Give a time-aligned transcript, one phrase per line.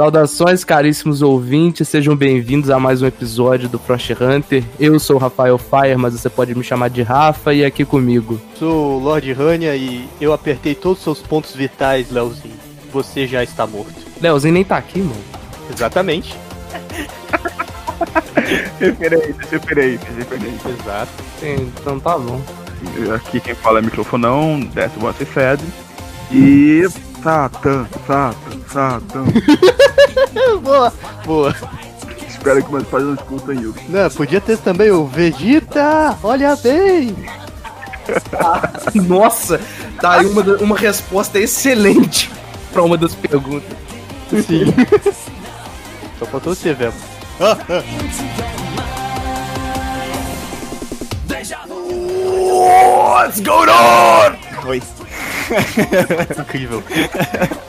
[0.00, 4.64] Saudações, caríssimos ouvintes, sejam bem-vindos a mais um episódio do Frost Hunter.
[4.78, 8.40] Eu sou o Rafael Fire, mas você pode me chamar de Rafa e aqui comigo.
[8.58, 12.54] Sou o Lord Rania e eu apertei todos os seus pontos vitais, Leozinho.
[12.90, 13.92] Você já está morto.
[14.22, 15.22] Leozinho nem tá aqui, mano.
[15.70, 16.34] Exatamente.
[18.80, 20.68] referência, referência, referência.
[20.80, 21.12] Exato.
[21.42, 22.40] Então tá bom.
[23.14, 25.64] Aqui quem fala é microfonão, desce você fede.
[26.32, 26.88] E.
[27.22, 29.24] Satan, Satan, Satan.
[30.62, 30.92] boa,
[31.24, 31.54] boa.
[32.26, 33.74] Espero que meus pais não escutem isso.
[33.88, 37.14] Não, podia ter também o Vegeta, olha bem.
[38.32, 39.60] Ah, nossa,
[40.00, 42.30] tá aí uma, uma resposta excelente
[42.72, 43.76] pra uma das perguntas.
[44.30, 44.72] Sim.
[46.18, 46.94] Só faltou você, velho.
[52.52, 54.36] What's going on?
[54.66, 54.99] Oi.
[56.40, 56.82] Incrível.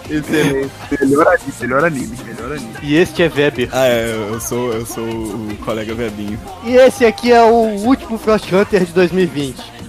[0.10, 0.72] Excelente.
[1.00, 2.74] Melhor anime, melhor anime, melhor anime.
[2.84, 3.70] E este é Weber.
[3.72, 6.40] Ah, é, eu sou, eu sou o colega Webinho.
[6.64, 9.82] E esse aqui é o último Frost Hunter de 2020.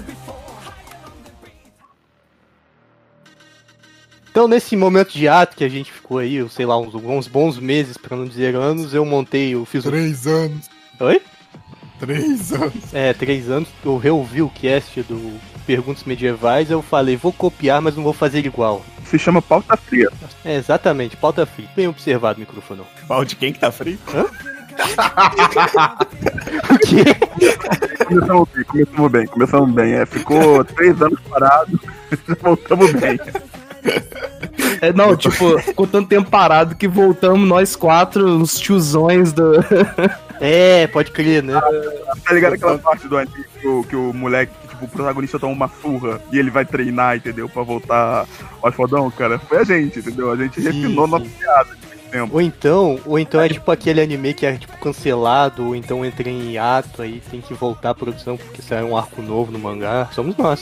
[4.31, 7.59] Então, nesse momento de ato que a gente ficou aí, sei lá, uns, uns bons
[7.59, 9.85] meses, pra não dizer anos, eu montei, eu fiz...
[9.85, 10.71] Três anos.
[10.99, 11.21] Oi?
[12.03, 12.93] Três anos.
[12.93, 17.95] É, três anos, eu reouvi o cast do Perguntas Medievais, eu falei, vou copiar, mas
[17.95, 18.85] não vou fazer igual.
[19.05, 20.11] Se chama pauta fria.
[20.45, 21.69] É, exatamente, pauta fria.
[21.77, 22.83] Bem observado, microfone.
[23.07, 23.99] Pau de quem que tá frio?
[26.71, 27.05] O quê?
[28.07, 29.93] Começamos bem, começamos bem, começamos bem.
[29.95, 31.81] É, ficou três anos parado,
[32.41, 33.21] voltamos bem.
[34.81, 39.53] É, não, tipo, ficou tanto tempo parado que voltamos nós quatro, os tiozões do.
[40.45, 41.53] É, pode crer, né?
[42.25, 45.53] Tá ligado aquela parte do anime que o, que o moleque, tipo, o protagonista toma
[45.53, 47.49] uma surra e ele vai treinar, entendeu?
[47.49, 48.27] Pra voltar
[48.61, 49.39] ao fodão, cara?
[49.39, 50.33] Foi a gente, entendeu?
[50.33, 51.13] A gente Sim, refinou sim.
[51.13, 51.82] nossa piada
[52.13, 52.35] tempo.
[52.35, 56.29] Ou então, ou então é tipo aquele anime que é tipo cancelado, ou então entra
[56.29, 60.09] em hiato, aí tem que voltar à produção porque saiu um arco novo no mangá.
[60.13, 60.61] Somos nós.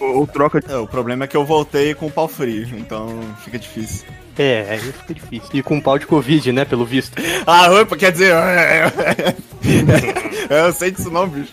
[0.00, 0.72] Ou, ou troca de.
[0.72, 3.08] É, o problema é que eu voltei com o pau frio, então
[3.44, 4.06] fica difícil.
[4.36, 5.50] É, aí fica difícil.
[5.52, 7.20] E com um pau de Covid, né, pelo visto.
[7.46, 8.34] Ah, opa, quer dizer.
[10.50, 11.52] eu sei disso não, bicho.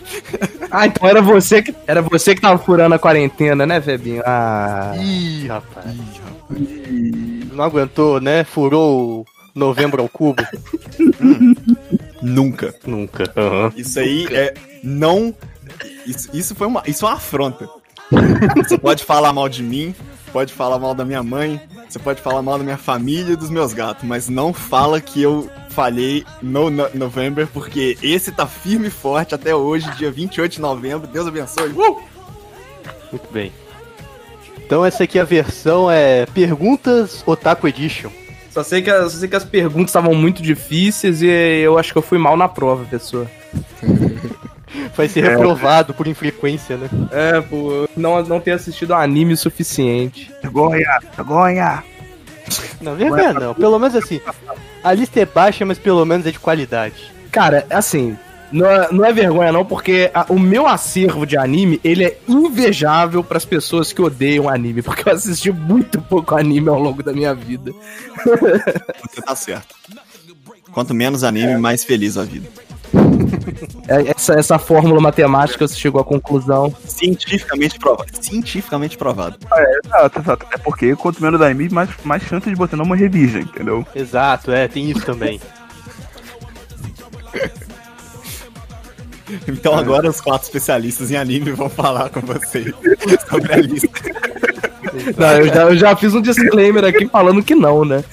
[0.70, 4.22] Ah, então era você que era você que tava furando a quarentena, né, Febinho?
[4.24, 4.94] Ah.
[4.96, 5.94] Ih, rapaz.
[7.52, 8.44] Não aguentou, né?
[8.44, 10.42] Furou novembro ao cubo?
[12.22, 12.74] Nunca.
[12.86, 13.24] Nunca.
[13.36, 13.72] Aham.
[13.76, 14.54] Isso aí é.
[14.82, 15.34] Não.
[16.06, 16.82] Isso, isso foi uma.
[16.86, 17.68] Isso é uma afronta.
[18.56, 19.94] Você pode falar mal de mim,
[20.32, 23.48] pode falar mal da minha mãe, você pode falar mal da minha família e dos
[23.48, 28.88] meus gatos, mas não fala que eu falhei no, no November, porque esse tá firme
[28.88, 31.06] e forte até hoje, dia 28 de novembro.
[31.06, 31.70] Deus abençoe.
[31.70, 32.02] Uh!
[33.10, 33.52] Muito bem.
[34.72, 38.08] Então essa aqui a versão é Perguntas Otaku Edition.
[38.50, 41.98] Só sei, que, só sei que as perguntas estavam muito difíceis e eu acho que
[41.98, 43.30] eu fui mal na prova, pessoa.
[44.96, 46.88] Vai ser reprovado por infrequência, né?
[47.10, 50.32] É, por não, não ter assistido anime o suficiente.
[50.40, 51.84] Vergonha, vergonha.
[52.80, 53.52] Não, vergonha não.
[53.52, 54.22] Pelo menos assim,
[54.82, 57.12] a lista é baixa, mas pelo menos é de qualidade.
[57.30, 58.16] Cara, assim,
[58.52, 62.18] não é, não é vergonha não, porque a- o meu acervo de anime, ele é
[62.28, 67.12] invejável pras pessoas que odeiam anime, porque eu assisti muito pouco anime ao longo da
[67.12, 67.72] minha vida.
[68.24, 69.74] Você tá certo.
[70.72, 72.48] Quanto menos anime, mais feliz a vida.
[73.88, 76.74] É, Essa, essa fórmula matemática você chegou à conclusão.
[76.86, 78.10] Cientificamente provado.
[78.20, 79.36] Cientificamente provado.
[79.52, 80.46] É, exato, exato.
[80.52, 83.86] É porque quanto menos anime, mais, mais chance de você não morrer virgem, entendeu?
[83.94, 85.40] Exato, é, tem isso também.
[89.48, 92.72] Então agora os quatro especialistas em anime vão falar com vocês
[93.28, 93.88] sobre a lista.
[95.16, 98.04] Não, eu, já, eu já fiz um disclaimer aqui falando que não, né?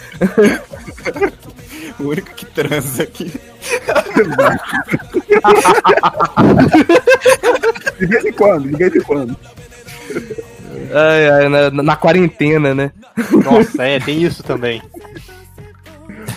[2.00, 3.34] O único que transa aqui.
[8.00, 9.36] De vez em quando, de vez em quando.
[10.94, 12.92] Ai, ai, na, na quarentena, né?
[13.44, 14.82] Nossa, é, tem isso também.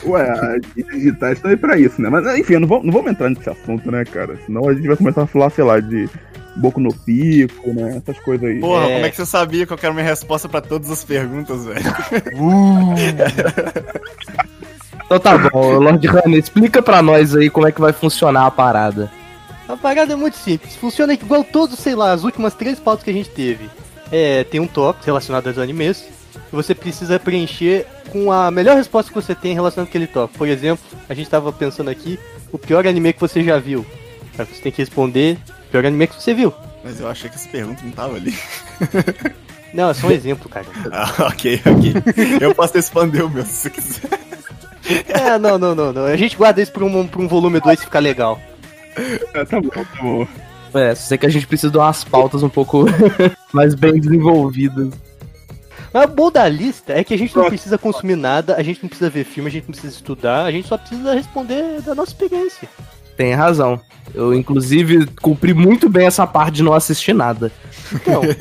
[0.04, 0.60] Ué, as
[0.92, 2.08] digitais estão aí pra isso, né?
[2.08, 4.36] Mas enfim, não vamos, não vamos entrar nesse assunto, né, cara?
[4.46, 6.08] Senão a gente vai começar a falar, sei lá, de
[6.56, 7.96] Boco no Pico, né?
[7.98, 8.58] Essas coisas aí.
[8.60, 8.94] Porra, É.
[8.94, 11.80] como é que você sabia que eu quero minha resposta pra todas as perguntas, velho?
[15.04, 18.50] Então tá bom, Lord Runner, explica pra nós aí como é que vai funcionar a
[18.50, 19.10] parada.
[19.68, 20.74] A parada é muito simples.
[20.76, 23.68] Funciona igual todos, sei lá, as últimas três pautas que a gente teve.
[24.10, 26.04] É, tem um top relacionado aos animes.
[26.52, 30.36] Você precisa preencher com a melhor resposta que você tem relacionado àquele top.
[30.36, 32.18] Por exemplo, a gente tava pensando aqui,
[32.52, 33.86] o pior anime que você já viu.
[34.38, 36.52] Aí você tem que responder o pior anime que você viu.
[36.84, 38.34] Mas eu achei que essa pergunta não tava ali.
[39.72, 40.66] Não, é só um exemplo, cara.
[40.92, 41.94] Ah, ok, ok.
[42.42, 44.10] Eu posso responder o meu se você quiser.
[45.08, 46.04] É, não, não, não, não.
[46.04, 48.38] A gente guarda isso pra um, pra um volume 2 ficar legal.
[49.32, 50.26] É, tá bom, tá bom.
[50.74, 52.84] É, sei que a gente precisa de umas pautas um pouco
[53.52, 54.92] mais bem desenvolvidas.
[55.92, 58.82] Mas o bom da lista é que a gente não precisa consumir nada, a gente
[58.82, 61.94] não precisa ver filme, a gente não precisa estudar, a gente só precisa responder da
[61.94, 62.68] nossa experiência.
[63.16, 63.78] Tem razão.
[64.14, 67.52] Eu, inclusive, cumpri muito bem essa parte de não assistir nada.
[67.94, 68.22] Então,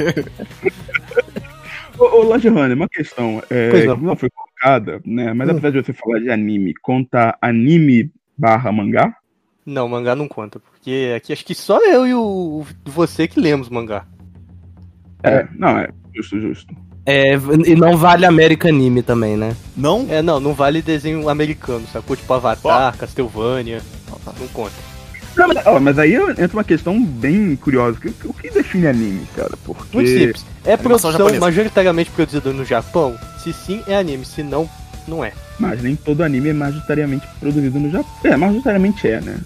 [1.98, 3.44] Ô, ô Lajane, uma questão.
[3.50, 3.98] É, Pois não.
[3.98, 5.34] que não foi colocada, né?
[5.34, 5.52] Mas Hum.
[5.52, 9.16] apesar de você falar de anime, conta anime barra mangá?
[9.64, 13.70] não, mangá não conta, porque aqui acho que só eu e o você que lemos
[13.70, 14.06] mangá.
[15.24, 15.88] É, não, é.
[16.16, 16.76] Justo, justo.
[17.12, 17.34] É,
[17.66, 19.56] e não vale American Anime também, né?
[19.76, 20.08] Não?
[20.10, 22.16] É, não, não vale desenho americano, sacou?
[22.16, 23.82] Tipo Avatar, Castlevania,
[24.40, 24.92] não conta.
[25.36, 27.98] Não, mas, ó, mas aí entra uma questão bem curiosa.
[27.98, 29.52] O que, o que define anime, cara?
[29.64, 29.96] Porque.
[29.96, 30.46] Muito simples.
[30.66, 31.40] É produção japonesa.
[31.40, 33.18] majoritariamente produzida no Japão?
[33.42, 34.70] Se sim, é anime, se não,
[35.08, 35.34] não é.
[35.60, 38.12] Mas nem todo anime é majoritariamente produzido no Japão.
[38.24, 39.38] É, majoritariamente é, né?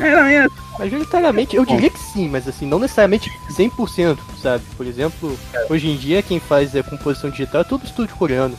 [0.00, 0.46] É, é, não, é.
[0.78, 4.64] Majoritariamente, eu diria que sim, mas assim, não necessariamente 100%, sabe?
[4.76, 5.38] Por exemplo,
[5.68, 8.56] hoje em dia quem faz é, composição digital é tudo estúdio coreano,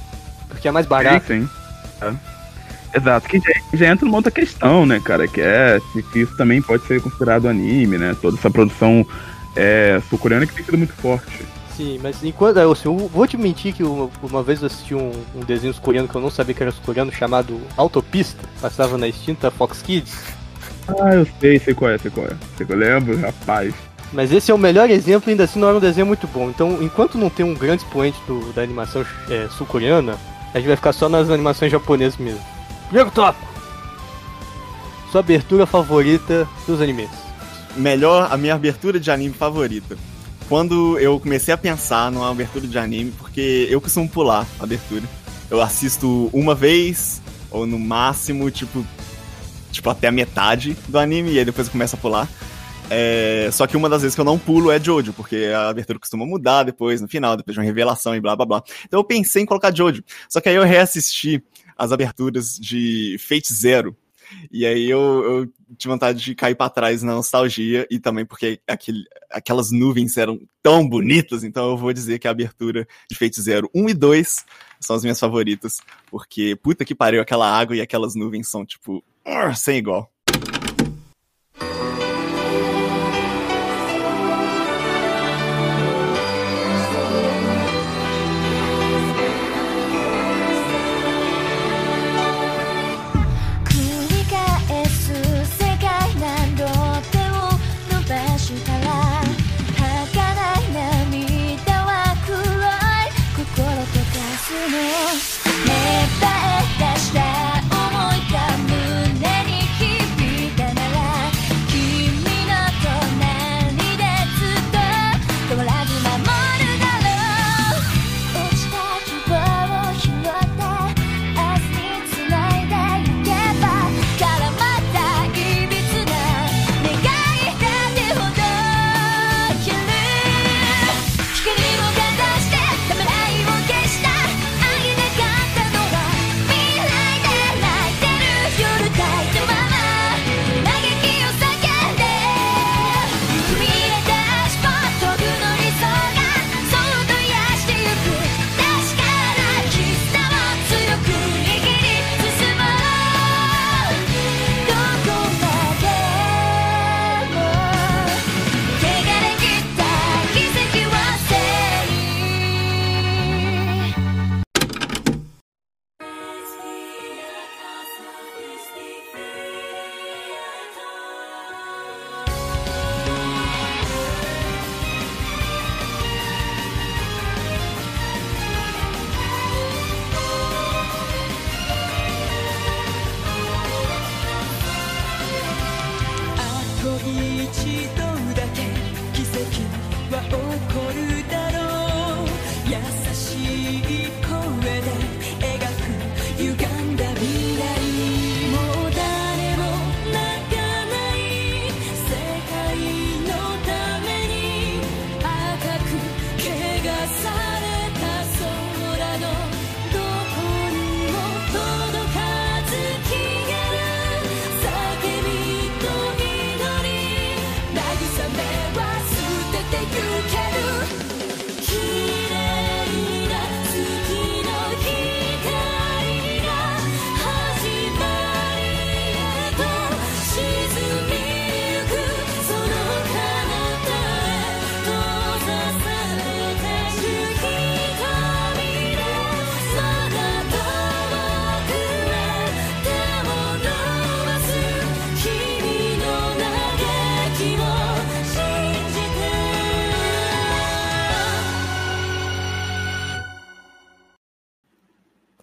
[0.50, 1.28] porque é mais barato.
[1.28, 1.50] Sim, sim.
[2.02, 2.40] É.
[2.98, 5.28] Exato, que já, já entra numa outra questão, né, cara?
[5.28, 8.16] Que é se, se isso também pode ser considerado anime, né?
[8.20, 9.06] Toda essa produção
[9.56, 11.46] é, sul-coreana que tem sido muito forte.
[11.80, 12.58] Sim, mas enquanto.
[12.58, 15.74] eu, assim, eu vou te mentir que uma, uma vez eu assisti um, um desenho
[15.76, 20.14] coreano que eu não sabia que era coreano chamado Autopista, passava na extinta Fox Kids.
[20.90, 22.36] Ah, eu sei, sei qual é, sei qual é.
[22.58, 23.74] Sei qual eu lembro, rapaz.
[24.12, 26.50] Mas esse é o melhor exemplo, ainda assim não era um desenho muito bom.
[26.50, 30.18] Então, enquanto não tem um grande expoente do- da animação é, sul-coreana,
[30.54, 32.42] a gente vai ficar só nas animações japonesas mesmo.
[32.88, 33.48] Primeiro tópico!
[35.14, 37.10] Sua abertura favorita dos animes.
[37.78, 39.96] Melhor, a minha abertura de anime favorita.
[40.50, 45.04] Quando eu comecei a pensar numa abertura de anime, porque eu costumo pular a abertura.
[45.48, 48.84] Eu assisto uma vez, ou no máximo, tipo,
[49.72, 52.28] tipo até a metade do anime, e aí depois eu começo a pular.
[52.90, 56.00] É, só que uma das vezes que eu não pulo é Jojo, porque a abertura
[56.00, 58.64] costuma mudar depois, no final, depois de uma revelação e blá blá blá.
[58.86, 60.04] Então eu pensei em colocar Jojo.
[60.28, 61.44] Só que aí eu reassisti
[61.78, 63.96] as aberturas de Fate Zero.
[64.52, 68.60] E aí eu, eu tive vontade de cair pra trás na nostalgia e também porque
[68.68, 73.42] aquele, aquelas nuvens eram tão bonitas, então eu vou dizer que a abertura de Fate
[73.42, 74.46] Zero 1 e 2
[74.80, 75.78] são as minhas favoritas,
[76.10, 80.19] porque puta que pariu, aquela água e aquelas nuvens são tipo, "Arr", sem igual.「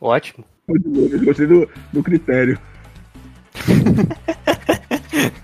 [0.07, 0.45] Ótimo.
[0.69, 2.59] Eu gostei do, do critério.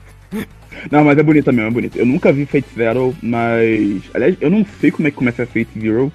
[0.90, 1.98] Não, mas é bonita mesmo, é bonita.
[1.98, 4.02] Eu nunca vi Fate Zero, mas.
[4.14, 6.12] Aliás, eu não sei como é que começa a Fate Zero.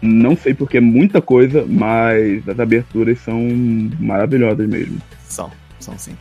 [0.00, 3.38] Não sei porque é muita coisa, mas as aberturas são
[4.00, 5.00] maravilhosas mesmo.
[5.24, 6.16] São, são sim.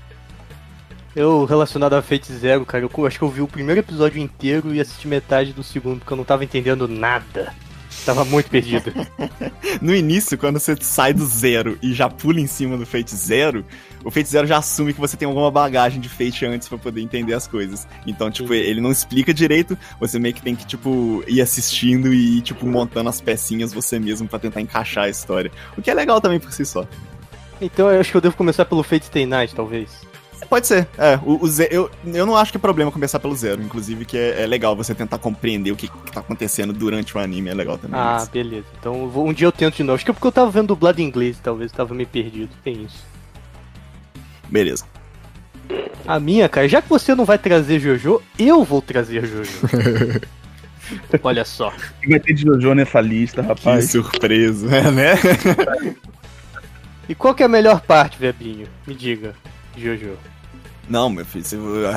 [1.15, 4.75] Eu, relacionado a Fate Zero, cara, eu acho que eu vi o primeiro episódio inteiro
[4.75, 7.51] e assisti metade do segundo, porque eu não tava entendendo nada.
[8.05, 8.91] Tava muito perdido.
[9.81, 13.65] no início, quando você sai do zero e já pula em cima do Fate Zero,
[14.03, 17.01] o Fate Zero já assume que você tem alguma bagagem de Fate antes para poder
[17.01, 17.87] entender as coisas.
[18.07, 18.59] Então, tipo, Sim.
[18.59, 22.65] ele não explica direito, você meio que tem que, tipo, ir assistindo e ir, tipo,
[22.65, 25.51] montando as pecinhas você mesmo para tentar encaixar a história.
[25.77, 26.87] O que é legal também por si só.
[27.61, 30.10] Então eu acho que eu devo começar pelo Fate Stay Night, talvez.
[30.49, 31.19] Pode ser, é.
[31.23, 33.61] O, o eu, eu não acho que é problema começar pelo zero.
[33.61, 37.19] Inclusive, que é, é legal você tentar compreender o que, que tá acontecendo durante o
[37.19, 37.49] anime.
[37.49, 37.99] É legal também.
[37.99, 38.27] Ah, mas...
[38.27, 38.65] beleza.
[38.79, 39.95] Então vou, um dia eu tento de novo.
[39.95, 42.49] Acho que é porque eu tava vendo dublado em inglês, talvez eu tava meio perdido.
[42.63, 43.03] Tem isso.
[44.49, 44.85] Beleza.
[46.05, 49.51] A minha, cara, já que você não vai trazer Jojo, eu vou trazer Jojo.
[51.23, 51.71] Olha só.
[52.07, 53.85] Vai ter de Jojo nessa lista, rapaz.
[53.85, 55.13] Que surpresa, é, né?
[57.07, 58.67] e qual que é a melhor parte, Vebinho?
[58.85, 59.33] Me diga,
[59.77, 60.17] Jojo.
[60.91, 61.45] Não, meu filho,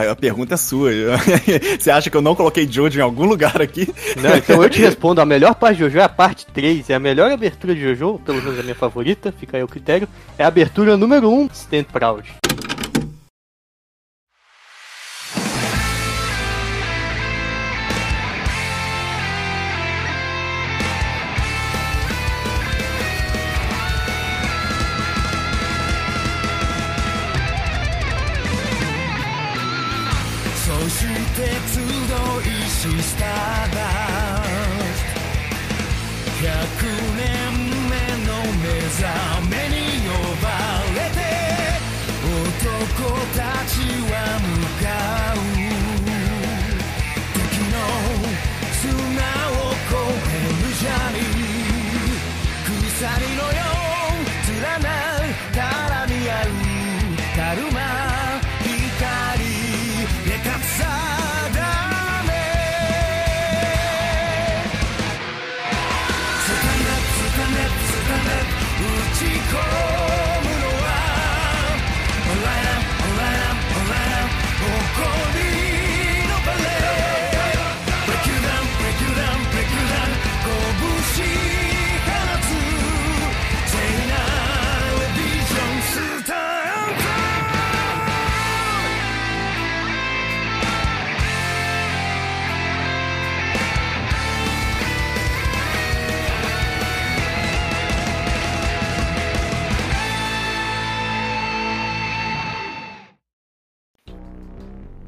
[0.09, 0.93] a pergunta é sua.
[1.77, 3.93] Você acha que eu não coloquei Jojo em algum lugar aqui?
[4.23, 5.21] Não, então eu te respondo.
[5.21, 6.91] A melhor parte de Jojo é a parte 3.
[6.91, 10.07] É a melhor abertura de Jojo, pelo menos a minha favorita, fica aí o critério.
[10.39, 12.33] É a abertura número 1, Stand Proud.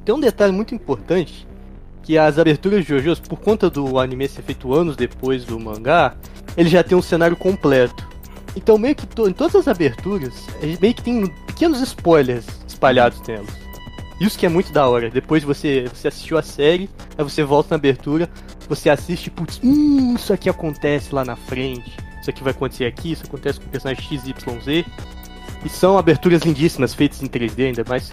[0.07, 1.47] Tem um detalhe muito importante
[2.05, 6.15] que as aberturas de JoJo's, por conta do anime ser feito anos depois do mangá,
[6.57, 8.09] ele já tem um cenário completo.
[8.55, 10.47] Então meio que to em todas as aberturas,
[10.81, 13.51] meio que tem pequenos spoilers espalhados nelas.
[14.21, 15.11] Isso que é muito da hora.
[15.11, 18.31] Depois você, você assistiu a série, aí você volta na abertura,
[18.69, 23.11] você assiste, putz, hum, isso aqui acontece lá na frente, isso aqui vai acontecer aqui,
[23.11, 24.87] isso acontece com o personagem XYZ.
[25.65, 28.09] E são aberturas lindíssimas, feitas em 3D, ainda mais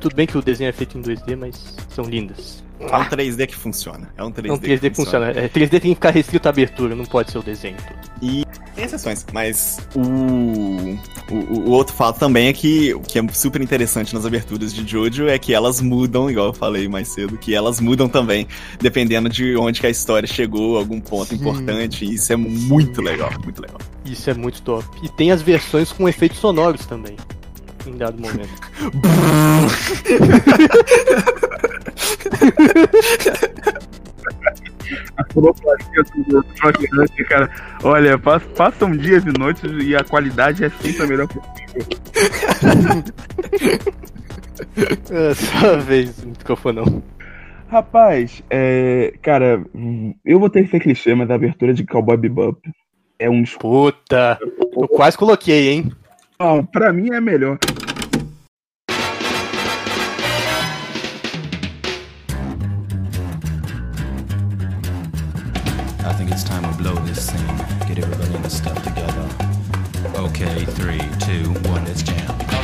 [0.00, 2.64] tudo bem que o desenho é feito em 2D, mas são lindas.
[2.78, 4.10] É um 3D que funciona.
[4.16, 5.26] É um 3D, é um 3D que, que funciona.
[5.26, 5.46] funciona.
[5.46, 8.10] É, 3D tem que ficar restrito à abertura, não pode ser o desenho todo.
[8.22, 10.00] E tem exceções, mas o,
[11.34, 14.86] o, o, outro fato também é que o que é super interessante nas aberturas de
[14.86, 18.46] Jojo é que elas mudam, igual eu falei mais cedo, que elas mudam também,
[18.78, 21.36] dependendo de onde que a história chegou, algum ponto Sim.
[21.36, 22.04] importante.
[22.04, 23.78] E isso é muito legal, muito legal.
[24.04, 24.86] Isso é muito top.
[25.02, 27.16] E tem as versões com efeitos sonoros também
[27.86, 28.50] em dado momento.
[35.16, 36.44] a sonoplastia do
[37.28, 37.50] cara.
[37.82, 41.86] Olha, passam dias e noites e a qualidade é sempre a melhor possível.
[45.10, 47.02] é, só vez, não ficou não.
[47.68, 49.64] Rapaz, é, cara,
[50.24, 52.60] eu vou ter que ser clichê, mas a abertura de Cowboy Bebop
[53.18, 53.42] é um...
[53.44, 54.38] Puta,
[54.76, 55.92] eu quase coloquei, hein?
[56.38, 57.58] Não, pra mim é melhor.
[66.06, 67.56] I think it's time we blow this scene.
[67.88, 69.28] Get everybody in the stuff together.
[70.16, 72.55] Okay, three, two, one, let's jam.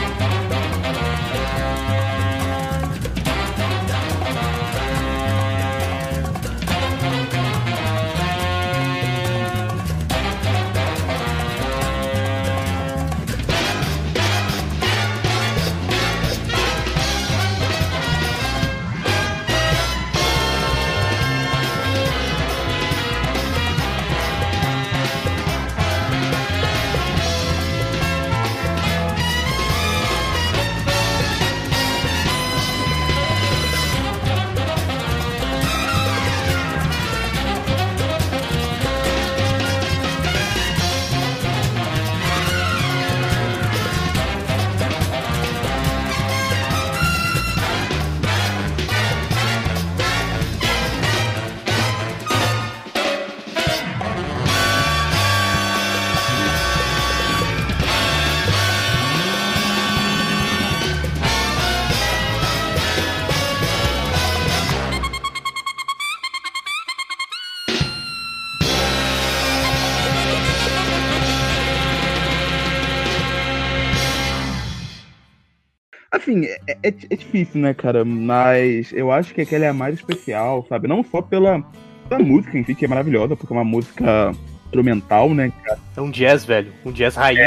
[76.66, 78.04] É, é, é difícil, né, cara?
[78.04, 80.88] Mas eu acho que aquela é a mais especial, sabe?
[80.88, 81.62] Não só pela,
[82.08, 84.32] pela música em si, que é maravilhosa, porque é uma música
[84.66, 85.52] instrumental, né?
[85.64, 85.78] cara?
[85.96, 86.72] É um jazz, velho.
[86.84, 87.40] Um jazz raiz.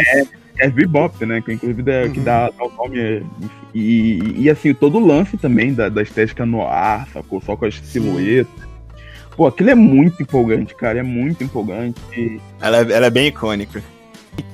[0.57, 1.41] É bebop, né?
[1.41, 3.25] Que inclusive é, que dá, dá o nome.
[3.73, 7.41] E, e assim, todo o lance também da, da estética no ar, sacou?
[7.41, 8.65] Só com as silhuetas.
[9.35, 10.99] Pô, aquilo é muito empolgante, cara.
[10.99, 11.99] É muito empolgante.
[12.15, 13.83] E, Ela é, ela é bem icônica.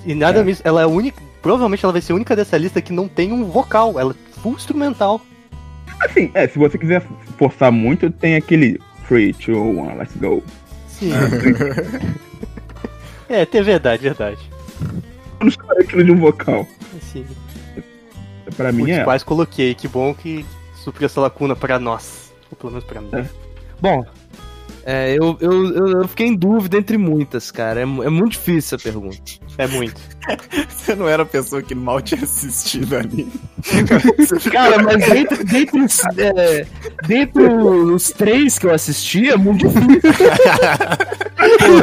[0.06, 1.22] E nada mesmo, ela é a única.
[1.42, 4.00] Provavelmente ela vai ser a única dessa lista que não tem um vocal.
[4.00, 5.22] Ela é full instrumental.
[6.00, 7.02] assim, é, se você quiser
[7.38, 10.44] forçar muito, tem aquele 3, 2, 1, let's go.
[10.88, 11.12] Sim.
[13.30, 14.40] é, tem verdade, verdade.
[15.40, 16.68] Eu não chamaria aquilo de um vocal.
[17.02, 17.26] Sim.
[18.56, 19.04] Pra mim Putz, é.
[19.04, 19.74] quase coloquei.
[19.74, 22.34] Que bom que supriu essa lacuna pra nós.
[22.52, 23.10] Ou pelo menos pra mim.
[23.14, 23.28] É.
[23.80, 24.06] Bom,
[24.86, 27.80] é, eu, eu, eu, fiquei em dúvida entre muitas, cara.
[27.80, 29.18] É, é muito difícil essa pergunta.
[29.58, 30.00] É muito.
[30.70, 33.28] Você não era a pessoa que mal tinha assistido ali.
[34.52, 36.66] Cara, mas dentre, dentre, os, é,
[37.08, 40.02] dentre os três que eu assisti, é muito difícil.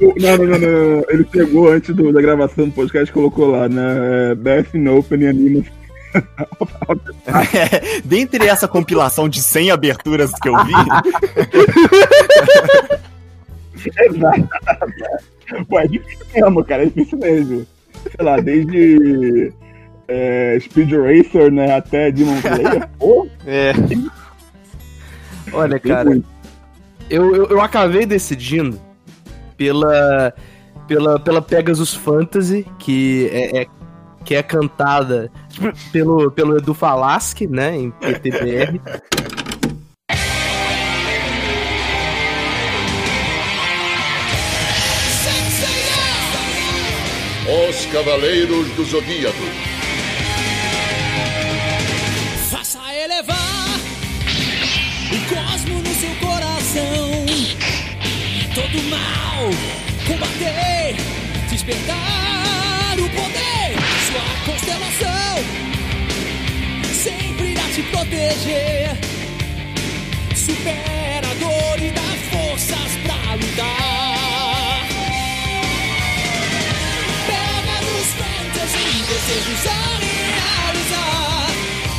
[0.00, 1.04] Não, não, não, não.
[1.08, 4.34] Ele pegou antes do- da gravação do podcast e colocou lá, né?
[4.34, 5.64] Best in Open Anime.
[7.26, 10.72] É, dentre essa compilação de 100 aberturas que eu vi,
[15.68, 16.82] Pô, é difícil mesmo, cara.
[16.82, 17.66] É difícil mesmo.
[18.16, 19.52] Sei lá, desde
[20.08, 21.76] é, Speed Racer, né?
[21.76, 22.88] Até Demon Slayer.
[22.98, 23.72] Pô, É.
[25.52, 26.10] Olha, cara,
[27.10, 28.80] eu, eu, eu acabei decidindo
[29.56, 30.32] pela,
[30.88, 33.66] pela, pela Pegasus Fantasy, que é, é-
[34.24, 35.30] que é cantada
[35.92, 38.80] pelo, pelo Edu Falaschi, né, em PTBR.
[47.68, 49.36] Os Cavaleiros do Zodíaco.
[52.50, 53.78] Faça elevar
[55.12, 57.26] o cosmo no seu coração.
[58.54, 59.50] Todo mal
[60.06, 60.96] combater,
[61.50, 62.43] despertar
[67.74, 68.96] te proteger.
[70.36, 74.86] Supera a dor e dá forças pra lutar.
[77.26, 79.70] Pega nos fantasy, desejos a
[80.06, 81.50] realizar.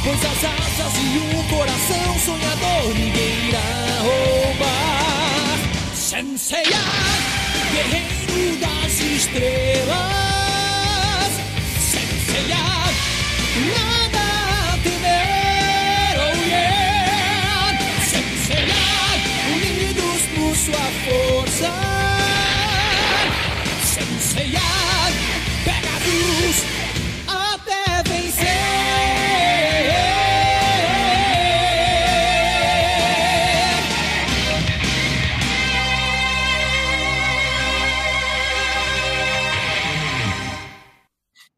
[0.05, 5.57] Pois as asas e um coração sonhador ninguém irá roubar.
[5.93, 6.83] Senseiya,
[7.73, 9.95] guerreiro das estrelas.
[11.79, 12.63] Senseiya,
[13.75, 14.14] nada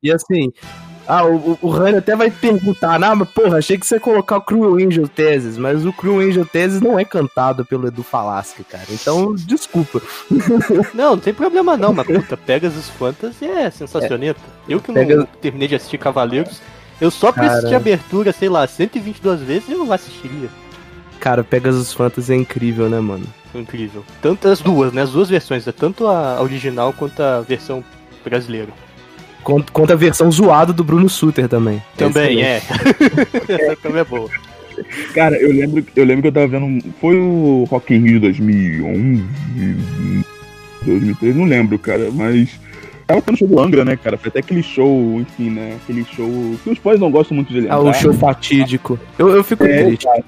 [0.08, 0.52] E assim,
[1.08, 4.38] ah, o, o- Rani até vai perguntar, ah, mas porra, achei que você ia colocar
[4.38, 8.64] o Cruel Angel Thesis, mas o Cruel Angel Thesis não é cantado pelo Edu Falaschi,
[8.64, 8.84] cara.
[8.90, 10.02] Então, desculpa.
[10.94, 14.40] Não, não tem problema não, mas puta, Pegasus Fantasy é sensacioneta.
[14.68, 16.62] Eu que não terminei de assistir Cavaleiros,
[17.00, 17.78] eu só pra assistir a Cara.
[17.78, 20.50] abertura, sei lá, 122 vezes eu assistiria.
[21.20, 23.26] Cara, Pegasus Fantasy é incrível, né, mano?
[23.56, 24.04] Incrível.
[24.22, 25.02] Tanto as duas, né?
[25.04, 27.84] As duas versões, é tanto a original quanto a versão
[28.24, 28.70] brasileira.
[29.48, 31.82] Conta, conta a versão zoada do Bruno Suter também.
[31.96, 32.58] Também, é.
[33.48, 34.30] Essa também é boa.
[35.14, 36.84] Cara, eu lembro, eu lembro que eu tava vendo.
[37.00, 39.24] Foi o Rock in Rio de 2011,
[40.86, 42.60] 2013, não lembro, cara, mas.
[43.08, 44.18] Tava tendo show do Angra, né, cara?
[44.18, 45.78] Foi até aquele show, enfim, né?
[45.82, 46.30] Aquele show.
[46.62, 47.76] Que os fãs não gostam muito de lembrar.
[47.76, 49.00] Ah, o show fatídico.
[49.18, 50.04] Eu, eu fico É, triste.
[50.06, 50.24] cara.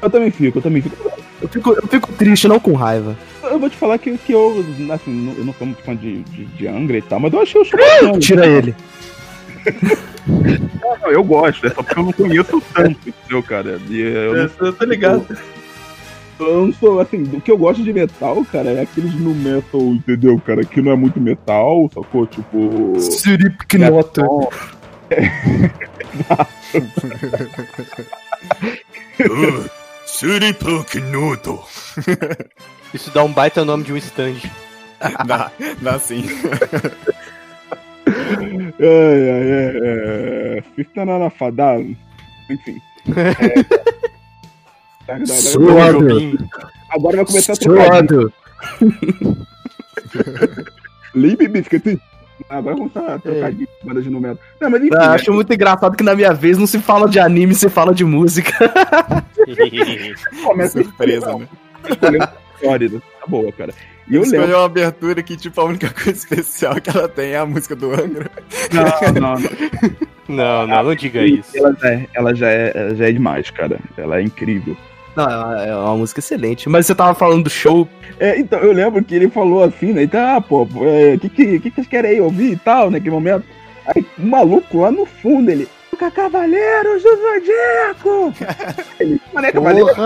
[0.00, 0.96] Eu também fico, eu também fico.
[1.42, 3.16] Eu fico, eu fico triste, não com raiva.
[3.52, 6.22] Eu vou te falar que, que eu, assim, não- eu não sou muito fã de,
[6.24, 7.78] de, de Angra e tal, mas eu achei o show.
[8.18, 8.74] Tira ele.
[10.24, 13.80] Não, eu gosto, é só porque eu não conheço tanto, entendeu, cara?
[13.88, 15.26] E, eu, não, Eu tô ligado.
[16.38, 19.80] eu não sou, assim, do que eu gosto de metal, cara, é aqueles no metal,
[19.80, 20.64] entendeu, cara?
[20.64, 22.24] Que não é muito metal, sacou?
[22.26, 22.94] Tipo.
[23.00, 24.24] Surip Knotter.
[30.32, 31.60] Suripuknuto.
[32.92, 34.36] Isso dá um baita nome de um stand.
[35.26, 35.50] Dá,
[35.80, 36.24] dá sim.
[38.06, 40.62] Ai, ai, é, é.
[40.76, 41.84] Fita na fadada.
[42.50, 42.80] Enfim.
[45.08, 46.38] É, agora, Suado.
[46.88, 47.86] Agora vai começar a trocar.
[47.86, 48.32] Suado.
[51.12, 52.00] Limp Biscuit.
[52.48, 54.38] Agora vamos a trocar de banda de número.
[54.60, 55.06] Não, mas enfim, Eu né?
[55.06, 58.04] acho muito engraçado que na minha vez não se fala de anime, se fala de
[58.04, 58.52] música.
[60.44, 61.48] começa Surpresa, né?
[62.62, 63.02] Flórida.
[63.20, 63.74] Tá boa, cara.
[64.08, 64.56] E eu lembro.
[64.56, 67.92] uma abertura que, tipo, a única coisa especial que ela tem é a música do
[67.92, 68.30] Angra.
[68.72, 69.50] Não, não, não.
[70.28, 71.50] Não, não, não diga isso.
[71.54, 73.78] Ela já, é, ela, já é, ela já é demais, cara.
[73.98, 74.76] Ela é incrível.
[75.16, 76.68] Não, é é uma música excelente.
[76.68, 77.86] Mas você tava falando do show.
[78.18, 80.04] É, então, eu lembro que ele falou assim, né?
[80.04, 83.10] Então, ah, pô, o é, que, que, que, vocês querem aí ouvir e tal, naquele
[83.10, 83.44] momento?
[83.86, 85.68] Aí, o maluco lá no fundo, ele.
[86.14, 88.34] Cavaleiros do Zodíaco!
[88.98, 89.96] ele, Mané, Cavaleiros,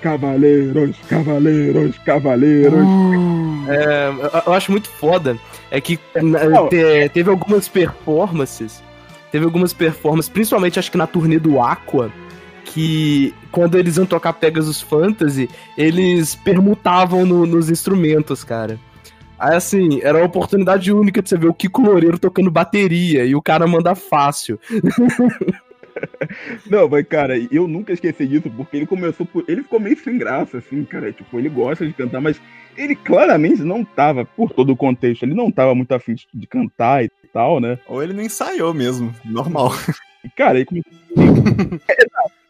[0.00, 2.84] Cavaleiros, Cavaleiros, Cavaleiros.
[3.68, 4.08] É,
[4.46, 5.36] eu- acho muito foda.
[5.70, 6.68] É que na- Não.
[6.68, 8.82] te- teve algumas performances.
[9.30, 12.10] Teve algumas performances, principalmente acho que na turnê do Aqua.
[12.64, 18.78] Que quando eles iam tocar Pegasus Fantasy, eles permutavam no- nos instrumentos, cara.
[19.38, 23.34] Aí assim, era uma oportunidade única de você ver o Kiko Loureiro tocando bateria e
[23.34, 24.58] o cara manda fácil.
[26.68, 29.44] Não, mas, cara, eu nunca esqueci disso, porque ele começou por.
[29.48, 31.12] Ele ficou meio sem graça, assim, cara.
[31.12, 32.40] Tipo, ele gosta de cantar, mas
[32.76, 37.04] ele claramente não tava, por todo o contexto, ele não tava muito afim de- cantar
[37.04, 37.78] e tal, né?
[37.86, 39.72] Ou ele não ensaiou mesmo, normal.
[40.24, 40.92] E, cara, ele começou.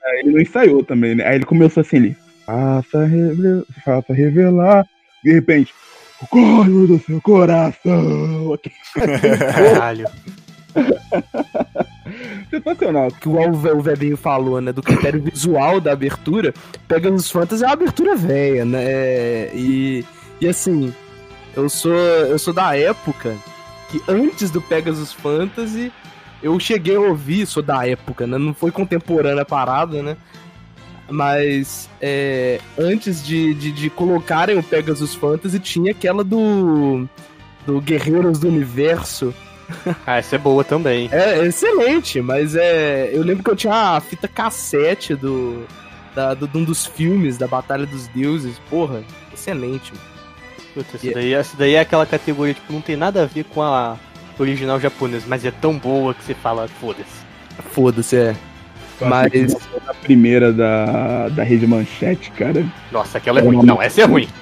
[0.01, 0.21] É, né?
[0.21, 1.27] ele não ensaiou também, né?
[1.27, 2.17] Aí ele começou assim, ele.
[2.47, 3.63] Faça, reve...
[3.85, 4.87] faça revelar.
[5.23, 5.75] De repente,
[6.23, 8.59] o código do seu coração.
[8.95, 10.07] Caralho.
[12.51, 13.09] Sensacional.
[13.11, 16.53] que o o Vebinho falou, né, do critério visual da abertura,
[16.87, 20.05] Pegasus Fantasy é uma abertura velha, né, é, e,
[20.41, 20.93] e assim,
[21.57, 23.37] eu sou, eu sou da época
[23.89, 25.93] que antes do Pegasus Fantasy,
[26.43, 30.17] eu cheguei a ouvir, sou da época, né, não foi contemporânea a parada, né,
[31.11, 37.09] mas é, antes de, de, de colocarem o Pegasus Fantasy, tinha aquela do,
[37.67, 39.35] do Guerreiros do Universo,
[40.07, 41.09] Ah, essa é boa também.
[41.13, 43.11] é, é excelente, mas é.
[43.13, 45.67] Eu lembro que eu tinha a fita cassete do,
[46.15, 48.59] da, do, de um dos filmes da Batalha dos Deuses.
[48.71, 49.03] Porra,
[49.33, 49.93] excelente.
[49.93, 50.09] mano.
[50.75, 53.63] Puta, essa, daí, essa daí é aquela categoria, tipo, não tem nada a ver com
[53.63, 53.97] a
[54.39, 57.27] original japonesa, mas é tão boa que você fala, foda-se.
[57.71, 58.37] Foda-se, é.
[59.01, 59.57] Mas.
[59.87, 62.67] A primeira da, da Rede Manchete, cara.
[62.91, 63.65] Nossa, aquela é ruim.
[63.65, 64.29] Não, essa é ruim.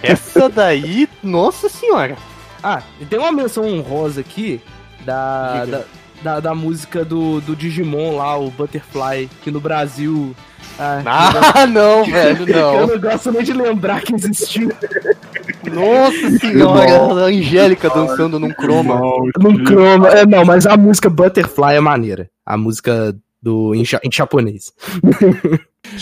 [0.00, 2.16] Essa daí, nossa senhora.
[2.62, 4.60] Ah, tem uma menção honrosa aqui
[5.04, 5.84] da, da,
[6.22, 10.34] da, da, música do, do Digimon lá, o Butterfly, que no Brasil.
[10.78, 11.02] Ah,
[11.54, 12.74] ah não, velho, não.
[12.80, 14.72] Eu não gosto nem de lembrar que existiu.
[15.72, 19.00] Nossa senhora, a Angélica dançando num croma.
[19.38, 22.28] Num croma, é, não, mas a música Butterfly é maneira.
[22.44, 24.72] A música do em, em japonês.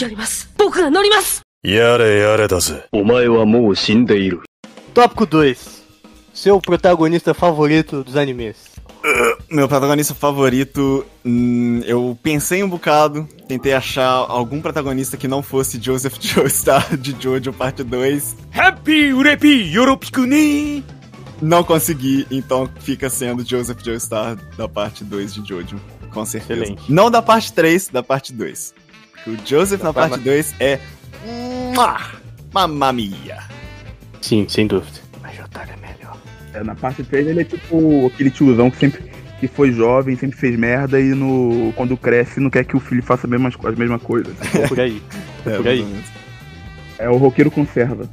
[4.94, 5.75] Tópico 2
[6.36, 8.56] seu protagonista favorito dos animes.
[9.50, 15.80] Meu protagonista favorito, hum, eu pensei um bocado, tentei achar algum protagonista que não fosse
[15.82, 18.36] Joseph Joestar de Jojo Parte 2.
[18.52, 20.84] Happy Urepi Yoropikuni!
[21.40, 25.80] Não consegui, então fica sendo Joseph Joestar da parte 2 de Jojo,
[26.12, 26.64] com certeza.
[26.64, 26.92] Excelente.
[26.92, 28.74] Não da parte 3, da parte 2.
[29.26, 30.78] O Joseph na Vai, parte 2 é.
[32.52, 33.42] Mamma mia!
[34.20, 35.05] Sim, sem dúvida.
[36.56, 39.02] É, na parte 3 ele é tipo aquele tiozão que sempre
[39.38, 43.02] que foi jovem, sempre fez merda e no, quando cresce não quer que o filho
[43.02, 44.34] faça as mesmas, as mesmas coisas.
[44.48, 45.02] Foi por aí.
[45.44, 45.80] É, por aí.
[45.80, 46.06] ou menos.
[46.98, 48.08] É o roqueiro conserva.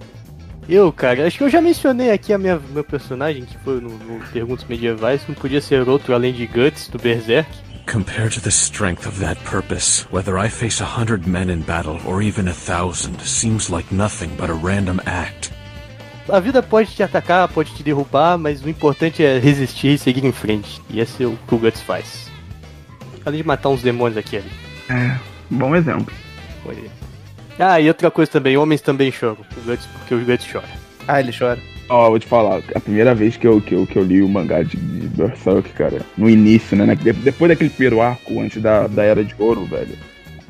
[0.68, 3.90] Eu, cara, acho que eu já mencionei aqui a minha, meu personagem, que foi no,
[3.90, 7.50] no Perguntas Medievais, não podia ser outro além de Guts, do Berserk.
[7.86, 12.00] Compared to the strength of that purpose, whether I face a hundred men in battle
[12.06, 15.52] or even a thousand seems like nothing but a random act.
[16.30, 20.24] A vida pode te atacar, pode te derrubar, mas o importante é resistir e seguir
[20.26, 20.82] em frente.
[20.90, 22.32] E esse é o que o Guts faz.
[23.26, 25.20] Além de matar uns demônios aqui ali.
[25.50, 26.14] Bom exemplo.
[26.68, 26.90] Aí.
[27.60, 29.38] Ah, e outra coisa também, homens também choram.
[29.58, 30.68] O Guts, porque o Guts chora.
[31.08, 31.60] Ah, ele chora.
[31.90, 34.30] Ó, vou te falar, a primeira vez que eu, que eu, que eu li o
[34.30, 36.96] mangá de, de Berserk, cara, no início, né?
[36.96, 39.98] de- depois daquele primeiro arco, antes da, da Era de Ouro, velho.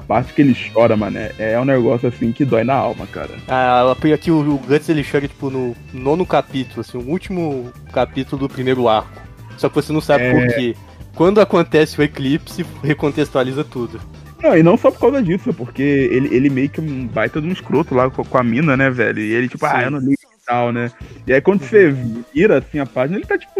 [0.07, 3.31] Parte que ele chora, mano, é, é um negócio assim que dói na alma, cara.
[3.47, 8.47] Ah, aqui o, o Guts ele chora tipo no nono capítulo, assim, o último capítulo
[8.47, 9.21] do primeiro arco.
[9.57, 10.75] Só que você não sabe por quê.
[11.15, 14.01] Quando acontece o eclipse, recontextualiza tudo.
[14.41, 17.07] Não, e não só por causa disso, é porque ele, ele meio que é um
[17.07, 19.19] baita de um escroto lá com, com a mina, né, velho?
[19.19, 19.71] E ele, tipo, Sim.
[19.73, 20.91] ah, eu não ligo e tal, né?
[21.25, 21.95] E aí quando você
[22.33, 23.53] vira assim a página, ele tá, tipo,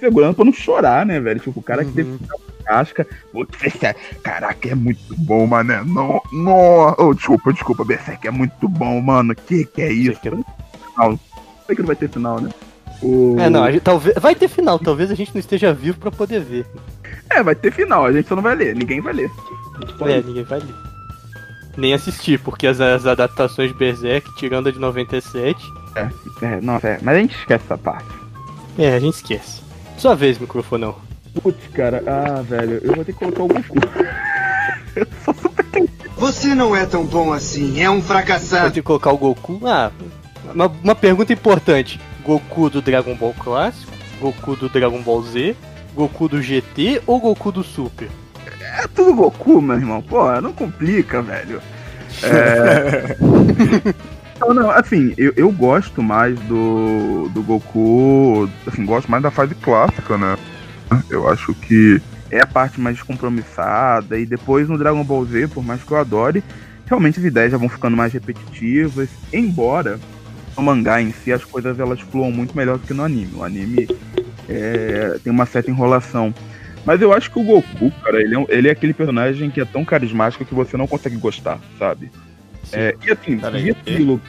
[0.00, 1.38] segurando pra não chorar, né, velho?
[1.40, 3.06] Tipo, o cara que teve que ficar casca.
[3.82, 5.82] É- Caraca, é muito bom, mané.
[5.84, 6.94] Não, não.
[6.98, 9.34] Oh, desculpa, desculpa, Berserk é muito bom, mano.
[9.34, 10.18] Que que é isso?
[10.18, 11.18] Aqui é- Final.
[11.66, 12.50] Sei que não vai ter final, né?
[13.02, 13.36] O...
[13.38, 16.40] É, não, gente, talvez, vai ter final, talvez a gente não esteja vivo pra poder
[16.40, 16.66] ver.
[17.30, 19.30] É, vai ter final, a gente só não vai ler, ninguém vai ler.
[20.06, 20.74] É, ninguém vai ler.
[21.78, 26.08] Nem assistir, porque as, as adaptações de Berserk, tirando a de 97, É,
[26.44, 28.08] é, nossa, é, mas a gente esquece essa parte.
[28.78, 29.59] é, a gente esquece.
[30.00, 30.96] Sua vez, microfonão.
[31.42, 33.74] Putz, cara, ah, velho, eu vou ter que colocar o Goku.
[34.96, 38.62] Eu sou super Você não é tão bom assim, é um fracassado.
[38.62, 39.60] Pode colocar o Goku.
[39.62, 39.92] Ah,
[40.54, 45.54] uma, uma pergunta importante: Goku do Dragon Ball Clássico, Goku do Dragon Ball Z,
[45.94, 48.08] Goku do GT ou Goku do Super?
[48.62, 50.00] É tudo Goku, meu irmão.
[50.00, 51.60] Pô, não complica, velho.
[52.22, 53.16] É...
[54.40, 58.48] não, não, assim, eu, eu gosto mais do, do Goku.
[58.66, 60.36] Assim, gosto mais da fase clássica, né?
[61.08, 62.00] Eu acho que
[62.30, 64.18] é a parte mais descompromissada.
[64.18, 66.42] E depois no Dragon Ball Z, por mais que eu adore,
[66.86, 69.08] realmente as ideias já vão ficando mais repetitivas.
[69.32, 70.00] Embora
[70.56, 73.34] no mangá em si as coisas elas fluam muito melhor do que no anime.
[73.34, 73.88] O anime
[74.48, 76.34] é, tem uma certa enrolação.
[76.84, 79.64] Mas eu acho que o Goku, cara, ele é, ele é aquele personagem que é
[79.66, 82.10] tão carismático que você não consegue gostar, sabe?
[82.72, 83.90] É, e assim, Peraí, e o quê?
[83.92, 84.20] aquilo.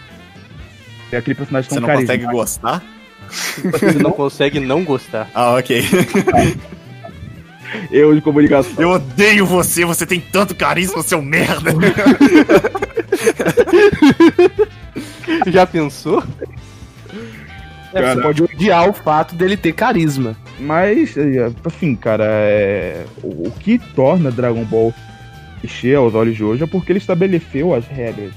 [1.11, 2.25] É aquele personagem tão Você não carismático.
[2.25, 2.83] consegue gostar?
[3.71, 5.29] Você não consegue não gostar.
[5.33, 5.83] Ah, ok.
[7.89, 8.73] Eu de comunicação.
[8.77, 11.71] Eu odeio você, você tem tanto carisma, seu merda.
[15.47, 16.23] Já pensou?
[17.93, 18.21] É, você Cara.
[18.21, 20.35] pode odiar o fato dele ter carisma.
[20.59, 21.15] Mas,
[21.65, 23.05] assim, cara, é...
[23.23, 24.93] o que torna Dragon Ball
[25.61, 28.33] clichê aos olhos de hoje é porque ele estabeleceu as regras.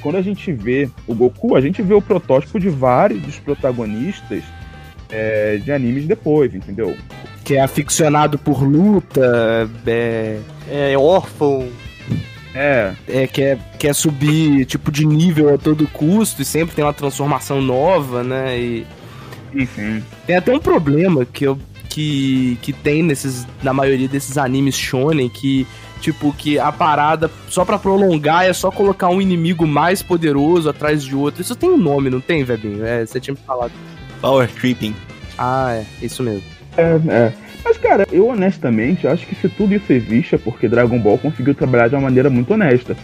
[0.00, 4.42] Quando a gente vê o Goku, a gente vê o protótipo de vários dos protagonistas
[5.10, 6.96] é, de animes depois, entendeu?
[7.44, 10.38] Que é aficionado por luta, é,
[10.70, 11.68] É órfão.
[12.54, 16.92] É, é, quer, quer subir tipo de nível a todo custo e sempre tem uma
[16.92, 18.56] transformação nova, né?
[18.56, 18.86] E
[19.52, 20.02] enfim.
[20.24, 21.58] tem até um problema que eu
[21.94, 25.64] que, que tem nesses na maioria desses animes shonen que
[26.00, 31.04] tipo que a parada só pra prolongar é só colocar um inimigo mais poderoso atrás
[31.04, 31.40] de outro.
[31.40, 32.84] Isso tem um nome, não tem, Vebinho?
[32.84, 33.70] É, você tinha me falado.
[34.20, 34.92] Power creeping.
[35.38, 36.42] Ah, é, isso mesmo.
[36.76, 37.32] É, é.
[37.64, 41.54] Mas, cara, eu honestamente acho que se tudo isso existe é porque Dragon Ball conseguiu
[41.54, 42.96] trabalhar de uma maneira muito honesta.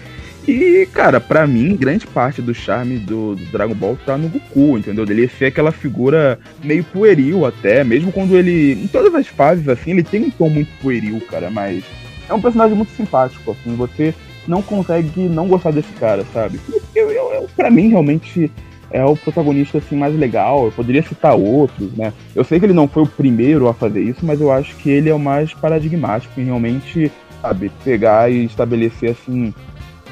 [0.51, 4.77] E, cara, pra mim, grande parte do charme do, do Dragon Ball tá no Goku,
[4.77, 5.05] entendeu?
[5.09, 8.73] Ele ser aquela figura meio pueril até, mesmo quando ele.
[8.73, 11.85] Em todas as fases, assim, ele tem um tom muito pueril, cara, mas.
[12.29, 14.13] É um personagem muito simpático, assim, você
[14.49, 16.59] não consegue não gostar desse cara, sabe?
[16.97, 18.51] Eu, eu, eu, pra mim, realmente,
[18.91, 20.65] é o protagonista assim mais legal.
[20.65, 22.13] Eu poderia citar outros, né?
[22.35, 24.91] Eu sei que ele não foi o primeiro a fazer isso, mas eu acho que
[24.91, 29.55] ele é o mais paradigmático em realmente, sabe, pegar e estabelecer assim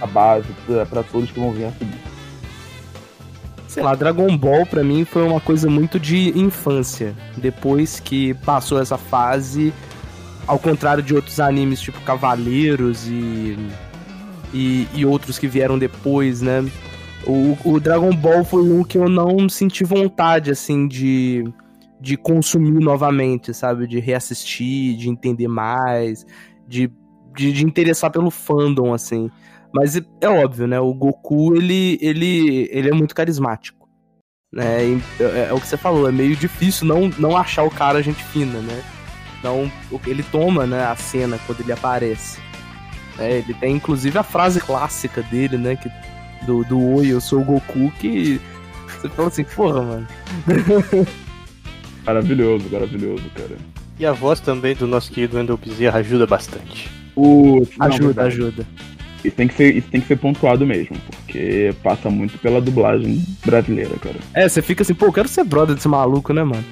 [0.00, 0.48] a base
[0.88, 1.98] pra todos que vão vir a seguir.
[3.68, 7.14] Sei lá, Dragon Ball pra mim foi uma coisa muito de infância.
[7.37, 9.72] Depois que passou essa fase,
[10.46, 13.56] ao contrário de outros animes tipo Cavaleiros e,
[14.54, 16.64] e, e outros que vieram depois, né?
[17.26, 21.44] O, o Dragon Ball foi um que eu não senti vontade, assim, de,
[22.00, 23.87] de consumir novamente, sabe?
[23.87, 26.24] De reassistir, de entender mais,
[26.66, 26.90] de,
[27.37, 29.30] de, de interessar pelo fandom, assim.
[29.72, 30.78] Mas é- é óbvio, né?
[30.81, 33.88] O Goku, ele, ele, ele é muito carismático.
[34.52, 34.98] Né?
[35.20, 38.22] É, é o que você falou, é meio difícil não, não achar o cara gente
[38.24, 38.83] fina, né?
[39.38, 39.70] Então,
[40.07, 42.40] ele toma né, a cena quando ele aparece.
[43.18, 45.76] É, ele tem inclusive a frase clássica dele, né?
[45.76, 45.90] Que,
[46.46, 48.40] do, do Oi, eu sou o Goku, que
[48.87, 50.07] você fala assim, porra, mano.
[52.04, 53.57] Maravilhoso, maravilhoso, cara.
[53.98, 56.88] E a voz também do nosso querido Wendel Bezerra ajuda bastante.
[57.14, 57.66] O...
[57.76, 58.66] não, Ajuda, ajuda.
[59.24, 63.24] Isso tem, que ser, isso tem que ser pontuado mesmo, porque passa muito pela dublagem
[63.44, 64.16] brasileira, cara.
[64.33, 66.64] É, você fica assim, pô, eu quero ser brother desse maluco, né, mano?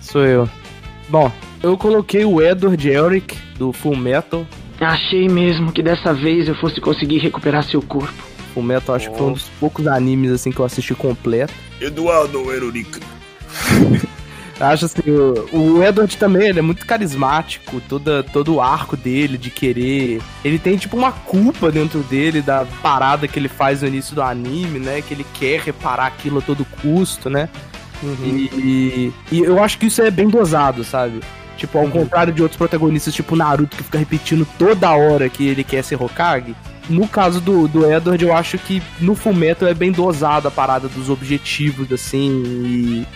[0.00, 0.48] Sou eu.
[1.08, 1.30] Bom,
[1.62, 4.46] eu coloquei o Edward Elric, do Full Metal.
[4.80, 8.12] Achei mesmo que dessa vez eu fosse conseguir recuperar seu corpo.
[8.52, 11.52] Full Metal acho que foi um dos poucos animes assim que eu assisti completo.
[11.80, 13.00] Eduardo Erurica.
[14.60, 19.36] Acho assim, o, o Edward também, ele é muito carismático, toda, todo o arco dele
[19.36, 20.22] de querer.
[20.44, 24.22] Ele tem tipo uma culpa dentro dele da parada que ele faz no início do
[24.22, 25.02] anime, né?
[25.02, 27.48] Que ele quer reparar aquilo a todo custo, né?
[28.22, 31.20] E, e eu acho que isso é bem dosado, sabe?
[31.56, 35.64] Tipo, ao contrário de outros protagonistas, tipo Naruto, que fica repetindo toda hora que ele
[35.64, 36.54] quer ser Hokage.
[36.88, 40.88] No caso do, do Edward, eu acho que no Fullmetal é bem dosado a parada
[40.88, 43.06] dos objetivos, assim, e,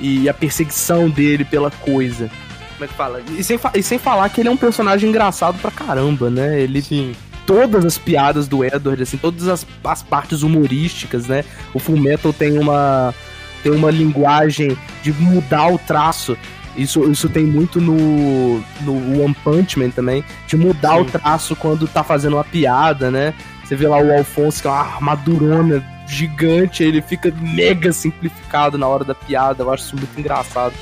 [0.00, 2.30] e a perseguição dele pela coisa.
[2.74, 3.20] Como é que fala?
[3.38, 6.60] E sem, fa- e sem falar que ele é um personagem engraçado pra caramba, né?
[6.60, 7.14] Ele Sim.
[7.46, 11.44] todas as piadas do Edward, assim, todas as, as partes humorísticas, né?
[11.72, 13.14] O Full Metal tem uma
[13.62, 16.36] tem uma linguagem de mudar o traço.
[16.76, 21.86] Isso, isso tem muito no, no One Punch Man também, de mudar o traço quando
[21.86, 23.34] tá fazendo uma piada, né?
[23.72, 28.86] Você vê lá o Alfonso, que é uma armadurona gigante, ele fica mega simplificado na
[28.86, 30.74] hora da piada, eu acho isso muito engraçado.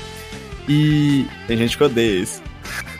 [0.67, 2.41] E, Tem gente que odeia isso.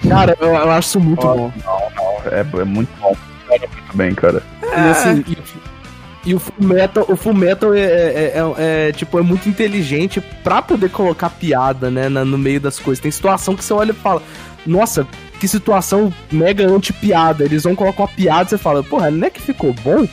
[0.08, 1.52] cara, eu, eu acho isso muito Ó, bom.
[1.66, 3.14] Não, não, é, é muito bom.
[3.48, 4.42] Funciona muito bem, cara.
[4.64, 9.20] E, assim, e, e o Full Metal, o Full Metal é, é- é- é, tipo,
[9.20, 13.02] é muito inteligente pra poder colocar piada, né, na- no meio das coisas.
[13.02, 14.24] Tem situação que você olha e fala,
[14.66, 15.08] nossa,
[15.40, 17.44] que situação mega anti-piada.
[17.44, 20.08] Eles vão colocar uma piada e você fala, porra, não é que ficou bom?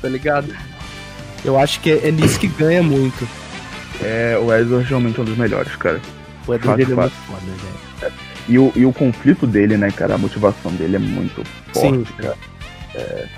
[0.00, 0.54] Tá ligado?
[1.44, 3.28] Eu acho que é, é nisso que ganha muito.
[4.02, 6.00] É, o Ezra realmente é um dos melhores, cara.
[6.46, 8.12] O Fato, dele é muito foda, velho.
[8.48, 10.14] E o, e o conflito dele, né, cara?
[10.14, 12.04] A motivação dele é muito Sim.
[12.04, 12.36] forte, cara.
[12.94, 13.28] É,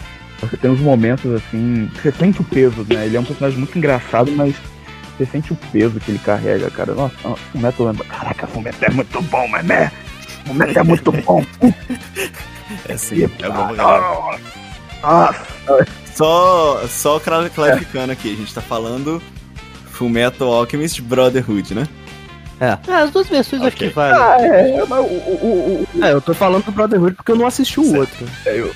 [0.41, 1.91] você tem uns momentos assim.
[1.95, 3.07] Você sente o peso, né?
[3.07, 4.55] Ele é um personagem muito engraçado, mas
[5.17, 6.95] você sente o peso que ele carrega, cara.
[6.95, 7.15] Nossa,
[7.55, 8.05] o Metal lembra.
[8.05, 9.93] Caraca, o Metal é muito bom, mas né?
[10.49, 11.45] O Metal é muito bom.
[12.89, 13.75] É sim, é bom.
[15.03, 15.47] Nossa,
[16.15, 19.23] Só, só cla- clarificando aqui, a gente tá falando
[19.91, 21.87] Full Metal Alchemist Brotherhood, né?
[22.61, 24.15] Ah, as duas versões eu acho que valem.
[24.19, 27.37] ah, é, mas o, o, o, o- É, eu tô falando do Brotherhood porque eu
[27.37, 28.27] não assisti o outro.
[28.47, 28.73] é, eu,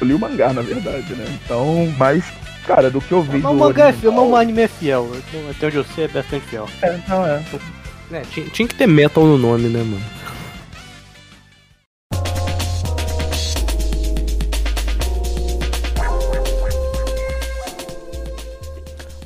[0.00, 1.24] eu li o mangá, na verdade, né?
[1.44, 2.24] Então, mas,
[2.66, 3.38] cara, do que eu vi.
[3.38, 5.10] Mas o mangá é fiel, original- mas o anime é fiel.
[5.50, 6.68] Até onde eu sei é bastante fiel.
[6.82, 7.42] É, não, é.
[8.12, 10.02] É, tinha, tinha que ter metal no nome, né, mano?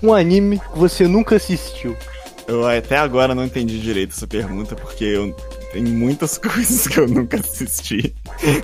[0.04, 1.96] Um anime que você nunca assistiu.
[2.46, 5.34] Eu até agora não entendi direito essa pergunta, porque eu
[5.72, 8.14] tem muitas coisas que eu nunca assisti.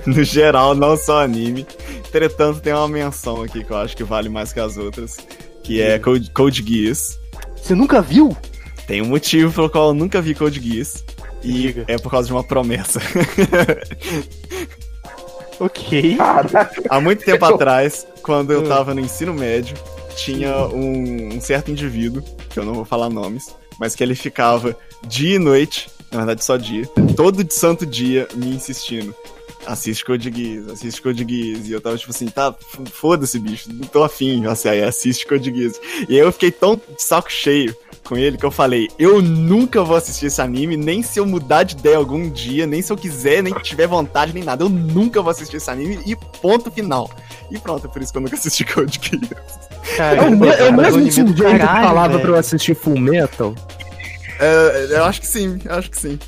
[0.05, 1.65] No geral, não só anime.
[2.07, 5.17] Entretanto, tem uma menção aqui que eu acho que vale mais que as outras,
[5.63, 7.19] que é Code, Code Geass.
[7.61, 8.37] Você nunca viu?
[8.85, 11.03] Tem um motivo pelo qual eu nunca vi Code Geass.
[11.43, 11.85] E Diga.
[11.87, 12.99] é por causa de uma promessa.
[15.59, 16.17] Ok.
[16.89, 18.67] Há muito tempo atrás, quando eu Hum.
[18.67, 19.75] tava no ensino médio,
[20.15, 24.77] tinha um, um certo indivíduo, que eu não vou falar nomes, mas que ele ficava
[25.07, 29.13] dia e noite, na verdade só dia, todo santo dia me insistindo.
[29.65, 31.67] Assiste Code Geass, assiste Code Geass.
[31.67, 32.53] E eu tava tipo assim, tá,
[32.91, 34.45] foda-se, bicho, não tô afim.
[34.47, 35.79] Assim, aí assiste Code Geass.
[36.09, 39.83] E aí eu fiquei tão de saco cheio com ele que eu falei, eu nunca
[39.83, 42.97] vou assistir esse anime, nem se eu mudar de ideia algum dia, nem se eu
[42.97, 44.63] quiser, nem tiver vontade, nem nada.
[44.63, 47.09] Eu nunca vou assistir esse anime e ponto final.
[47.51, 49.70] E pronto, é por isso que eu nunca assisti Code Geass.
[49.97, 53.55] É o, me- é o mesmo sujeito que falava pra eu assistir Full Metal?
[54.39, 56.19] É, eu acho que sim, eu acho que sim.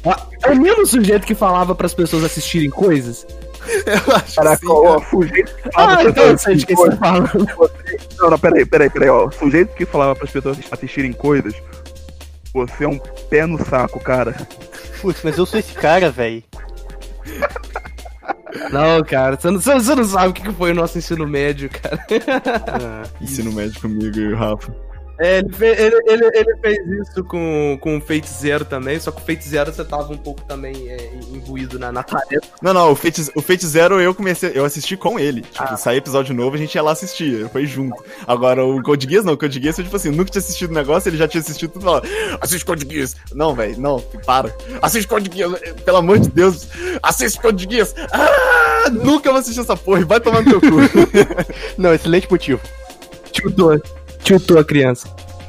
[0.44, 3.26] É o mesmo sujeito que falava pras pessoas assistirem coisas?
[3.88, 4.68] Eu acho que Caraca, sim.
[4.70, 7.48] ó, sujeito que falava Ah, pra então eu pessoas sei de quem você falando.
[8.20, 9.32] Não, não, peraí, peraí, peraí, ó.
[9.32, 11.54] Sujeito que falava pras pessoas assistirem coisas.
[12.54, 13.00] Você é um
[13.30, 14.36] pé no saco, cara.
[15.02, 16.44] Putz, mas eu sou esse cara, velho.
[18.72, 22.06] Não, cara, você não, você não sabe o que foi o nosso ensino médio, cara.
[22.68, 24.76] Ah, Ensino médio comigo e o Rafa.
[25.20, 29.12] É, ele, fe- ele, ele, ele fez isso com, com o Fate Zero também, só
[29.12, 32.48] que o Fate Zero você tava um pouco também é, imbuído na, na tarefa.
[32.62, 35.42] Não, não, o Fate, o Fate Zero eu comecei, eu assisti com ele.
[35.42, 38.04] Tipo, saía episódio novo, a gente ia lá assistir, foi junto.
[38.28, 40.74] Agora, o Code Geass não, o Code Geass eu, tipo assim, nunca tinha assistido o
[40.74, 42.08] negócio, ele já tinha assistido tudo e falava,
[42.42, 43.16] assiste Code Geass.
[43.34, 44.56] Não, velho, não, para.
[44.82, 46.68] Assiste Code Geass, pelo amor de Deus,
[47.04, 47.94] assiste Code Geass.
[48.12, 50.78] Ah, nunca vou assistir essa porra, vai tomar no teu cu.
[51.78, 52.60] Não, excelente motivo.
[53.32, 53.80] Tiltou,
[54.24, 55.08] tiltou a criança.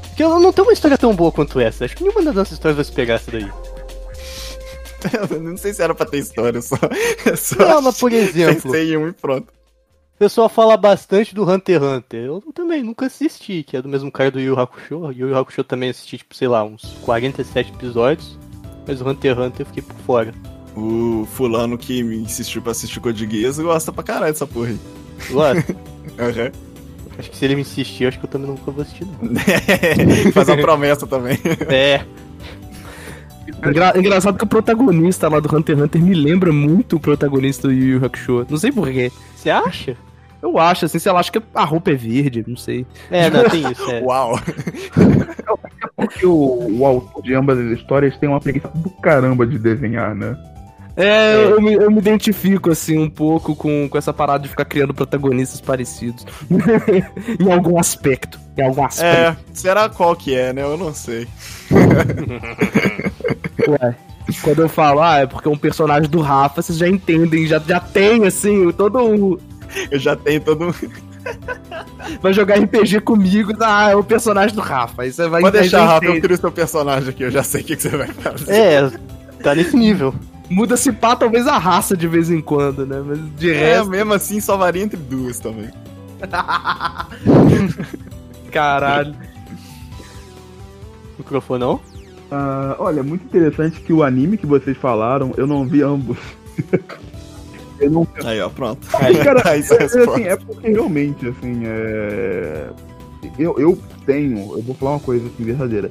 [0.08, 1.84] Porque eu não tenho uma história tão boa quanto essa.
[1.84, 3.50] Acho que nenhuma das nossas histórias vai se pegar essa daí.
[5.30, 6.76] Eu não sei se era pra ter história, só.
[7.36, 9.48] Só Não, mas por exemplo, Pensei em um e pronto.
[9.48, 12.24] o pessoal fala bastante do Hunter x Hunter.
[12.24, 15.12] Eu também nunca assisti, que é do mesmo cara do Yu Yu Hakusho.
[15.12, 18.38] Yu Yu Hakusho também assisti, tipo, sei lá, uns 47 episódios.
[18.86, 20.34] Mas o Hunter x Hunter eu fiquei por fora.
[20.74, 24.78] O fulano que me insistiu pra assistir Code Geass gosta pra caralho dessa porra aí.
[25.30, 25.76] Gosta?
[26.18, 26.52] Aham.
[27.18, 29.34] Acho que se ele me insistir, acho que eu também nunca vou assistir, não.
[30.32, 31.38] Faz uma promessa também.
[31.68, 32.00] É.
[33.66, 37.68] Engra- engraçado que o protagonista lá do Hunter x Hunter me lembra muito o protagonista
[37.68, 38.46] do Yu Yu Hakusho.
[38.48, 39.10] Não sei porquê.
[39.36, 39.96] Você acha?
[40.42, 42.84] Eu acho, assim, sei lá, acho que a roupa é verde, não sei.
[43.10, 44.00] É, não, tem isso, é.
[44.04, 44.38] Uau.
[45.96, 50.14] Porque o, o autor de ambas as histórias tem uma preguiça do caramba de desenhar,
[50.14, 50.36] né?
[50.96, 54.64] É, Eu, me, eu me identifico, assim, um pouco com, com essa parada de ficar
[54.64, 56.24] criando protagonistas parecidos.
[57.40, 58.38] em algum aspecto.
[58.56, 59.16] Em algum aspecto.
[59.16, 60.62] É, será qual que é, né?
[60.62, 61.26] Eu não sei.
[63.68, 63.96] Ué.
[64.42, 67.58] Quando eu falo, ah, é porque é um personagem do Rafa, vocês já entendem, já,
[67.58, 69.38] já tem, assim, todo o.
[69.90, 70.72] Eu já tenho todo um.
[72.22, 75.02] vai jogar RPG comigo, ah, é o personagem do Rafa.
[75.02, 77.64] Aí você vai Pode deixar, Rafa, eu crio seu personagem aqui, eu já sei o
[77.64, 78.50] que, que você vai fazer.
[78.50, 78.90] É,
[79.42, 80.14] tá nesse nível.
[80.50, 83.02] Muda-se pá, talvez a raça de vez em quando, né?
[83.04, 83.90] Mas de É, resto.
[83.90, 85.70] mesmo assim, só varia entre duas também.
[88.52, 89.14] Caralho.
[91.18, 91.80] Microfonão?
[92.30, 96.18] Ah, olha, muito interessante que o anime que vocês falaram, eu não vi ambos.
[97.80, 98.86] eu não Aí, ó, pronto.
[99.00, 100.10] Aí, cara, Aí, essa é, resposta.
[100.12, 102.68] assim, é porque realmente, assim, é...
[103.38, 105.90] Eu, eu tenho, eu vou falar uma coisa assim, verdadeira.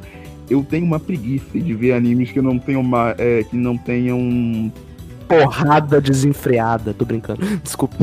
[0.49, 4.71] Eu tenho uma preguiça de ver animes que não tenham uma, é, que não tenham...
[5.27, 6.93] Porrada desenfreada.
[6.93, 7.41] Tô brincando.
[7.63, 7.95] Desculpa.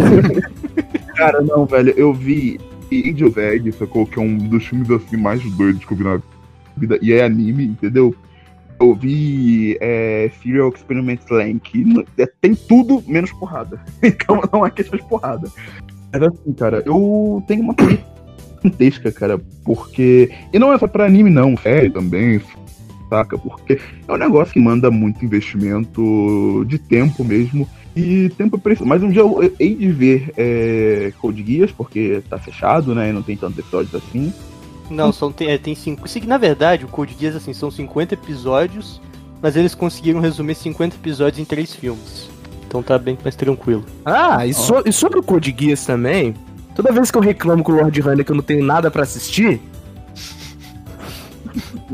[1.14, 2.59] Cara, não, velho, eu vi
[2.91, 4.07] Egg, sacou?
[4.07, 6.20] Que é um dos filmes, assim, mais doidos que eu vi na
[6.76, 8.14] vida, e é anime, entendeu?
[8.80, 11.20] Eu vi é, Serial Experiment
[11.84, 13.78] não- é, tem tudo menos porrada.
[14.03, 15.49] Então não é questão de porrada.
[16.12, 18.09] Mas assim, cara, eu tenho uma preguiça
[18.62, 20.30] gigantesca, cara, porque.
[20.52, 22.40] E não é só pra anime, não, sério também,
[23.08, 23.36] saca?
[23.38, 27.68] Porque é um negócio que manda muito investimento de tempo mesmo.
[27.96, 28.88] E tempo é preciso.
[28.88, 33.11] Mas um dia eu hei de ver é, Code Geass, porque tá fechado, né?
[33.11, 34.32] E não tem tantos episódios assim.
[34.88, 36.06] Não, são, tem, é, tem cinco.
[36.26, 39.00] Na verdade, o Code Geass, assim, são 50 episódios,
[39.42, 42.28] mas eles conseguiram resumir 50 episódios em três filmes.
[42.66, 43.84] Então tá bem mais tranquilo.
[44.04, 46.34] Ah, e, so- e sobre o Code Geass também,
[46.82, 49.02] toda vez que eu reclamo com o Lord Hunter que eu não tenho nada pra
[49.02, 49.60] assistir,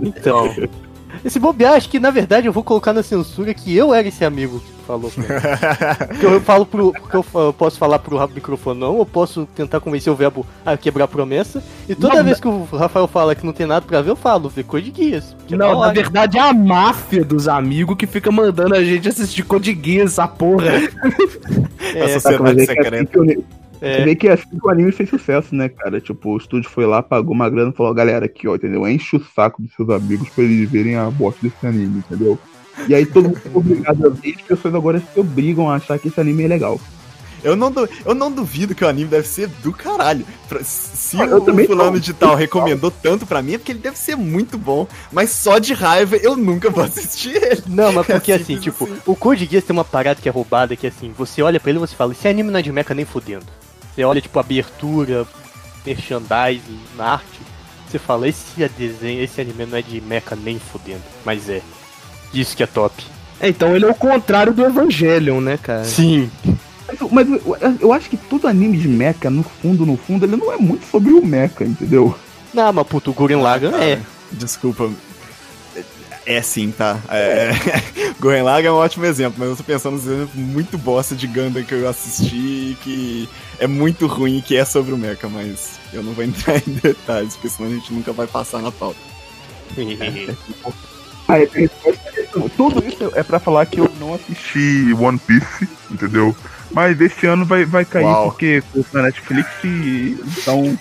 [0.00, 0.54] Então.
[1.24, 4.24] Esse bobear, acho que na verdade eu vou colocar na censura que eu era esse
[4.24, 5.10] amigo que falou.
[6.08, 6.92] Porque eu falo pro.
[6.92, 10.76] Porque eu, eu posso falar pro microfone não, eu posso tentar convencer o verbo a
[10.76, 11.60] quebrar a promessa.
[11.88, 14.14] E toda Não, vez que o Rafael fala que não tem nada pra ver, eu
[14.16, 15.34] falo, vê cor de guias.
[15.48, 19.08] que é não, na verdade é a máfia dos amigos que fica mandando a gente
[19.08, 20.74] assistir Code Geass, essa porra.
[20.74, 23.06] É, mas sociedade é que assim secreta.
[23.06, 23.44] que eu-
[23.80, 26.00] é, vê que é assim que o anime fez sucesso, né, cara?
[26.00, 28.86] Tipo, o estúdio foi lá, pagou uma grana e falou, galera, aqui, ó, entendeu?
[28.88, 32.38] Enche o saco dos seus amigos pra eles verem a bosta desse anime, entendeu?
[32.88, 35.76] E aí todo mundo ficou obrigado a ver, e as pessoas agora se obrigam a
[35.76, 36.80] achar que esse anime é legal.
[37.44, 40.26] Eu não, du- eu não duvido que o anime deve ser do caralho.
[40.62, 41.98] Se Ah, eu o fulano não.
[42.00, 44.88] de tal recomendou tanto pra mim, é porque ele deve ser muito bom.
[45.12, 47.62] Mas só de raiva eu nunca vou assistir ele.
[47.68, 48.96] Não, mas porque É assim, simples tipo, assim.
[49.06, 51.78] o Code Geass tem uma parada que é roubada, que assim, você olha pra ele
[51.78, 53.46] e você fala, esse anime não é de mecha nem fudendo.
[53.96, 55.26] Você olha, tipo, abertura,
[55.86, 57.40] merchandising, na arte,
[57.88, 61.02] você fala, esse é desenho, esse anime não é de mecha nem fudendo.
[61.24, 61.62] Mas é.
[62.34, 63.02] Isso que é top.
[63.40, 65.84] É, então ele é o contrário do Evangelion, né, cara?
[65.84, 66.30] Sim.
[66.86, 70.36] Mas, mas eu, eu acho que todo anime de mecha, no fundo, no fundo, ele
[70.36, 72.14] não é muito sobre o mecha, entendeu?
[72.52, 73.98] Não, mas puto, o Gurren Lagann é.
[74.32, 74.90] Desculpa.
[76.26, 76.98] É sim, tá?
[77.08, 77.50] É.
[78.18, 81.28] Gurren Lagann é um ótimo exemplo, mas eu tô pensando nos exemplos muito bosta de
[81.28, 83.28] Gundam que eu assisti que
[83.60, 87.34] é muito ruim que é sobre o mecha, mas eu não vou entrar em detalhes,
[87.34, 88.98] porque senão a gente nunca vai passar na pauta.
[91.28, 91.68] É, é,
[92.56, 96.36] tudo isso é pra falar que eu não assisti One Piece, entendeu?
[96.70, 98.30] Mas esse ano vai, vai cair Uau.
[98.30, 98.62] porque
[98.92, 100.78] na Netflix então.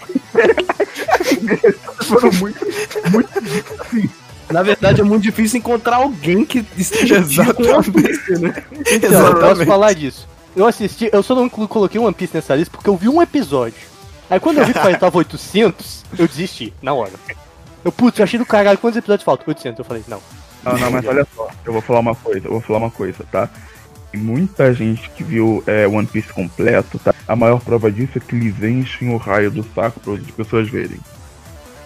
[2.04, 2.64] foram muito,
[3.12, 4.08] muito assim.
[4.50, 7.20] Na verdade é muito difícil encontrar alguém que esteja
[7.58, 8.64] One Piece, né?
[8.92, 9.66] Então, eu posso Exatamente.
[9.68, 10.28] falar disso.
[10.56, 13.22] Eu assisti, eu só não colo- coloquei One Piece nessa lista porque eu vi um
[13.22, 13.80] episódio.
[14.30, 17.12] Aí quando eu vi que faltava 800, eu desisti, na hora.
[17.84, 19.46] Eu, putz, eu achei do caralho, quantos episódios faltam?
[19.48, 20.20] 800, eu falei, não.
[20.64, 23.24] Não, não, mas olha só, eu vou falar uma coisa, eu vou falar uma coisa,
[23.32, 23.48] tá?
[24.12, 27.14] Tem muita gente que viu é, One Piece completo, tá?
[27.28, 30.68] A maior prova disso é que eles enchem o raio do saco para as pessoas
[30.70, 30.98] verem.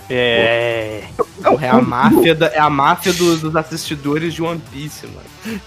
[0.09, 1.03] É.
[1.43, 5.61] Porra, é a máfia, da- é a máfia do- dos assistidores de One Piece, mano.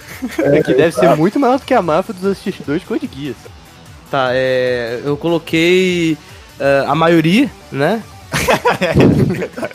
[0.56, 3.36] É que deve ser muito maior do que a máfia dos assistidores de Code Geass.
[4.10, 5.00] Tá, é.
[5.04, 6.18] Eu coloquei
[6.60, 8.02] eh, a maioria, né?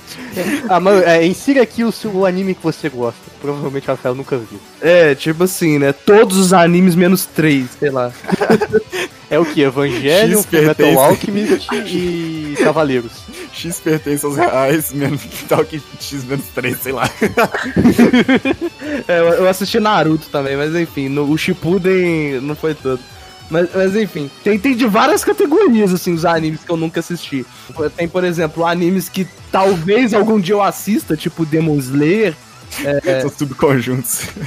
[0.69, 3.19] Ah, mas é, insira aqui o, seu- o anime que você gosta.
[3.41, 4.59] Provavelmente o Rafael nunca viu.
[4.81, 5.91] É, tipo assim, né?
[5.91, 8.11] Todos os animes menos três, sei lá.
[9.29, 9.69] É o que?
[9.69, 10.97] Fullmetal pertence.
[10.97, 13.11] Alchemist e Cavaleiros.
[13.51, 17.09] X pertence aos reais, menos tal que X menos 3, sei lá.
[19.05, 23.01] É, eu, eu assisti Naruto também, mas enfim, no, o Shippuden não foi todo.
[23.49, 27.45] Mas, mas enfim, tem, tem de várias categorias, assim, os animes que eu nunca assisti.
[27.95, 32.35] Tem, por exemplo, animes que talvez algum dia eu assista, tipo Demon Slayer.
[33.21, 34.23] São subconjuntos.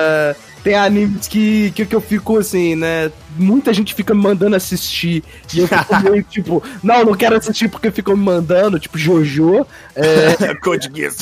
[0.00, 3.10] É, tem animes que, que, que eu fico assim, né?
[3.36, 5.22] Muita gente fica me mandando assistir.
[5.54, 9.66] E eu fico meio tipo, não, não quero assistir porque ficam me mandando, tipo Jojo.
[9.94, 11.18] É, Code Geass.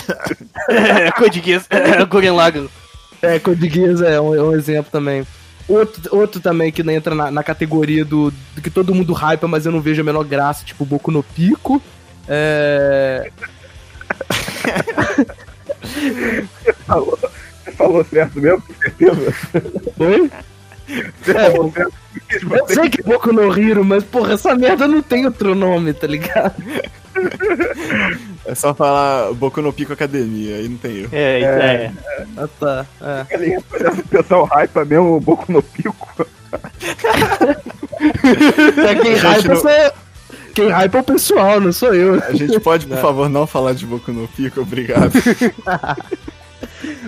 [1.16, 1.68] Code Geass,
[2.09, 2.66] Gurren Lagann.
[3.22, 5.26] é Code Geass é um, é um exemplo também.
[5.68, 9.48] Outro, outro também que não entra na, na categoria do, do que todo mundo hypa,
[9.48, 11.82] mas eu não vejo a menor graça, tipo Boku no Pico.
[12.28, 13.30] É.
[16.86, 17.18] falou,
[17.64, 19.34] você falou certo mesmo, com certeza?
[19.98, 20.30] Oi?
[21.22, 21.92] Você É, falou certo.
[22.50, 26.06] Eu sei que Boku no Hiro, mas porra, essa merda não tem outro nome, tá
[26.06, 26.54] ligado?
[28.44, 31.08] É só falar Boku no Pico Academia, aí não tem erro.
[31.12, 31.92] É, é.
[32.36, 32.86] Ah, tá.
[33.00, 33.58] É.
[33.58, 36.26] O pessoal hypa mesmo o Boku no Pico.
[38.86, 39.92] É, quem hypa não- sou-
[40.54, 42.22] Quem hypa é o pessoal, não sou eu.
[42.22, 45.12] A gente pode, por favor, não falar de Boku no Pico, obrigado.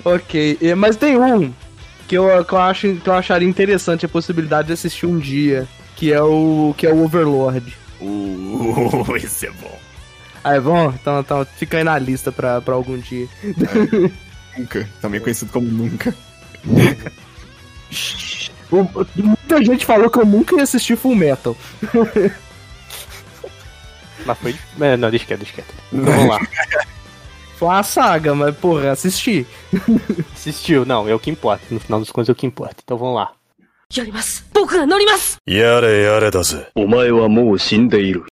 [0.05, 1.53] Ok, mas tem um
[2.07, 5.67] que eu, que eu acho que eu acharia interessante a possibilidade de assistir um dia,
[5.95, 7.77] que é o que é o Overlord.
[8.01, 9.79] Uh, esse é bom.
[10.48, 10.90] Ah, é bom?
[10.92, 13.28] Então, então fica aí na lista pra, pra algum dia.
[14.58, 16.14] Nunca, também conhecido como Nunca.
[18.72, 21.56] O- Muita gente falou que eu nunca ia assistir Full Metal.
[24.26, 24.56] Mas foi.
[24.80, 25.74] É, não, deixa quieto, deixa quieto.
[25.92, 26.40] Então vamos lá.
[27.58, 29.46] Foi uma saga, mas porra, assisti.
[30.34, 31.64] Assistiu, não, é o que importa.
[31.70, 32.76] No final das contas é o que importa.
[32.84, 33.32] Então vamos lá.
[33.96, 36.68] やります僕が乗りますやれやれだぜ。
[36.74, 38.26] お前はもう死んでいる。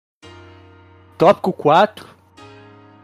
[1.19, 2.07] Tópico 4.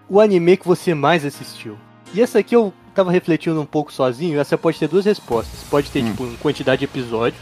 [0.08, 1.76] O anime que você mais assistiu.
[2.12, 4.38] E essa aqui eu tava refletindo um pouco sozinho.
[4.38, 5.60] Essa pode ter duas respostas.
[5.70, 7.40] Pode ter, tipo, em quantidade de episódios.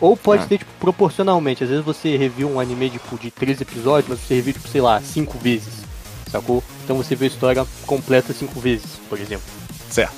[0.00, 0.46] Ou pode Ah.
[0.46, 1.64] ter, tipo, proporcionalmente.
[1.64, 4.80] Às vezes você reviu um anime, tipo, de 13 episódios, mas você reviu, tipo, sei
[4.80, 5.84] lá, 5 vezes.
[6.30, 6.62] Sacou?
[6.84, 9.46] Então você vê a história completa 5 vezes, por exemplo.
[9.90, 10.14] Certo.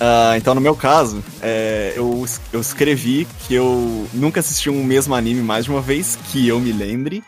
[0.00, 5.14] Ah, então, no meu caso, é, eu, eu escrevi que eu nunca assisti um mesmo
[5.14, 7.22] anime mais de uma vez, que eu me lembre.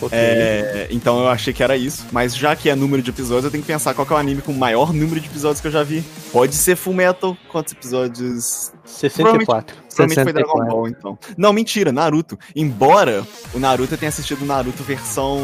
[0.00, 0.16] Ok.
[0.18, 2.06] É, então eu achei que era isso.
[2.12, 4.18] Mas já que é número de episódios, eu tenho que pensar qual que é o
[4.18, 6.02] anime com o maior número de episódios que eu já vi.
[6.32, 8.72] Pode ser Full Metal, quantos episódios?
[8.84, 9.76] 64.
[9.94, 10.74] Provavelmente foi Dragon 64.
[10.76, 11.18] Ball, então.
[11.36, 12.38] Não, mentira, Naruto.
[12.56, 15.40] Embora o Naruto eu tenha assistido o Naruto versão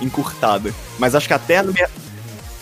[0.00, 0.72] encurtada.
[0.98, 1.74] Mas acho que até, no-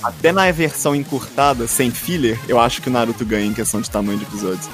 [0.03, 3.91] até na versão encurtada, sem filler, eu acho que o Naruto ganha em questão de
[3.91, 4.69] tamanho de episódios.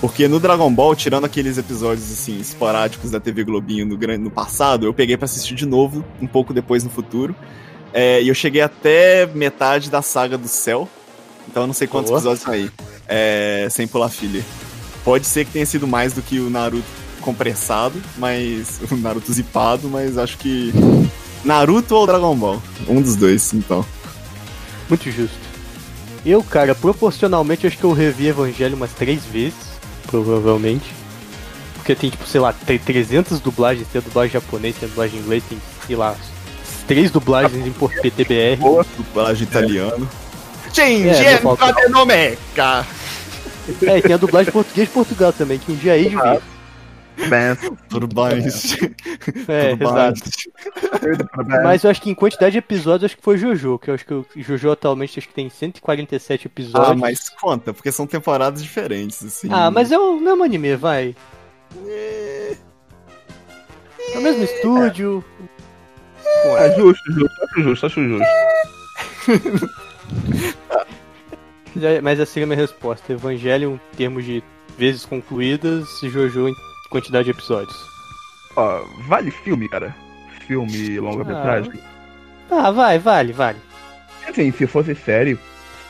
[0.00, 4.86] Porque no Dragon Ball, tirando aqueles episódios assim, esporádicos da TV Globinho no, no passado,
[4.86, 7.34] eu peguei pra assistir de novo, um pouco depois no futuro.
[7.92, 10.88] É, e eu cheguei até metade da saga do céu.
[11.48, 12.18] Então eu não sei quantos Boa.
[12.18, 12.70] episódios são aí.
[13.08, 14.44] É, sem pular filler.
[15.04, 16.84] Pode ser que tenha sido mais do que o Naruto
[17.20, 18.80] compressado, mas.
[18.90, 20.72] O Naruto zipado, mas acho que.
[21.44, 22.62] Naruto ou Dragon Ball?
[22.88, 23.84] Um dos dois, então.
[24.88, 25.36] Muito justo.
[26.24, 29.67] Eu, cara, proporcionalmente acho que eu revi Evangelho umas três vezes,
[30.08, 30.84] provavelmente.
[31.74, 35.20] Porque tem, tipo, sei lá, tem 300 dublagens, tem a dublagem japonês, tem a dublagem
[35.20, 36.14] inglês, tem, sei lá,
[36.86, 38.56] três dublagens em por- PTBR.
[38.56, 40.08] Boa dublagem italiano.
[40.72, 42.86] Gente, É, não falta- entrate no meca!
[43.86, 46.40] É, e tem a dublagem português de Portugal também, que um dia aí de ver.
[47.88, 48.74] Tudo mais.
[49.48, 50.20] É, Tudo exato.
[51.52, 51.62] É.
[51.62, 54.04] Mas eu acho que em quantidade de episódios, acho que foi Jojo, que eu acho
[54.04, 56.90] que o Jojo atualmente acho que tem 147 episódios.
[56.90, 59.48] Ah, mas conta, porque são temporadas diferentes, assim.
[59.50, 61.14] Ah, mas é o mesmo anime, vai.
[61.86, 62.56] É
[64.16, 65.24] o mesmo estúdio.
[66.58, 68.26] É justo, justo, acho justo, acho justo.
[71.76, 73.12] Já- Mas essa seria a minha resposta.
[73.12, 74.42] Evangelho em termos de
[74.76, 76.54] vezes concluídas, Jojo em
[76.90, 77.76] quantidade de episódios.
[78.56, 79.94] Ó, vale filme, cara?
[80.46, 81.72] Filme longa-metragem?
[82.50, 83.58] Ah, vai, vale, vale.
[84.28, 85.38] Enfim, se fosse série,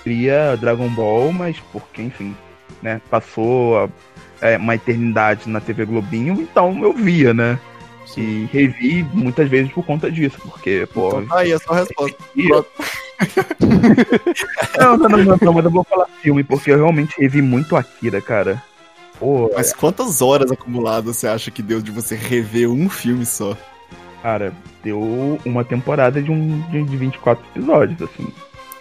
[0.02, 2.36] seria Dragon Ball, mas porque, enfim,
[2.82, 3.88] né, passou a-
[4.40, 7.58] é, uma eternidade na TV Globinho, então eu via, né?
[8.16, 11.08] E revi muitas vezes por conta disso, porque, pô.
[11.08, 12.16] Então tá aí a sua resposta.
[14.78, 18.20] não, não, não, não, mas eu vou falar filme, porque eu realmente revi muito Akira,
[18.20, 18.62] cara.
[19.18, 23.56] Pô, Mas quantas horas acumuladas você acha que deu de você rever um filme só?
[24.22, 24.52] cara,
[24.82, 28.32] deu uma temporada de um de, de 24 episódios, assim.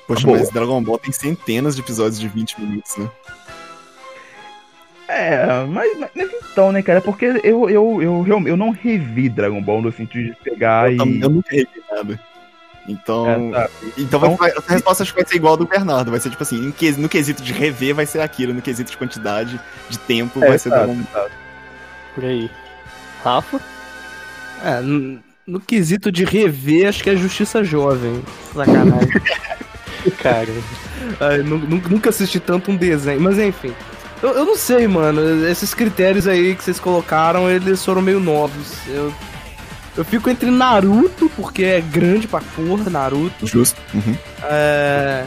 [0.07, 0.39] Poxa, Boa.
[0.39, 3.09] mas Dragon Ball tem centenas de episódios de 20 minutos, né?
[5.07, 6.09] É, mas, mas
[6.51, 10.31] então, né, cara, porque eu, eu, eu, real- eu não revi Dragon Ball no sentido
[10.33, 10.97] de pegar Eu, e.
[10.97, 12.19] tam- eu nunca revi nada.
[12.87, 13.27] Então.
[13.27, 13.69] É, sabe?
[13.97, 16.09] Então, vai- vai- a resposta acho que vai ser igual a do Bernardo.
[16.11, 19.59] Vai ser tipo assim: no quesito de rever vai ser aquilo, no quesito de quantidade
[19.89, 21.31] de tempo É, vai ser exato.
[22.15, 22.49] Por aí.
[23.23, 23.59] Rafa?
[24.63, 28.23] É, no, no quesito de rever, acho que é Justiça Jovem.
[28.53, 29.09] Sacanagem.
[30.21, 30.47] Cara,
[31.19, 33.73] Ai, nunca assisti tanto um desenho, mas enfim.
[34.23, 35.45] Eu, eu não sei, mano.
[35.47, 38.73] Esses critérios aí que vocês colocaram, eles foram meio novos.
[38.87, 39.13] Eu,
[39.97, 43.45] eu fico entre Naruto, porque é grande pra porra, Naruto.
[43.45, 43.79] Justo.
[43.93, 44.15] Uhum.
[44.43, 45.25] É,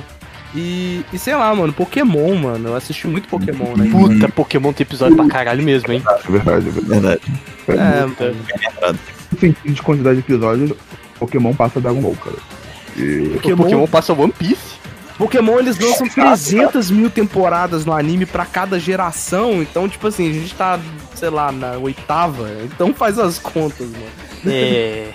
[0.54, 2.70] E, e sei lá, mano, Pokémon, mano.
[2.70, 3.88] Eu assisti muito Pokémon, né?
[3.90, 6.02] Puta, Pokémon tem episódio pra caralho mesmo, hein?
[6.06, 7.20] É verdade, é verdade.
[7.66, 8.16] Verdade.
[8.20, 8.32] É,
[9.32, 10.72] No sentido de quantidade de episódios,
[11.18, 12.36] Pokémon passa Dragon Ball, cara.
[12.96, 13.30] E...
[13.34, 14.80] Pokémon, Pokémon passa One Piece.
[15.19, 20.33] Pokémon eles lançam 300 mil temporadas no anime pra cada geração, então, tipo assim, a
[20.33, 20.79] gente tá,
[21.13, 24.05] sei lá, na oitava, então faz as contas, mano.
[24.45, 25.13] É.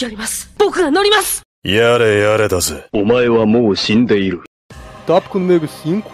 [0.00, 2.86] やります僕が乗りますやれやれだぜ。
[2.92, 4.42] お前はもう死んでいる。
[5.06, 6.04] Tópico número 5.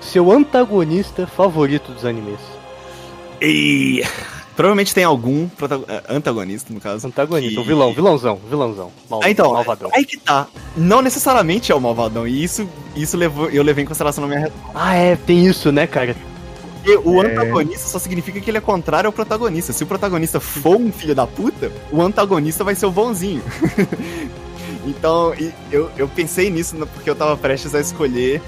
[0.00, 2.40] Seu antagonista favorito dos animes.
[3.42, 4.02] E...
[4.59, 5.47] Provavelmente tem algum
[5.87, 7.07] é, antagonista, no caso.
[7.07, 8.91] Antagonista, que- o vilão, vilãozão, vilãozão.
[9.09, 9.89] Mal, Ah, então, malvadão.
[9.93, 10.47] aí que tá.
[10.75, 12.27] Não necessariamente é o malvadão.
[12.27, 14.51] E isso, isso levou, eu levei em consideração na minha.
[14.75, 16.13] Ah, é, tem isso, né, cara?
[16.75, 19.71] Porque o antagonista só significa que ele é contrário ao protagonista.
[19.71, 23.41] Se o protagonista for um filho da puta, o antagonista vai ser o bonzinho.
[24.85, 25.33] então,
[25.71, 28.41] eu, eu pensei nisso porque eu tava prestes a escolher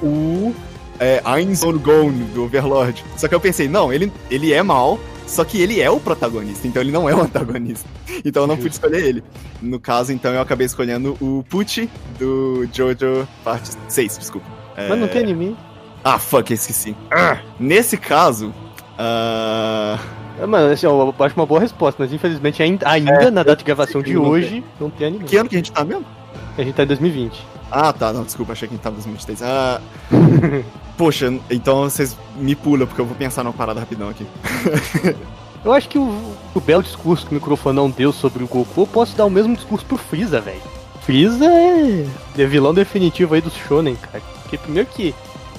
[0.00, 0.54] o
[1.00, 3.04] é, Einzon Gon do Overlord.
[3.16, 6.66] Só que eu pensei, não, ele, ele é mal, só que ele é o protagonista,
[6.66, 7.88] então ele não é o antagonista.
[8.24, 9.22] Então eu não pude escolher ele.
[9.62, 14.46] No caso, então, eu acabei escolhendo o Pucci do Jojo parte 6, desculpa.
[14.76, 15.56] É, Mas não tem anime.
[16.02, 16.96] Ah, fuck, esqueci.
[17.10, 18.54] Ah, nesse caso.
[18.98, 19.98] ah,
[20.40, 23.64] É, Mano, assim, eu acho uma boa resposta, mas infelizmente ainda, ainda na data de
[23.64, 25.24] gravação de hoje não tem anime.
[25.24, 26.06] que ano que a gente tá mesmo?
[26.56, 27.57] A gente tá em 2020.
[27.70, 29.42] Ah, tá, não, desculpa, achei que a gente tava em 2023.
[29.42, 29.80] Ah.
[30.96, 34.26] Poxa, então vocês me pulam, porque eu vou pensar numa parada rapidão aqui.
[35.64, 38.86] Eu acho que o, o belo discurso que o microfonão deu sobre o Goku, eu
[38.86, 40.62] posso dar o mesmo discurso pro Freeza, velho.
[41.00, 42.06] Freeza é,
[42.38, 44.22] é vilão definitivo aí do Shonen, cara.
[44.42, 45.14] Porque primeiro que.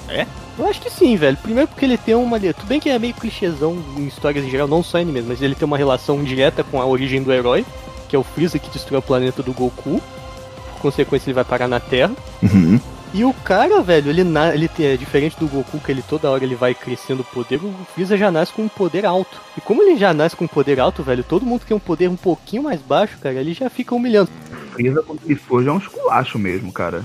[0.08, 0.26] É?
[0.58, 1.36] Eu acho que sim, velho.
[1.36, 2.40] Primeiro porque ele tem uma.
[2.40, 5.54] Tudo bem que é meio clichêzão em histórias em geral, não só anime, mas ele
[5.54, 7.64] tem uma relação direta com a origem do herói,
[8.08, 10.00] que é o Freeza que destrói o planeta do Goku.
[10.80, 12.12] Consequência, ele vai parar na Terra.
[13.12, 16.44] E o cara, velho, ele, na, ele é diferente do Goku, que ele toda hora
[16.44, 19.36] ele vai crescendo o poder, o Freeza já nasce com um poder alto.
[19.58, 21.80] E como ele já nasce com um poder alto, velho, todo mundo que tem um
[21.80, 24.30] poder um pouquinho mais baixo, cara, ele já fica humilhando.
[24.72, 27.04] Freeza, quando ele surge, é um esculacho mesmo, cara.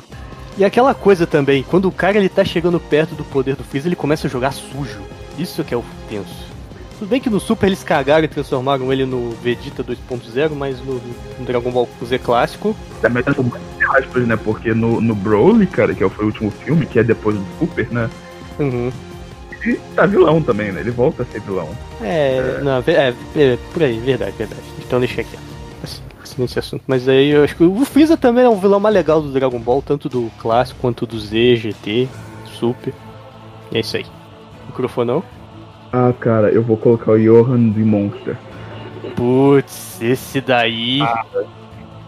[0.58, 3.88] E aquela coisa também, quando o cara ele tá chegando perto do poder do Freeza,
[3.88, 5.02] ele começa a jogar sujo.
[5.40, 6.55] Isso que é o tenso.
[7.00, 10.96] Tudo bem que no Super eles cagaram e transformaram ele no Vegeta 2.0, mas no,
[11.40, 14.38] no Dragon Ball Z clássico, Também tá com muitas aspas, né?
[14.38, 17.92] Porque no, no Broly, cara, que foi o último filme, que é depois do Super,
[17.92, 18.10] né?
[18.60, 18.92] uhum.
[19.62, 20.80] Ele tá vilão também, né?
[20.82, 21.68] Ele volta a ser vilão.
[22.02, 24.62] É, não, ve- é, é, por aí, verdade, verdade.
[24.86, 25.38] Então deixa aqui.
[25.84, 26.02] Assim,
[26.38, 26.84] nesse assunto.
[26.88, 29.60] Mas aí eu acho que o Freeza também é um vilão mais legal do Dragon
[29.60, 32.08] Ball, tanto do clássico quanto do Z, GT,
[32.60, 32.94] Super.
[33.74, 34.06] É isso aí.
[34.68, 35.24] Microfonão.
[35.98, 38.36] Ah, cara, eu vou colocar o Johan de Monster.
[39.16, 41.00] Putz, esse daí.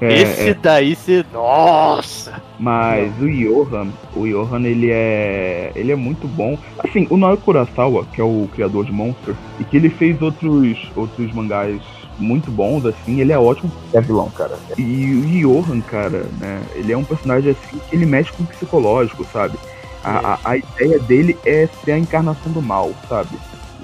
[0.01, 1.25] É, esse é, daí você.
[1.31, 2.41] Nossa!
[2.59, 5.71] mas o Johan, o Johan, ele é.
[5.73, 6.57] ele é muito bom.
[6.79, 10.91] Assim, o Naoki Kurosawa, que é o criador de Monster, e que ele fez outros,
[10.93, 11.79] outros mangás
[12.19, 13.71] muito bons, assim, ele é ótimo.
[13.93, 14.57] É vilão, cara.
[14.77, 16.61] E o Johan, cara, né?
[16.75, 19.57] Ele é um personagem assim que ele mexe com o psicológico, sabe?
[20.03, 23.29] A, a, a ideia dele é ser a encarnação do mal, sabe?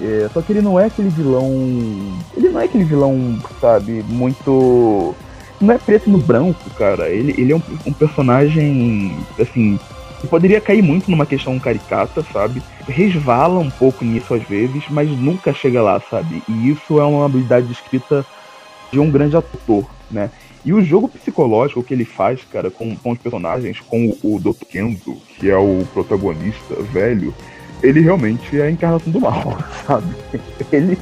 [0.00, 1.50] É, só que ele não é aquele vilão.
[2.36, 5.14] Ele não é aquele vilão, sabe, muito.
[5.60, 7.08] Não é preto no branco, cara.
[7.08, 9.78] Ele, ele é um, um personagem, assim,
[10.20, 12.62] que poderia cair muito numa questão caricata, sabe?
[12.88, 16.42] Resvala um pouco nisso às vezes, mas nunca chega lá, sabe?
[16.48, 18.26] E isso é uma habilidade de escrita
[18.90, 20.30] de um grande ator, né?
[20.64, 24.40] E o jogo psicológico que ele faz, cara, com, com os personagens, com o, o
[24.40, 24.64] Dr.
[24.64, 27.34] Kenzo, que é o protagonista velho,
[27.84, 30.06] ele realmente é a encarnação do mal, sabe?
[30.72, 30.98] Ele,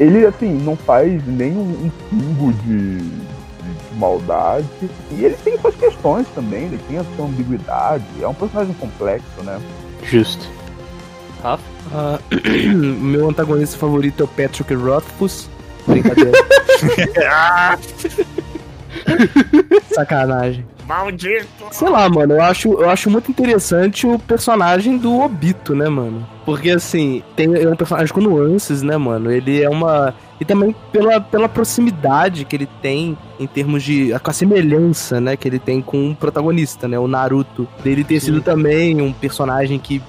[0.00, 4.66] ele assim, não faz nem um, um pingo de, de maldade.
[5.10, 8.04] E ele tem suas questões também, ele tem a sua ambiguidade.
[8.20, 9.60] É um personagem complexo, né?
[10.02, 10.48] Justo.
[11.42, 11.62] Rafa?
[11.92, 12.18] Ah,
[12.74, 15.50] meu antagonista favorito é o Patrick Rothfuss.
[15.86, 16.32] Brincadeira.
[19.92, 20.64] Sacanagem.
[20.86, 21.46] Maldito!
[21.70, 26.26] Sei lá, mano, eu acho, eu acho muito interessante o personagem do Obito, né, mano?
[26.44, 29.30] Porque, assim, tem é um personagem com nuances, né, mano?
[29.30, 30.14] Ele é uma.
[30.40, 34.12] E também pela, pela proximidade que ele tem em termos de.
[34.22, 36.98] com a semelhança, né, que ele tem com o protagonista, né?
[36.98, 37.66] O Naruto.
[37.82, 40.02] Dele ter sido também um personagem que,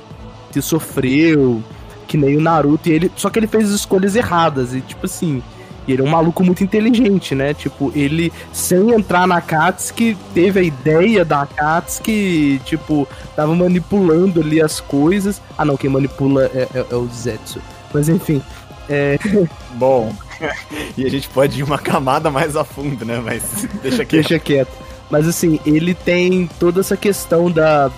[0.51, 1.63] que sofreu,
[2.07, 3.11] que nem o Naruto, e ele.
[3.15, 5.41] Só que ele fez escolhas erradas, e tipo assim.
[5.87, 7.53] E ele é um maluco muito inteligente, né?
[7.53, 14.61] Tipo, ele, sem entrar na Katsuki, teve a ideia da Akatsuki, tipo, tava manipulando ali
[14.61, 15.41] as coisas.
[15.57, 17.61] Ah, não, quem manipula é, é- é o Zetsu.
[17.93, 18.41] Mas enfim,
[18.89, 19.17] é,
[19.75, 20.13] Bom.
[20.97, 23.21] e a gente pode ir uma camada mais a fundo, né?
[23.23, 23.43] Mas
[23.81, 24.15] deixa aqui.
[24.17, 24.71] deixa quieto.
[25.09, 27.91] Mas assim, ele tem toda essa questão da.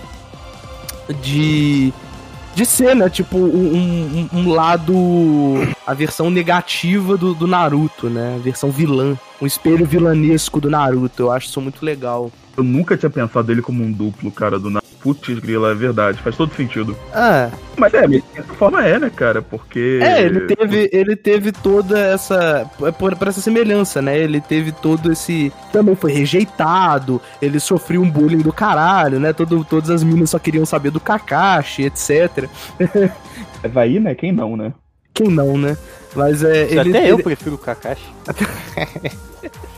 [1.22, 1.92] de.
[2.58, 3.08] De ser, né?
[3.08, 4.92] Tipo, um, um, um lado.
[5.86, 8.34] a versão negativa do, do Naruto, né?
[8.34, 9.16] A versão vilã.
[9.40, 11.22] Um espelho vilanesco do Naruto.
[11.22, 12.32] Eu acho isso muito legal.
[12.56, 14.88] Eu nunca tinha pensado ele como um duplo, cara, do Naruto.
[15.00, 16.96] Putz, grila, é verdade, faz todo sentido.
[17.14, 17.50] Ah.
[17.76, 19.40] Mas é, de certa forma é, né, cara?
[19.40, 20.00] Porque.
[20.02, 22.68] É, ele teve, ele teve toda essa.
[22.76, 24.18] Por, por essa semelhança, né?
[24.18, 25.52] Ele teve todo esse.
[25.72, 29.32] Também foi rejeitado, ele sofreu um bullying do caralho, né?
[29.32, 32.48] Todo, todas as meninas só queriam saber do Kakashi, etc.
[33.72, 34.14] Vai, né?
[34.16, 34.72] Quem não, né?
[35.14, 35.76] Quem não, né?
[36.16, 36.64] Mas é.
[36.64, 37.10] Ele, ele, até ele...
[37.10, 38.12] eu prefiro o Kakashi.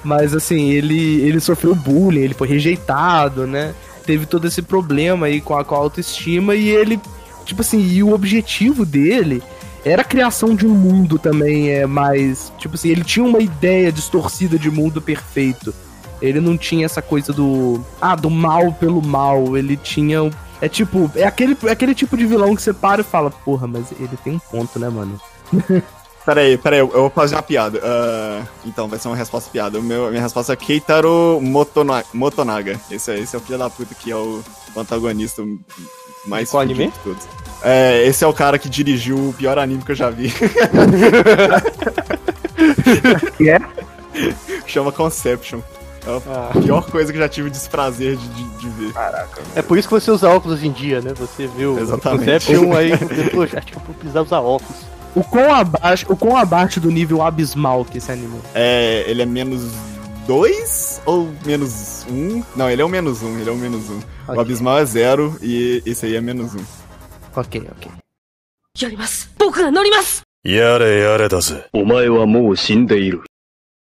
[0.02, 3.74] Mas assim, ele, ele sofreu bullying, ele foi rejeitado, né?
[4.10, 6.98] Teve todo esse problema aí com a, com a autoestima e ele,
[7.44, 9.40] tipo assim, e o objetivo dele
[9.84, 13.92] era a criação de um mundo também é mais, tipo assim, ele tinha uma ideia
[13.92, 15.72] distorcida de mundo perfeito.
[16.20, 20.28] Ele não tinha essa coisa do ah, do mal pelo mal, ele tinha
[20.60, 23.68] é tipo, é aquele, é aquele tipo de vilão que você para e fala, porra,
[23.68, 25.20] mas ele tem um ponto, né, mano?
[26.30, 27.78] Peraí, peraí, eu vou fazer uma piada.
[27.78, 29.80] Uh, então, vai ser uma resposta piada.
[29.80, 32.80] O meu, minha resposta é Keitaro Motona Motonaga.
[32.88, 34.40] Esse é, esse é o filho da puta que é o
[34.76, 35.42] antagonista
[36.26, 36.86] mais Qual anime?
[36.86, 37.24] de todos.
[37.64, 40.32] É, esse é o cara que dirigiu o pior anime que eu já vi.
[43.36, 43.58] Que é?
[44.68, 45.58] Chama Conception.
[46.06, 46.60] É a Ah.
[46.62, 48.92] pior coisa que eu já tive desprazer de, de, de ver.
[48.92, 49.42] Caraca.
[49.56, 51.12] É por isso que você usa óculos hoje em dia, né?
[51.14, 52.22] Você viu Exatamente.
[52.22, 54.89] o Conception aí, você, poxa, acho que eu vou precisar usar óculos.
[55.15, 58.39] O quão abaixo, o quão abaixo do nível abismal que esse anime.
[58.53, 59.71] É, ele é menos
[60.27, 62.13] 2 ou menos 1?
[62.13, 62.43] Um?
[62.55, 63.93] Não, ele é o menos 1, um, ele é o menos 1.
[63.93, 63.97] Um.
[63.97, 64.35] Ok.
[64.35, 66.59] O abismal é 0 e esse aí é menos 1.
[66.59, 66.65] Um.
[67.35, 67.91] Ok, ok.
[68.77, 71.65] やります僕が乗りますやれやれだぜ。
[71.71, 73.23] お前はもう死んでいる。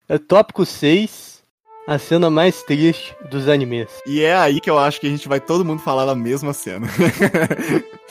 [0.08, 1.42] É tópico 6,
[1.88, 3.88] a cena mais triste dos animes.
[4.06, 6.52] E é aí que eu acho que a gente vai todo mundo falar da mesma
[6.52, 6.86] cena.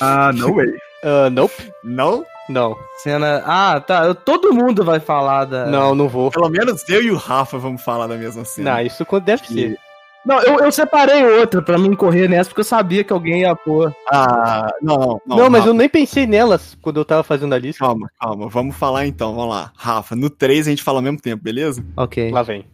[0.02, 0.74] Ah, no way.
[1.04, 1.54] Ah, nope.
[1.84, 2.26] Não?
[2.49, 3.43] Não, Cena.
[3.45, 4.15] Ah, tá.
[4.15, 5.67] Todo mundo vai falar da.
[5.67, 6.31] não, não vou.
[6.31, 8.75] Pelo menos eu e o Rafa vamos falar da mesma cena.
[8.75, 9.79] Não, isso deve ser.
[10.27, 13.55] Não, eu, eu separei outra pra não correr nessa, porque eu sabia que alguém ia
[13.55, 13.95] pôr.
[14.11, 15.37] Ah, não, não.
[15.37, 17.85] Não, mas Rafa, eu nem pensei nelas quando eu tava fazendo a lista.
[17.85, 18.49] Calma, calma.
[18.49, 19.73] Vamos falar então, vamos lá.
[19.77, 21.85] Rafa, no 3 a gente fala ao mesmo tempo, beleza?
[21.97, 22.33] Ok.
[22.33, 22.67] Lá vem.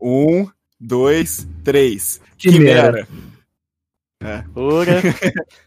[0.00, 0.48] Um,
[0.80, 2.22] dois, três.
[2.38, 3.06] Quimera.
[4.56, 5.32] Ora, É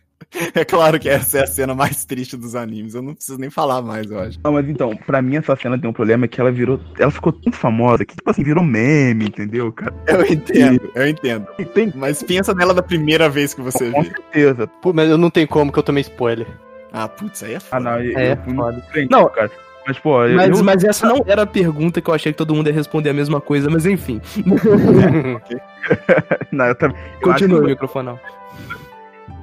[0.68, 2.95] claro que essa é a cena mais triste dos animes.
[2.95, 4.39] Eu não preciso nem falar mais, eu acho.
[4.43, 6.80] Não, mas então, pra mim essa cena tem um problema que ela virou.
[6.99, 9.93] Ela ficou tão famosa que, tipo assim, virou meme, entendeu, cara?
[10.07, 11.47] Eu entendo, eu entendo.
[11.74, 11.91] Tem.
[11.95, 14.09] Mas pensa nela da primeira vez que você Com vê.
[14.09, 14.68] certeza.
[14.68, 16.47] pô, mas eu não tenho como que eu tomei spoiler.
[16.91, 17.80] Ah, putz, aí é Ah, foda.
[17.82, 18.82] não, eu, É, eu fui foda.
[18.91, 19.51] frente, Não, cara.
[19.86, 20.18] Mas, pô.
[20.36, 22.74] Mas, eu- mas essa não era a pergunta que eu achei que todo mundo ia
[22.74, 24.20] responder a mesma coisa, mas enfim.
[26.51, 26.97] não, eu também.
[26.97, 28.20] eu acho Continua o microfone.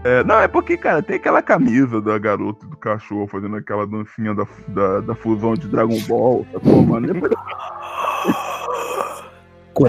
[0.04, 3.86] É, não, é porque, cara, tem aquela camisa da garota e do cachorro fazendo aquela
[3.86, 7.06] dancinha da, da, da fusão de Dragon Ball, sacou, mano?
[7.12, 7.32] Depois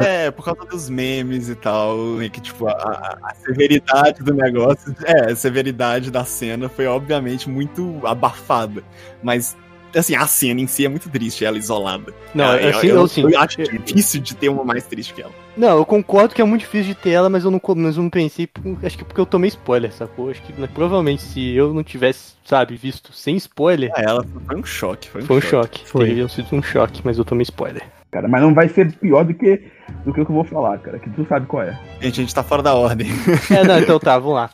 [0.02, 4.34] É, por causa dos memes e tal, e que, tipo, a, a- a severidade do
[4.34, 8.84] negócio, é, a severidade da cena foi, obviamente, muito abafada.
[9.22, 9.56] Mas,
[10.00, 12.14] assim, a cena em si é muito triste, ela isolada.
[12.34, 13.22] Não, eu, assim, eu, eu, sim.
[13.24, 15.32] eu acho difícil de ter uma mais triste que ela.
[15.56, 18.04] Não, eu concordo que é muito difícil de ter ela, mas eu não, mas eu
[18.04, 18.50] não pensei.
[18.84, 20.30] Acho que porque eu tomei spoiler, sacou?
[20.30, 24.56] Acho que né, provavelmente se eu não tivesse, sabe, visto sem spoiler, É, ela foi
[24.58, 25.80] um choque, foi um, foi um choque.
[25.80, 25.90] choque.
[25.90, 26.08] Foi.
[26.08, 27.84] Teria sido um choque, mas eu tomei spoiler.
[28.12, 29.62] cara, mas não vai ser pior do que,
[30.06, 31.80] do que o que eu vou falar, cara, que tu sabe qual é.
[32.02, 33.08] Gente, a gente tá fora da ordem.
[33.50, 34.50] É, não, então tá, vamos lá.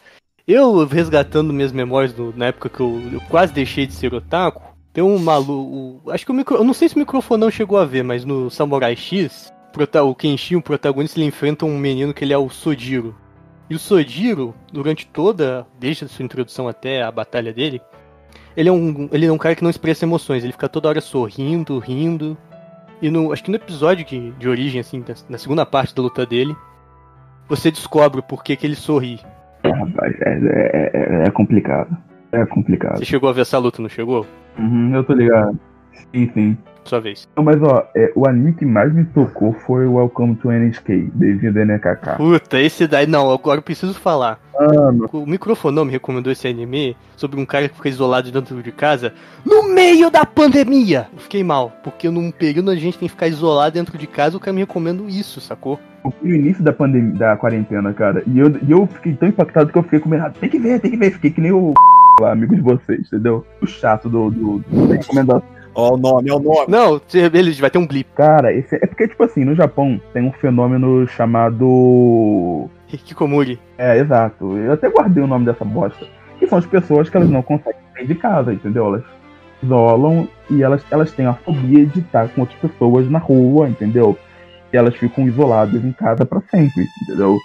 [0.47, 4.61] Eu, resgatando minhas memórias do- na época que eu, eu quase deixei de ser otaku,
[4.93, 6.11] tem um maluco.
[6.11, 6.57] Acho que o micro.
[6.57, 9.51] Eu não sei se o microfonão chegou a ver, mas no Samurai X,
[10.03, 13.15] o Kenshin, o protagonista, ele enfrenta um menino que ele é o Sojiro.
[13.69, 17.81] E o Sojiro, durante toda, desde a sua introdução até a batalha dele,
[18.55, 20.99] ele é um, ele é um cara que não expressa emoções, ele fica toda hora
[20.99, 22.37] sorrindo, rindo.
[23.01, 26.25] E no, acho que no episódio que, de origem, assim, na segunda parte da luta
[26.25, 26.53] dele,
[27.47, 29.19] você descobre o porquê que ele sorri.
[29.63, 31.95] Rapaz, é, é, é- é complicado.
[32.31, 32.97] É complicado.
[32.97, 34.25] Você chegou a ver essa luta, não chegou?
[34.57, 35.59] Uhum, eu tô ligado.
[36.13, 36.57] Sim, sim.
[36.83, 37.27] Sua vez.
[37.35, 41.11] Não, mas ó, é, o anime que mais me tocou foi o Welcome to NHK,
[41.13, 42.17] desenho da NKK.
[42.17, 43.05] Puta, esse daí.
[43.05, 44.39] Não, agora eu preciso falar.
[44.59, 48.71] Mano, O microfonão me recomendou esse anime sobre um cara que fica isolado dentro de
[48.71, 49.13] casa
[49.45, 51.07] no meio da pandemia.
[51.13, 54.37] Eu fiquei mal, porque num período a gente tem que ficar isolado dentro de casa,
[54.37, 55.79] o cara me recomenda isso, sacou?
[56.21, 59.77] no início da pandemia, da quarentena, cara, e eu, e eu fiquei tão impactado que
[59.77, 60.31] eu fiquei com medo.
[60.39, 61.11] Tem que ver, tem que ver.
[61.11, 61.75] Fiquei que nem o
[62.21, 63.45] lá, amigo de vocês, entendeu?
[63.61, 65.43] O chato do, do, do da recomendação.
[65.73, 66.65] Ó, o nome, é o nome.
[66.67, 68.09] Não, ele vai ter um blip.
[68.13, 72.69] Cara, esse, é porque, tipo assim, no Japão tem um fenômeno chamado.
[72.91, 73.59] Hikikomori.
[73.77, 74.57] É, exato.
[74.57, 76.05] Eu até guardei o nome dessa bosta.
[76.37, 78.87] Que são as pessoas que elas não conseguem sair de casa, entendeu?
[78.87, 79.03] Elas
[79.63, 84.17] isolam e elas, elas têm a fobia de estar com outras pessoas na rua, entendeu?
[84.73, 87.37] E elas ficam isoladas em casa para sempre, entendeu?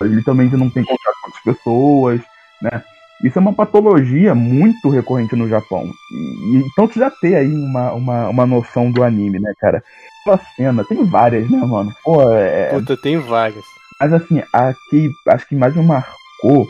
[0.00, 2.20] Elas literalmente não têm contato com outras pessoas,
[2.60, 2.82] né?
[3.24, 5.90] Isso é uma patologia muito recorrente no Japão.
[6.12, 9.82] E, então tu já tem aí uma, uma, uma noção do anime, né, cara?
[10.26, 11.92] Essa cena, tem várias, né, mano?
[12.04, 12.70] Pô, é...
[12.70, 13.64] Puta, tem várias.
[13.98, 16.66] Mas assim, a que acho que mais me marcou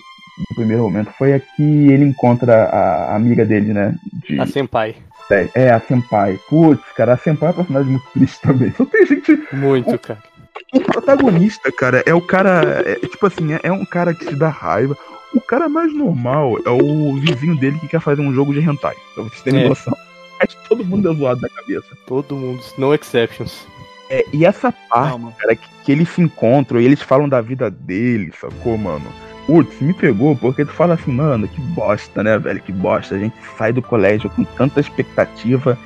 [0.48, 3.94] no primeiro momento foi a que ele encontra a, a amiga dele, né?
[4.26, 4.40] De...
[4.40, 4.96] A Senpai.
[5.30, 6.40] É, é, a Senpai.
[6.48, 8.72] Putz, cara, a Senpai é um personagem muito triste também.
[8.72, 9.38] Só tem gente.
[9.53, 10.20] Muito, cara.
[10.72, 12.82] O protagonista, cara, é o cara.
[12.84, 14.96] É, tipo assim, é, é um cara que te dá raiva.
[15.34, 18.96] O cara mais normal é o vizinho dele que quer fazer um jogo de hentai.
[19.14, 19.68] Pra vocês terem É.
[19.68, 19.96] noção.
[20.48, 21.86] Que todo mundo é zoado da cabeça.
[22.06, 23.66] Todo mundo, no exceptions.
[24.08, 25.32] É, e essa parte, Calma.
[25.38, 29.04] cara, que, que eles se encontram e eles falam da vida deles, sacou, mano?
[29.46, 32.60] Putz, me pegou, porque tu fala assim, mano, que bosta, né, velho?
[32.60, 33.14] Que bosta.
[33.14, 35.78] A gente sai do colégio com tanta expectativa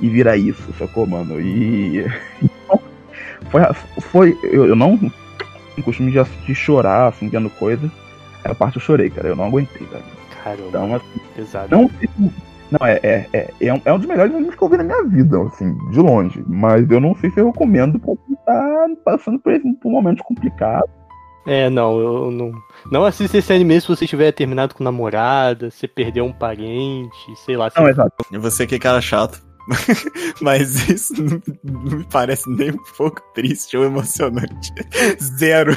[0.00, 1.40] e vira isso, sacou, mano?
[1.40, 2.04] E.
[2.42, 2.80] Então,
[3.50, 3.62] foi.
[4.00, 5.12] foi eu, eu não tenho
[5.84, 7.90] costume de assistir chorar, assim, vendo coisa.
[8.44, 9.28] Essa parte eu chorei, cara.
[9.28, 10.04] Eu não aguentei, velho.
[10.42, 11.76] Caramba, Então, assim, pesado.
[11.76, 12.08] não se-
[12.70, 14.84] Não, é, é, é, é, um, é um dos melhores animes que eu vi na
[14.84, 16.42] minha vida, assim, de longe.
[16.46, 19.92] Mas eu não sei se eu recomendo pra quem tá passando por, esse, por um
[19.92, 20.88] momento complicado.
[21.46, 22.52] É, não, eu não.
[22.92, 27.56] Não assista esse anime se você tiver terminado com namorada, você perdeu um parente, sei
[27.56, 27.70] lá.
[27.76, 28.24] Não, se- exato.
[28.30, 29.42] E você que é cara chato.
[30.40, 34.72] Mas isso não, não me parece nem um pouco triste ou emocionante.
[35.38, 35.72] Zero.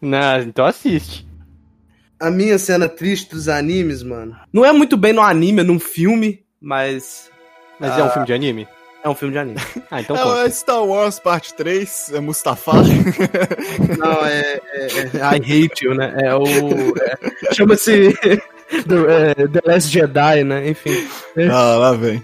[0.00, 1.25] Não, então assiste.
[2.18, 4.36] A minha cena triste dos animes, mano.
[4.52, 7.30] Não é muito bem no anime, é num filme, mas.
[7.78, 8.10] Mas é um Ah.
[8.10, 8.68] filme de anime?
[9.04, 9.58] É um filme de anime.
[9.90, 12.72] Ah, então É, é Star Wars parte 3, é Mustafa.
[13.98, 14.60] Não, é.
[14.72, 16.12] é, é I hate you, né?
[16.22, 16.42] É o.
[16.98, 18.14] é- Chama-se.
[18.66, 18.96] The,
[19.38, 20.68] é, The Last Jedi, né?
[20.68, 21.06] Enfim.
[21.52, 22.20] ah, lá vem.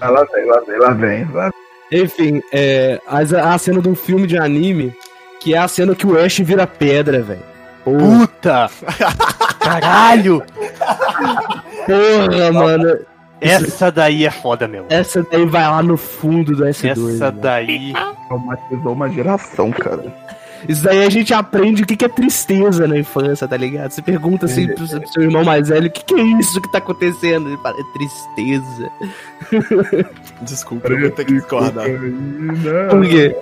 [0.00, 1.24] Ah, lá vem, lá vem, lá vem.
[1.30, 1.50] Lá
[1.92, 3.00] Enfim, é.
[3.06, 4.92] As, a cena de um filme de anime,
[5.40, 7.51] que é a cena que o Ash vira pedra, velho.
[7.84, 8.70] Puta!
[9.60, 10.42] Caralho!
[11.86, 12.98] Porra, mano.
[13.40, 14.86] Essa daí é foda mesmo.
[14.88, 17.14] Essa daí vai lá no fundo do S2.
[17.14, 17.38] Essa né?
[17.40, 17.92] daí.
[18.28, 20.14] traumatizou uma geração, cara.
[20.68, 23.90] Isso daí a gente aprende o que que é tristeza na infância, tá ligado?
[23.90, 26.78] Você pergunta assim pro seu irmão mais velho, o que que é isso que tá
[26.78, 27.48] acontecendo?
[27.48, 28.90] Ele fala, é tristeza.
[30.42, 31.86] Desculpa, eu vou ter que discordar.
[32.90, 33.36] Por quê?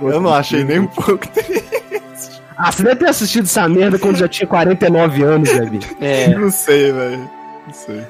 [0.00, 1.26] Eu não achei nem um pouco
[2.62, 5.96] Ah, você deve ter assistido essa merda quando já tinha 49 anos, né, bicho?
[6.00, 7.30] É, Não sei, velho.
[7.66, 8.02] Não sei.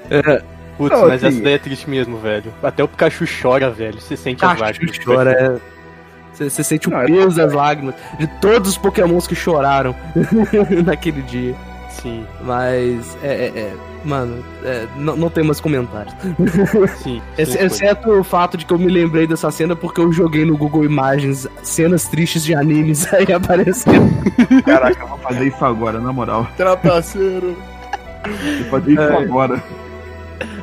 [0.77, 2.53] putz, Não, mas assim- essa daí é triste mesmo, velho.
[2.63, 4.01] Até o Pikachu chora, velho.
[4.01, 4.99] Você sente as Cacho lágrimas.
[5.05, 5.57] chora, é...
[6.33, 9.95] Você, você sente o Não, é peso das lágrimas de todos os pokémons que choraram
[10.85, 11.55] naquele dia.
[11.91, 13.29] Sim, Mas, é...
[13.29, 13.73] é- é,
[14.05, 16.15] mano, é, não, não tem mais comentários.
[17.03, 17.21] sim.
[17.37, 17.67] Sim, foi.
[17.67, 20.85] Exceto o fato de que eu me lembrei dessa cena porque eu joguei no Google
[20.85, 23.93] Imagens cenas tristes de animes, aí apareceu.
[24.65, 26.47] Caraca, eu vou fazer isso agora, na moral.
[26.57, 27.57] Trapaceiro.
[28.61, 29.17] Vou fazer isso É.
[29.17, 29.63] agora.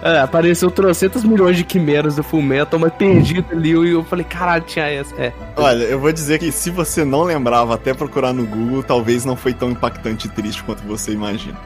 [0.02, 4.26] É, apareceu trocentas milhões de quimeras do Full Metal, mas perdido ali, e eu falei,
[4.26, 5.14] caralho, tinha essa.
[5.16, 9.26] É, Olha, eu vou dizer que se você não lembrava até procurar no Google, talvez
[9.26, 11.58] não foi tão impactante e triste quanto você imagina.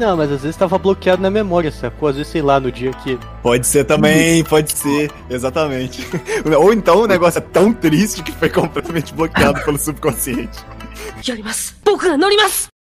[0.00, 2.08] Não, mas às vezes tava bloqueado na memória, sacou?
[2.08, 3.18] Às vezes, sei lá, no dia que.
[3.42, 6.02] Pode ser também, pode ser, exatamente.
[6.58, 10.58] Ou então o negócio é tão triste que foi completamente bloqueado pelo subconsciente.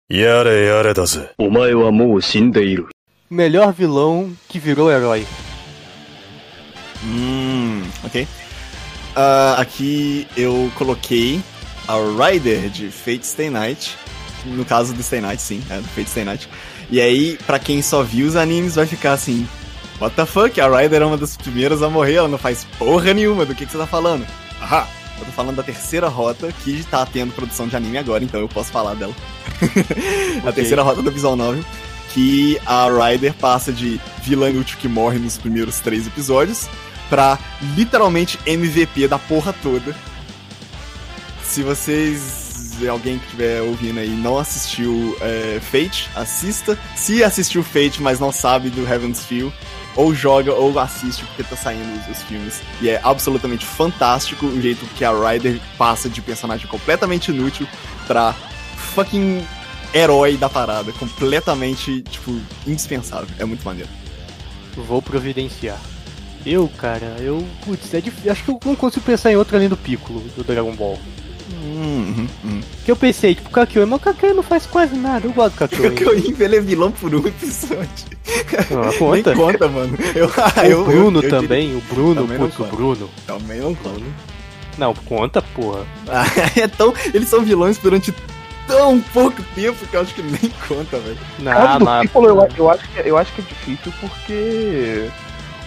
[0.09, 0.49] Yara
[3.29, 5.27] Melhor vilão que virou herói.
[7.03, 8.23] Hum, ok.
[8.23, 11.41] Uh, aqui eu coloquei
[11.85, 11.95] a
[12.29, 13.97] Rider de Fate Stay Night.
[14.45, 16.47] No caso do Stay Night, sim, é do Fate Stay Night.
[16.91, 19.47] E aí, pra quem só viu os animes, vai ficar assim:
[19.99, 20.59] What the fuck?
[20.59, 23.45] A Rider é uma das primeiras a morrer, ela não faz porra nenhuma.
[23.45, 24.25] Do que, que você tá falando?
[24.61, 24.87] Ahá!
[25.19, 28.47] Eu tô falando da terceira rota que tá tendo produção de anime agora, então eu
[28.47, 29.13] posso falar dela.
[30.47, 31.63] a terceira rota do Visual Novel.
[32.13, 36.67] Que a Ryder passa de vilã inútil que morre nos primeiros três episódios
[37.09, 37.37] pra
[37.75, 39.95] literalmente MVP da porra toda.
[41.43, 42.48] Se vocês.
[42.87, 46.77] Alguém que estiver ouvindo aí não assistiu é, Fate, assista.
[46.95, 49.51] Se assistiu Fate, mas não sabe do Heaven's Feel,
[49.95, 52.61] ou joga ou assiste porque tá saindo os, os filmes.
[52.81, 57.67] E é absolutamente fantástico o jeito que a Ryder passa de personagem completamente inútil
[58.07, 58.33] pra
[58.93, 59.45] fucking
[59.93, 60.91] herói da parada.
[60.93, 63.27] Completamente, tipo, indispensável.
[63.37, 63.89] É muito maneiro.
[64.75, 65.79] Vou providenciar.
[66.45, 67.45] Eu, cara, eu.
[67.65, 68.31] Putz, é difícil.
[68.31, 70.97] Acho que eu não consigo pensar em outro além do Piccolo, do Dragon Ball.
[72.85, 75.27] Que eu pensei, tipo, o Kakyoin, mas o Kakyoin não faz quase nada.
[75.27, 75.95] Eu gosto do Kakyoin.
[75.95, 77.87] Kakyoin, ele é vilão por um episódio.
[78.69, 79.35] Não, conta.
[79.35, 79.97] Nem conta, mano.
[80.15, 82.75] Eu, o eu, Bruno eu, eu também, o Bruno, Também não putz, o.
[82.75, 83.09] Bruno.
[83.25, 84.01] Também não conta.
[84.77, 85.85] Não, conta, porra.
[86.07, 88.13] Ah, é tão, eles são vilões durante
[88.65, 91.17] tão pouco tempo que eu acho que nem conta, velho.
[91.39, 92.01] Não, mas.
[92.03, 95.09] Piccolo, eu, eu acho que, eu acho que é difícil porque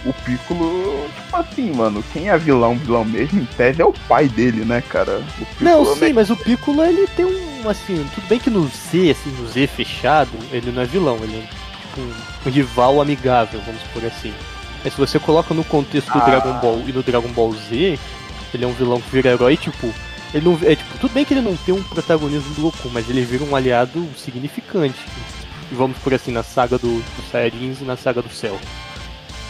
[0.05, 4.27] o Piccolo, tipo assim, mano, quem é vilão, vilão mesmo, em tese é o pai
[4.27, 5.23] dele, né, cara?
[5.61, 9.11] Não, é sim, mas o Piccolo ele tem um, assim, tudo bem que no Z,
[9.11, 13.81] assim, no Z fechado, ele não é vilão, ele é tipo um, rival amigável, vamos
[13.93, 14.33] por assim.
[14.83, 16.25] Mas se você coloca no contexto do Ah.
[16.25, 17.97] Dragon Ball e no Dragon Ball Z,
[18.53, 19.93] ele é um vilão que vira herói, tipo,
[20.33, 23.09] ele não, é tipo, tudo bem que ele não tem um protagonismo do Goku, mas
[23.09, 24.99] ele vira um aliado significante.
[25.71, 28.59] E vamos por assim, na saga do, dos Saiyajins e na saga do Céu.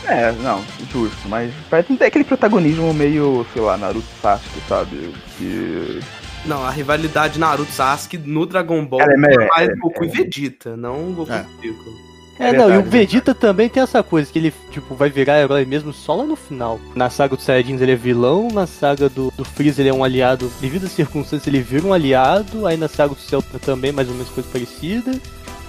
[0.08, 5.14] É, não, justo, mas parece ter aquele protagonismo meio, sei lá, Naruto Sasuke, sabe?
[5.38, 6.00] Que.
[6.46, 10.76] Não, a rivalidade Naruto-Sasuke no Dragon Ball Ela é me- mais é- Goku e Vegeta,
[10.76, 11.46] não Goku É.
[11.60, 11.96] e Piccolo.
[12.38, 15.10] É, É não, e verdade, o Vegeta também tem essa coisa, que ele, tipo, vai
[15.10, 16.82] virar herói mesmo só lá no final.
[16.96, 20.04] Na saga dos Saiyajins ele é vilão, na saga do, do Freeza ele é um
[20.04, 24.10] aliado, devido às circunstâncias ele vira um aliado, aí na saga do Cell também mais
[24.10, 25.12] ou menos coisa parecida.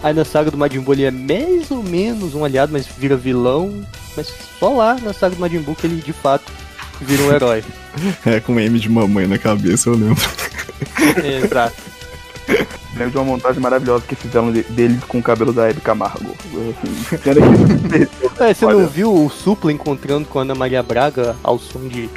[0.04, 3.16] Aí na saga do Majin Buu ele é mais ou menos um aliado, mas vira
[3.16, 3.82] vilão.
[4.16, 6.44] Mas só lá na saga do Majin Buu que ele de fato
[7.00, 7.64] vira um herói.
[8.26, 10.20] É, com M de mamãe na cabeça, eu lembro.
[11.22, 11.76] É, exato.
[12.96, 16.34] Lembro de uma montagem maravilhosa que fizeram de- dele com o cabelo da Hebe Camargo.
[16.42, 18.04] Assim,
[18.40, 18.78] É, você Olha.
[18.78, 22.10] não viu o Supla encontrando com a Ana Maria Braga ao som de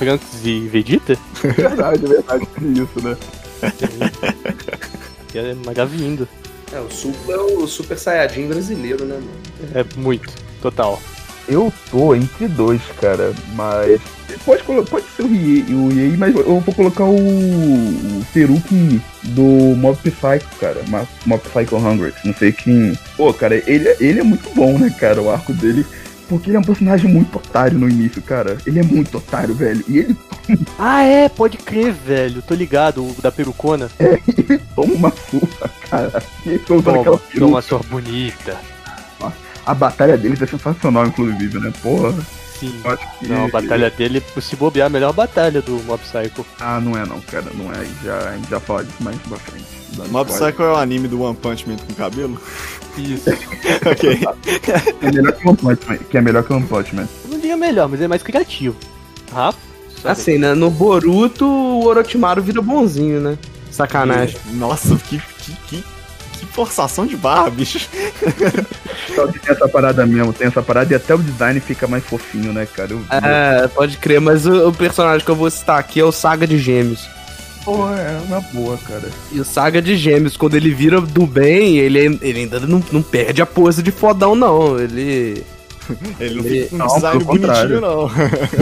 [0.00, 1.16] Trunks e Vegeta?
[1.42, 3.16] verdade, é verdade, isso, né?
[5.28, 6.26] Que é maravilhoso.
[6.72, 9.30] É, o Supla é o Super Saiyajin brasileiro, né, mano?
[9.74, 11.00] É muito, total.
[11.48, 14.00] Eu tô entre dois, cara, mas.
[14.44, 19.42] Pode, pode ser o Riei, o Riei, mas eu vou colocar o, o Peruque do
[19.76, 20.80] Mob Psycho, cara.
[21.26, 22.12] Mob Psycho 100.
[22.24, 22.96] Não sei quem.
[23.16, 25.20] Pô, cara, ele, é- ele é muito bom, né, cara?
[25.20, 25.84] O arco dele.
[26.30, 28.56] Porque ele é um personagem muito otário no início, cara.
[28.64, 29.84] Ele é muito otário, velho.
[29.88, 30.16] E ele
[30.78, 32.40] Ah, é, pode crer, velho.
[32.40, 33.90] Tô ligado, o da perucona.
[34.76, 36.22] toma uma surra, cara.
[36.46, 37.20] E ele Toma, peruca.
[37.36, 38.56] toma sua bonita.
[39.66, 41.72] A batalha deles é sensacional, inclusive, né?
[41.82, 42.14] Porra.
[42.58, 42.74] Sim.
[43.18, 43.26] Que.
[43.28, 46.46] Não, a batalha dele, se bobear, a melhor batalha do Mob Psycho.
[46.60, 47.46] Ah, não é não, cara.
[47.54, 47.84] Não é.
[48.04, 49.66] Já, a gente já fala disso mais pra frente.
[50.10, 50.30] Mob.
[50.30, 52.40] Psycho é o anime do One Punch Man com cabelo?
[52.96, 53.30] Isso.
[53.86, 54.20] ok.
[55.02, 57.08] É melhor que o One Punch Man, que é melhor que o One Punch Man.
[57.24, 58.76] Eu não diria melhor, mas é mais criativo.
[59.32, 59.58] Rafa?
[60.04, 60.54] Assim, né?
[60.54, 63.36] No Boruto, o Orochimaru vira bonzinho, né?
[63.70, 64.36] Sacanagem.
[64.54, 65.84] Nossa, que, que, que,
[66.32, 67.88] que forçação de barra, bicho.
[69.14, 72.04] Só que tem essa parada mesmo, tem essa parada e até o design fica mais
[72.04, 72.92] fofinho, né, cara?
[72.92, 76.12] Eu, É, pode crer, mas o, o personagem que eu vou citar aqui é o
[76.12, 77.08] Saga de Gêmeos.
[77.64, 79.08] Pô, é uma boa, cara.
[79.32, 83.02] E o Saga de Gêmeos, quando ele vira do bem, ele, ele ainda não, não
[83.02, 84.78] perde a pose de fodão, não.
[84.78, 85.44] Ele.
[86.20, 88.10] Ele não Ele- fica um design bonitinho, não.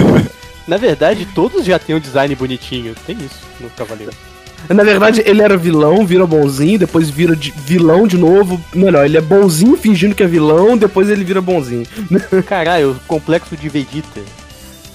[0.67, 2.95] Na verdade, todos já têm um design bonitinho.
[3.07, 4.13] Tem isso no Cavaleiro.
[4.69, 8.61] Na verdade, ele era vilão, vira bonzinho, depois vira de vilão de novo.
[8.75, 11.85] Melhor, ele é bonzinho fingindo que é vilão, depois ele vira bonzinho.
[12.47, 14.21] Caralho, o complexo de Vegeta.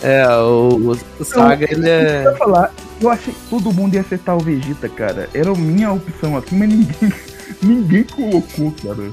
[0.04, 2.24] É, o, o Saga, ele é.
[2.26, 5.30] Eu falar, eu achei que todo mundo ia acertar o Vegeta, cara.
[5.34, 7.14] Era a minha opção aqui, mas ninguém,
[7.64, 9.10] ninguém colocou, cara.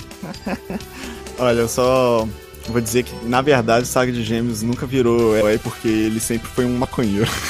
[1.38, 2.26] Olha, eu só
[2.68, 6.48] vou dizer que, na verdade, o Saga de Gêmeos nunca virou herói porque ele sempre
[6.48, 7.30] foi um maconheiro.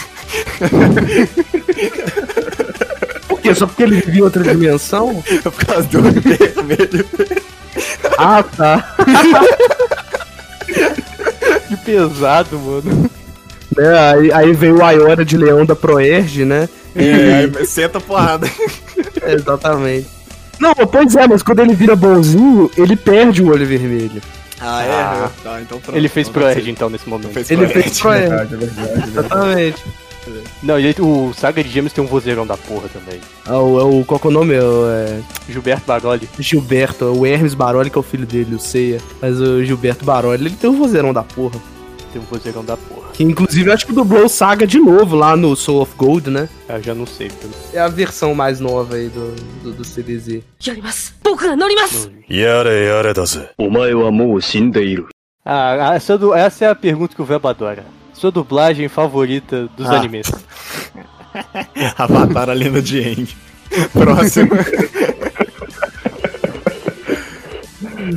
[3.27, 3.55] Por quê?
[3.55, 5.25] Só porque ele vivia em outra dimensão?
[5.43, 7.07] Por causa do olho vermelho.
[8.19, 8.97] Ah, tá.
[11.69, 13.10] Que pesado, mano.
[13.81, 16.69] Né, aí, aí veio o Ayora de Leão da Proerge, né?
[16.95, 18.47] É, aí senta a porrada.
[19.27, 20.07] Exatamente.
[20.59, 24.21] Não, pois é, mas quando ele vira bonzinho, ele perde o olho vermelho.
[24.61, 24.91] Ah, é?
[24.93, 25.31] Ah.
[25.43, 25.97] Tá, então pronto.
[25.97, 27.33] Ele fez Então Proerd, você- então, nesse momento.
[27.33, 27.99] Fez Ele fez.
[27.99, 29.09] Verdade, é verdade, é verdade.
[29.11, 29.85] Exatamente.
[30.63, 33.19] Não, e o Saga de Gêmeos tem um vozeirão da porra também.
[33.49, 34.55] É o, é o qual que é o nome?
[34.55, 35.19] É o, é,
[35.49, 36.29] Gilberto Baroli.
[36.39, 39.01] Gilberto, é o Hermes Baroli, que é o filho dele, o Ceia.
[39.21, 41.59] Mas o Gilberto Baroli, ele tem um vozeirão da porra.
[42.13, 43.09] Tem um vozeirão da porra.
[43.21, 46.49] Que inclusive acho que dublou Saga de novo lá no Soul of Gold, né?
[46.67, 47.31] É, eu já não sei.
[47.71, 50.43] É a versão mais nova aí do, do, do CDZ.
[52.31, 53.13] Yara yara
[55.45, 57.85] Ah, essa, é do, essa é a pergunta que o Veba adora.
[58.15, 59.97] Sua dublagem favorita dos ah.
[59.97, 60.33] animes?
[61.99, 63.37] Avatar a lenda de Aang.
[63.93, 64.53] Próximo.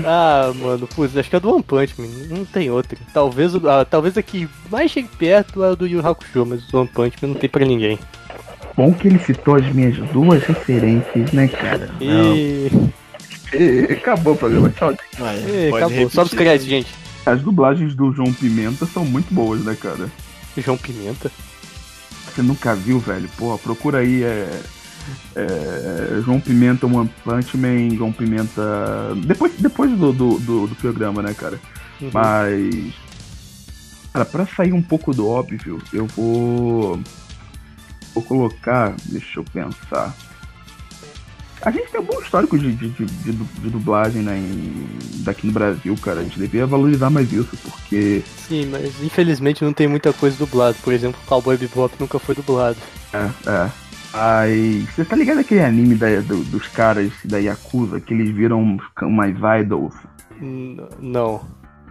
[0.05, 2.97] Ah, mano, putz, acho que é do One Punch Man, não tem outro.
[3.13, 6.89] Talvez, ah, talvez aqui mais chegue perto é o do Yu Hakusho, mas o One
[6.89, 7.99] Punch Man não tem pra ninguém.
[8.75, 11.89] Bom que ele citou as minhas duas referências, né, cara?
[12.01, 12.71] E...
[13.53, 14.95] E acabou o programa, tchau.
[15.19, 16.37] Vai, e acabou, só os repetir.
[16.37, 16.91] créditos, gente.
[17.25, 20.09] As dublagens do João Pimenta são muito boas, né, cara?
[20.57, 21.31] João Pimenta.
[22.25, 23.29] Você nunca viu, velho?
[23.37, 24.49] Porra, procura aí, é.
[25.35, 28.61] É, João Pimenta, One Punch Man, João Pimenta.
[29.25, 31.59] Depois, depois do, do, do, do programa, né, cara?
[32.01, 32.09] Uhum.
[32.13, 32.93] Mas.
[34.13, 36.99] Cara, pra sair um pouco do óbvio, eu vou.
[38.13, 38.93] Vou colocar.
[39.05, 40.15] Deixa eu pensar.
[41.65, 44.85] A gente tem um bom histórico de, de, de, de du- de dublagem né, em-
[45.23, 46.19] daqui no Brasil, cara.
[46.19, 48.21] A gente devia valorizar mais isso, porque.
[48.47, 50.75] Sim, mas infelizmente não tem muita coisa dublada.
[50.83, 52.77] Por exemplo, Cowboy Bebop nunca foi dublado.
[53.13, 53.71] É, é.
[54.13, 58.77] Aí, você tá ligado aquele anime da- do- dos caras da Yakuza, que eles viram
[59.01, 59.95] umas idols?
[60.99, 61.41] Não.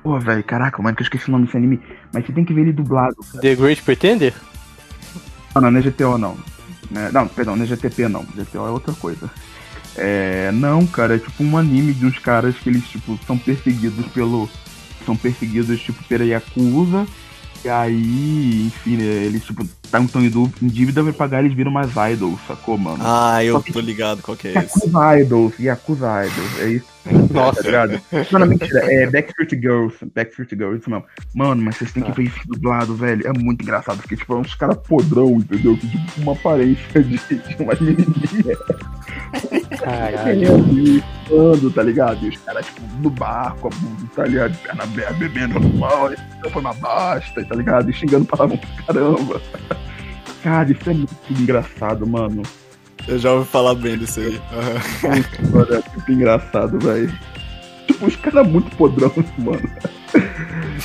[0.02, 1.80] Pô, velho, caraca, é que eu esqueci o nome desse anime?
[2.12, 3.16] Mas você tem que ver ele dublado.
[3.30, 3.40] cara.
[3.40, 4.34] The Great Pretender?
[5.54, 6.36] Não, não, não é GTO não.
[6.94, 8.22] É, não, perdão, não é GTP não.
[8.24, 9.30] GTO é outra coisa.
[9.96, 14.06] É, não, cara, é tipo um anime de uns caras que eles, tipo, são perseguidos
[14.06, 14.48] pelo.
[15.04, 17.06] São perseguidos, tipo, pela Yakuza.
[17.64, 21.70] E aí, enfim, né, eles, tipo, estão em dú- em dívida pra pagar, eles viram
[21.70, 22.98] umas idols, sacou, mano?
[23.00, 24.80] Ah, eu que- tô ligado qual que é esse.
[24.86, 26.86] Yakuza Idols, Yakuza Idols, é isso.
[27.32, 27.62] Nossa.
[27.62, 28.00] Tá ligado?
[28.32, 31.04] Mano, mentira, é Backstreet Girls, Backstreet Girls, isso mesmo.
[31.34, 34.36] Mano, mas vocês têm que ver isso dublado, velho, é muito engraçado, porque, tipo, é
[34.38, 35.76] uns caras podrão, entendeu?
[35.76, 38.56] Que, tipo, uma aparência de, de uma menininha.
[39.82, 41.02] Caralho.
[41.28, 42.24] voando, tá ligado?
[42.24, 43.70] E os caras, tipo, no barco,
[44.14, 44.52] tá ligado?
[44.52, 47.90] De perna aberta, bebendo no mal, e foi uma bosta, tá ligado?
[47.90, 49.40] E xingando palavrão pra caramba.
[50.42, 52.42] Cara, isso é muito engraçado, mano.
[53.08, 54.40] Eu já ouvi falar bem desse aí.
[55.50, 57.12] Mano, é muito engraçado, velho.
[57.86, 59.70] Tipo, os caras muito podrão, mano.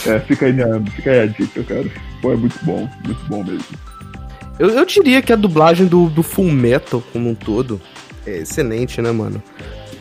[0.05, 1.85] É, fica aí, minha, fica aí a dica, cara.
[2.21, 3.77] Pô, é muito bom, muito bom mesmo.
[4.57, 7.79] Eu, eu diria que a dublagem do, do Full Metal como um todo
[8.27, 9.41] é excelente, né, mano?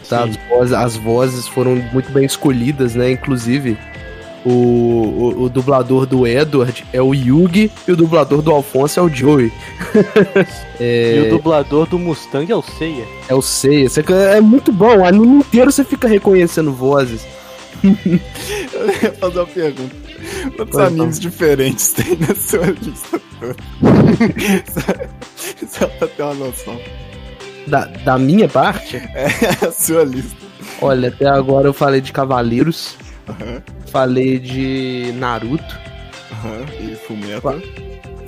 [0.08, 3.10] Tá, as, vozes, as vozes foram muito bem escolhidas, né?
[3.10, 3.76] Inclusive,
[4.44, 9.02] o, o, o dublador do Edward é o Yugi e o dublador do Alfonso é
[9.02, 9.50] o Joey.
[10.78, 13.04] E é, o dublador do Mustang é o Seiya.
[13.30, 13.88] é o Seiya.
[13.88, 14.04] Você-
[14.36, 17.26] É muito bom, o anime inteiro você fica reconhecendo vozes.
[17.82, 19.96] Eu ia fazer uma pergunta.
[20.56, 23.56] Quantos Pois animes diferentes tem na sua lista toda?
[25.66, 26.78] só, só pra ter uma noção.
[27.66, 29.26] Da, da minha parte, É
[29.66, 30.36] a sua lista.
[30.80, 32.96] olha, até agora eu falei de Cavaleiros,
[33.28, 33.60] Aham,
[33.90, 35.76] falei de Naruto,
[36.32, 36.64] aham.
[36.80, 37.58] E Fullmetal.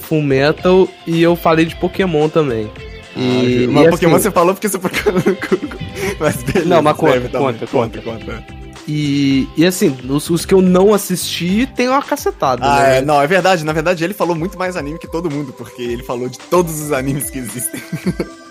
[0.00, 2.70] Full Metal e eu falei de Pokémon também.
[3.16, 5.20] E, Ah, mas e Pokémon assim, você falou porque você procurou.
[6.20, 6.68] Mas beleza.
[6.68, 8.44] Não, mas conta, conta, conta, conta.
[8.88, 12.98] E, e assim, os, os que eu não assisti tem uma cacetada, Ah, né?
[12.98, 13.64] é, não, é verdade.
[13.64, 16.80] Na verdade, ele falou muito mais anime que todo mundo, porque ele falou de todos
[16.80, 17.80] os animes que existem.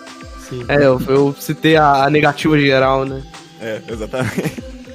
[0.49, 0.65] Sim.
[0.67, 3.21] É, eu, eu citei a, a negativa geral, né?
[3.61, 4.53] É, exatamente.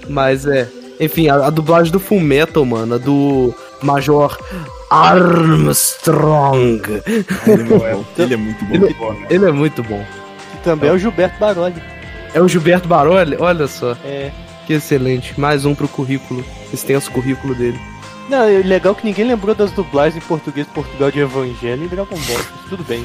[0.08, 0.68] Mas é.
[1.00, 4.38] Enfim, a, a dublagem do Full Metal, mano, a do Major
[4.90, 6.82] Armstrong.
[7.46, 8.04] Ele é muito bom.
[8.18, 8.74] Ele é muito bom.
[8.74, 9.26] Ele, bom, né?
[9.30, 10.04] ele é muito bom.
[10.52, 11.82] Que também é o Gilberto Baroli.
[12.34, 13.96] É o Gilberto Baroli, olha só.
[14.04, 14.30] É.
[14.66, 15.38] Que excelente.
[15.40, 16.44] Mais um pro currículo.
[16.72, 17.78] Extenso currículo dele.
[18.28, 22.16] Não, é legal que ninguém lembrou das dublagens em português Portugal de Evangelho e Dragon
[22.16, 22.44] Ball.
[22.68, 23.04] Tudo bem.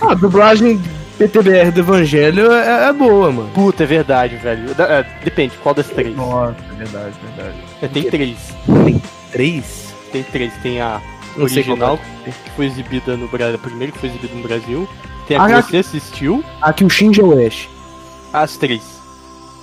[0.00, 0.80] Ah, a dublagem
[1.18, 3.50] PTBR do Evangelho é, é boa, mano.
[3.54, 4.74] Puta, é verdade, velho.
[4.74, 6.14] Da- é, depende, qual das três?
[6.14, 7.56] Nossa, é verdade, verdade.
[7.80, 8.36] É, tem três.
[9.32, 9.94] Três?
[10.12, 10.52] Tem três.
[10.62, 11.00] Tem a
[11.36, 14.88] Não original, que foi exibida no Brasil, a primeira que foi exibida no Brasil.
[15.26, 16.44] Tem a Ah, que você assistiu.
[16.60, 17.68] Aqui o Shinji é Ash.
[18.32, 18.82] As três.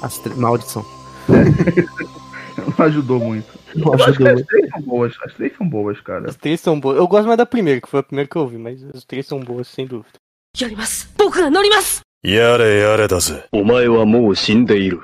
[0.01, 0.83] As tre- Maldição.
[2.77, 3.47] Não ajudou muito.
[3.75, 6.29] Não Eu acho que ajudou as três são boas, as três são boas, cara.
[6.29, 6.97] As três são boas.
[6.97, 9.25] Eu gosto mais da primeira, que foi a primeira que eu ouvi, mas as três
[9.25, 10.19] são boas, sem dúvida.
[10.59, 13.47] やります僕が乗りますやれやれだぜ。
[13.51, 15.01] お前はもう死んでいる。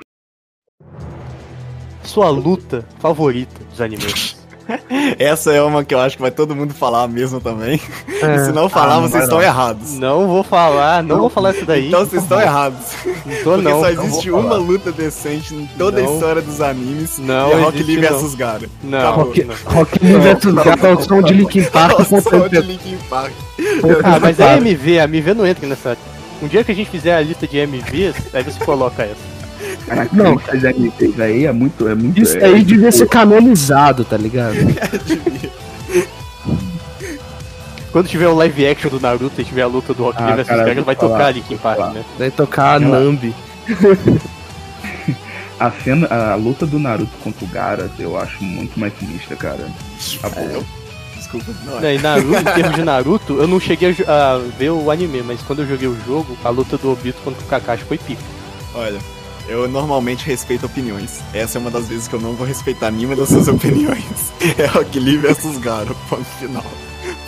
[2.02, 4.39] Sua luta favorita dos animes.
[5.18, 7.80] Essa é uma que eu acho que vai todo mundo falar mesmo também.
[8.22, 8.36] É.
[8.36, 9.44] E se não falar, Ah, não vocês estão não.
[9.44, 9.92] errados.
[9.98, 11.88] Não vou falar, não, vou falar isso daí.
[11.88, 12.78] Então vocês estão errados.
[13.04, 13.80] não tô Porque não.
[13.82, 14.56] só não existe uma falar.
[14.56, 16.14] luta decente em toda a Não.
[16.14, 17.18] história dos animes.
[17.18, 18.18] Não e é Rock Lee não.
[18.18, 18.68] vs Gara.
[18.82, 19.14] Não.
[19.16, 19.54] Rock, não.
[19.66, 20.54] Rock Lee vs.
[20.64, 21.98] Gato é o som de Linkin Park.
[22.00, 22.60] o com som de.
[22.60, 23.32] Linkin Park.
[24.04, 25.96] Ah, mas é MV, a MV não entra nessa.
[26.42, 29.29] Um dia que a gente fizer a lista de MVs, aí você coloca essa.
[29.86, 32.20] Caraca, Não, não, esses animes aí é muito, é muito.
[32.20, 34.56] Isso é, aí devia tipo, ser canonizado, tá ligado?
[37.92, 40.36] Quando tiver o live action do Naruto e tiver a luta do Rock Ah, Lee
[40.36, 42.04] vs cara, Gaga, vou vai falar, tocar Linkin vou Park, né?
[42.18, 43.34] Daí tocar a Nambi.
[45.58, 49.68] A cena, a luta do Naruto contra o Gaara, eu acho muito mais sinistra, cara.
[50.18, 50.64] Tá bom.
[51.14, 51.96] Desculpa, não é.
[51.96, 55.42] e Naruto, em termos de Naruto, eu não cheguei a, a ver o anime, mas
[55.42, 58.22] quando eu joguei o jogo, a luta do Obito contra o Kakashi foi pica.
[58.74, 58.98] Olha,
[59.48, 61.20] eu normalmente respeito opiniões.
[61.34, 64.04] Essa é uma das vezes que eu não vou respeitar nenhuma das suas opiniões.
[64.58, 66.64] É Rock Lee versus Garo, ponto final.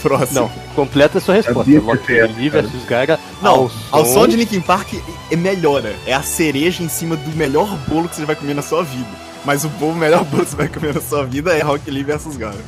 [0.03, 0.41] Próximo.
[0.41, 1.61] Não, completa a sua resposta.
[1.61, 2.63] Sabia que Rock você ia, Lee cara.
[2.63, 4.95] versus Gaara Não, ao ao som som de Linkin Park
[5.31, 5.95] é melhora.
[6.07, 9.07] É a cereja em cima do melhor bolo que você vai comer na sua vida.
[9.45, 11.91] Mas o bolo, o melhor bolo que você vai comer na sua vida é Rock
[11.91, 12.59] Lee versus Garo.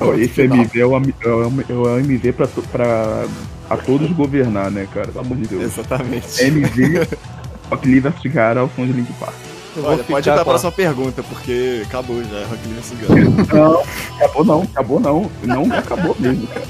[0.00, 3.24] Ó, esse MV é o, é o, é o MV pra, to- pra
[3.68, 5.08] a todos governar, né, cara?
[5.08, 5.62] Pelo amor de Deus.
[5.64, 6.42] Exatamente.
[6.44, 7.08] MV,
[7.70, 9.34] Rock Lee vs Gaara ao som de Link Park.
[9.76, 12.60] Eu vou Olha, pode ir pra com a- próxima pergunta, porque acabou já, é Rock
[12.66, 13.46] Lee versus Garo.
[13.54, 13.82] Não,
[14.20, 15.30] acabou não, acabou não.
[15.42, 16.66] Não acabou mesmo, cara.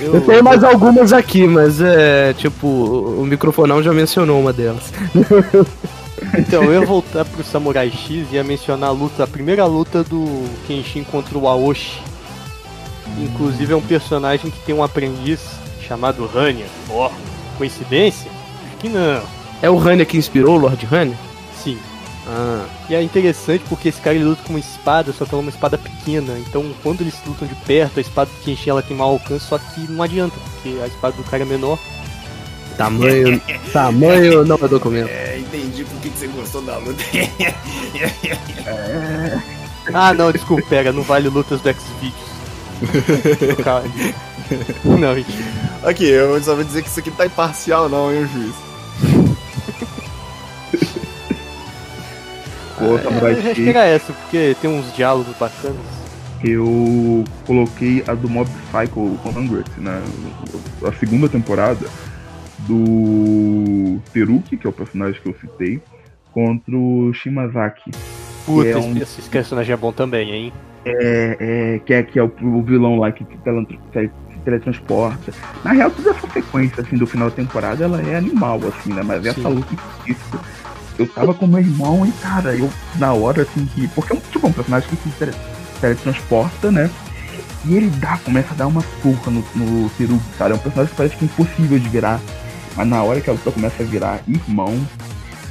[0.00, 2.32] Eu tenho mais algumas aqui, mas é.
[2.34, 4.92] Tipo, o microfonão já mencionou uma delas.
[6.38, 10.02] Então, eu ia voltar pro Samurai X e ia mencionar a luta, a primeira luta
[10.02, 12.00] do Kenshin contra o Aoshi.
[13.18, 15.40] Inclusive é um personagem que tem um aprendiz
[15.86, 16.66] chamado Hanya.
[16.90, 17.10] Ó,
[17.56, 18.30] coincidência?
[18.66, 19.22] Acho que não.
[19.62, 21.16] É o Hanya que inspirou o Lord Hanya?
[21.62, 21.78] Sim.
[22.28, 25.42] Ah, E é interessante porque esse cara ele luta com uma espada, só que ela
[25.42, 26.36] é uma espada pequena.
[26.38, 29.58] Então quando eles lutam de perto, a espada do Kenshin ela tem mau alcance, só
[29.58, 31.78] que não adianta, porque a espada do cara é menor.
[32.76, 33.40] tamanho.
[33.72, 35.08] tamanho não é documento.
[35.08, 37.02] É, entendi por que que você gostou da luta.
[39.94, 42.26] Ah não, desculpa, pega, não vale lutas do X-Videos.
[44.84, 45.44] Não, mentira.
[45.84, 48.54] Aqui, eu só vou dizer que isso aqui tá imparcial não, hein, o juiz.
[52.86, 55.76] Pô, Samurai É, X, era essa, porque tem uns diálogos bacanas.
[56.44, 60.02] eu coloquei a do Mob Psycho Congress, né?
[60.86, 61.86] A segunda temporada
[62.60, 65.80] do Teruki, que é o personagem que eu citei,
[66.32, 67.90] contra o Shimazaki.
[68.44, 70.52] Puta, é um- esse, personagem é bom também, hein?
[70.84, 75.32] É, é, que é, que é o, o vilão lá que, se teletransporta.
[75.64, 79.02] Na real, toda essa sequência assim, do final da temporada ela é animal, assim, né?
[79.02, 79.54] Mas essa Sim.
[79.54, 80.38] luta específica,
[80.98, 83.86] eu tava com meu irmão e, cara, eu na hora assim que.
[83.88, 85.34] Porque é um, tipo, um personagem que se tele-
[85.80, 86.90] teletransporta, né?
[87.64, 90.52] E ele dá, começa a dar uma surra no, no Terugi, cara.
[90.52, 92.20] É um personagem que parece que é impossível de virar.
[92.76, 94.78] Mas na hora que a luta começa a virar irmão,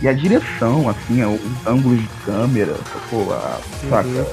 [0.01, 2.75] e a direção, assim, os ângulos de câmera,
[3.09, 3.59] pô, a,
[3.89, 4.27] saca?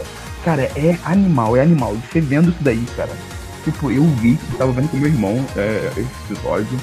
[0.44, 1.97] Cara, é animal, é animal.
[2.10, 3.10] Você vendo isso daí, cara.
[3.64, 6.78] Tipo, eu vi, eu tava vendo com meu irmão é, esse episódio.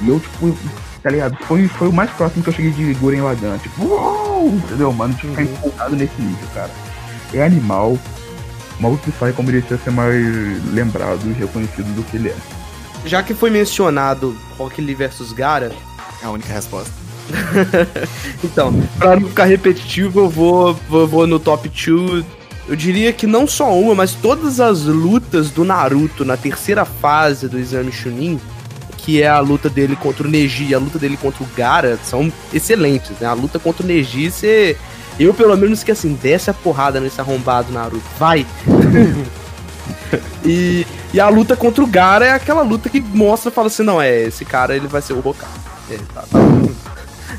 [0.00, 0.56] E eu, tipo,
[1.02, 1.36] tá ligado?
[1.46, 3.58] Foi, foi o mais próximo que eu cheguei de Guren Lagan.
[3.58, 4.48] Tipo, uou!
[4.48, 5.14] Entendeu, mano?
[5.14, 6.70] Tipo, ficar empolgado nesse nível, cara.
[7.32, 7.98] É animal.
[8.78, 10.24] Maluco sai como merecia ser mais
[10.72, 12.36] lembrado e reconhecido do que ele é.
[13.04, 15.72] Já que foi mencionado Rock Lee versus Gara,
[16.22, 16.92] É a única resposta.
[18.42, 22.24] então, pra não ficar repetitivo, eu vou, vou, vou no top 2.
[22.68, 27.48] Eu diria que não só uma, mas todas as lutas do Naruto na terceira fase
[27.48, 28.40] do Exame Chunin,
[29.04, 31.98] que é a luta dele contra o Neji e a luta dele contra o Gara,
[32.04, 33.26] são excelentes, né?
[33.26, 34.76] A luta contra o Neji, você.
[35.18, 38.02] Eu, pelo menos, que assim, desce a porrada nesse arrombado Naruto.
[38.18, 38.46] Vai!
[40.44, 44.00] e, e a luta contra o Gara é aquela luta que mostra, fala assim, não,
[44.00, 45.52] é, esse cara ele vai ser o Hokage.
[45.90, 46.38] É, tá, tá.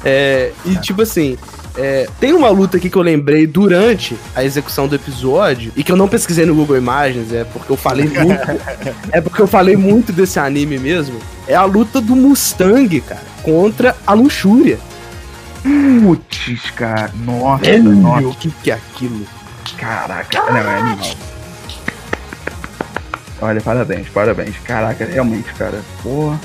[0.04, 1.38] É, e tipo assim,
[1.78, 5.92] é, tem uma luta aqui que eu lembrei durante a execução do episódio e que
[5.92, 8.42] eu não pesquisei no Google Imagens, é porque eu falei muito.
[9.12, 11.20] é porque eu falei muito desse anime mesmo.
[11.48, 14.80] É a luta do Mustang, cara, contra a Luxúria.
[15.64, 17.12] Putz, cara.
[17.24, 18.28] Nossa, É, nossa.
[18.28, 19.26] o que, que é aquilo?
[19.78, 21.10] Caraca, não, é animal.
[23.42, 24.56] Olha, parabéns, parabéns.
[24.64, 25.82] Caraca, realmente, cara.
[26.04, 26.40] Porra.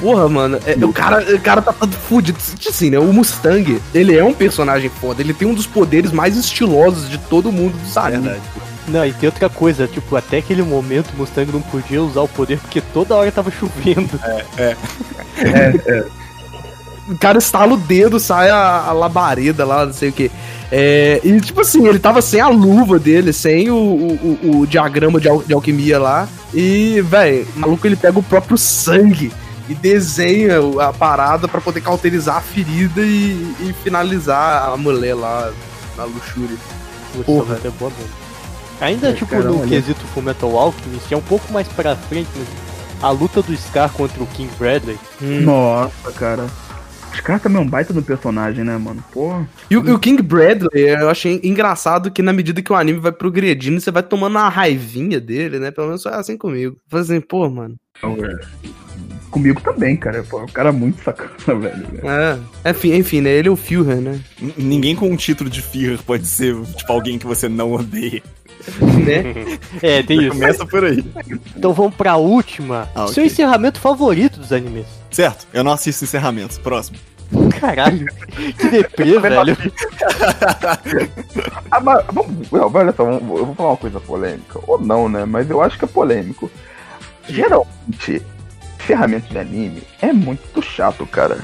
[0.00, 2.38] Porra, mano, é, o, cara, o cara tá todo fudido.
[2.68, 2.98] Assim, né?
[2.98, 5.22] O Mustang, ele é um personagem foda.
[5.22, 8.36] Ele tem um dos poderes mais estilosos de todo mundo dos animes.
[8.88, 12.28] Não, e tem outra coisa, tipo, até aquele momento o Mustang não podia usar o
[12.28, 14.20] poder porque toda hora tava chovendo.
[14.58, 14.76] É.
[17.08, 20.28] O cara estala o dedo, sai a, a labareda lá, não sei o que.
[20.72, 25.20] É, e tipo assim, ele tava sem a luva dele, sem o, o, o- diagrama
[25.20, 26.28] de, al- de alquimia lá.
[26.52, 29.30] E, velho, o maluco ele pega o próprio sangue
[29.68, 35.52] e desenha a parada pra poder cauterizar a ferida e, e finalizar a mulher lá
[35.96, 36.56] na luxúria.
[37.24, 37.58] Porra.
[37.64, 37.92] é boa.
[38.80, 39.68] Ainda, É, tipo, cara, no olha.
[39.68, 42.46] quesito Fullmetal Alchemist, é um pouco mais pra frente, mas
[43.02, 44.98] a luta do Scar contra o King Bradley.
[45.20, 46.46] Nossa, cara.
[47.12, 49.02] Os caras também é um baita no personagem, né, mano?
[49.10, 49.48] Porra.
[49.70, 52.98] E o, e o King Bradley, eu achei engraçado que na medida que o anime
[53.00, 55.70] vai progredindo, você vai tomando uma raivinha dele, né?
[55.70, 56.76] Pelo menos foi assim comigo.
[56.88, 57.76] Falei assim, pô, mano.
[59.30, 60.22] Comigo também, cara.
[60.22, 61.30] Pô, o cara é muito sacana,
[61.60, 61.86] velho.
[62.64, 62.70] É.
[62.70, 63.30] Enfim, enfim, né?
[63.30, 64.20] Ele é o Führer, né?
[64.40, 68.22] N- Ninguém com um título de Führer pode ser, tipo, alguém que você não odeia.
[68.80, 69.58] né?
[69.82, 70.30] É, tem isso.
[70.30, 71.04] Começa por aí.
[71.56, 72.88] Então vamos pra última.
[72.94, 73.26] Ah, Seu ok.
[73.26, 74.86] encerramento favorito dos animes.
[75.10, 76.58] Certo, eu não assisto encerramentos.
[76.58, 76.96] Próximo.
[77.60, 78.06] Caralho,
[78.58, 79.56] que deprê, velho.
[81.70, 84.58] Ah, mas, vamos, olha só, eu vou falar uma coisa polêmica.
[84.66, 85.24] Ou não, né?
[85.24, 86.50] Mas eu acho que é polêmico.
[87.28, 88.22] Geralmente,
[88.86, 91.40] ferramenta de anime é muito chato, cara.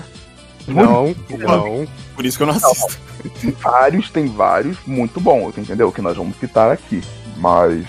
[0.66, 1.86] Não, não.
[2.14, 2.98] Por isso que eu não assisto.
[3.40, 5.90] Tem vários, tem vários muito bons, entendeu?
[5.90, 7.02] Que nós vamos citar aqui.
[7.36, 7.84] Mas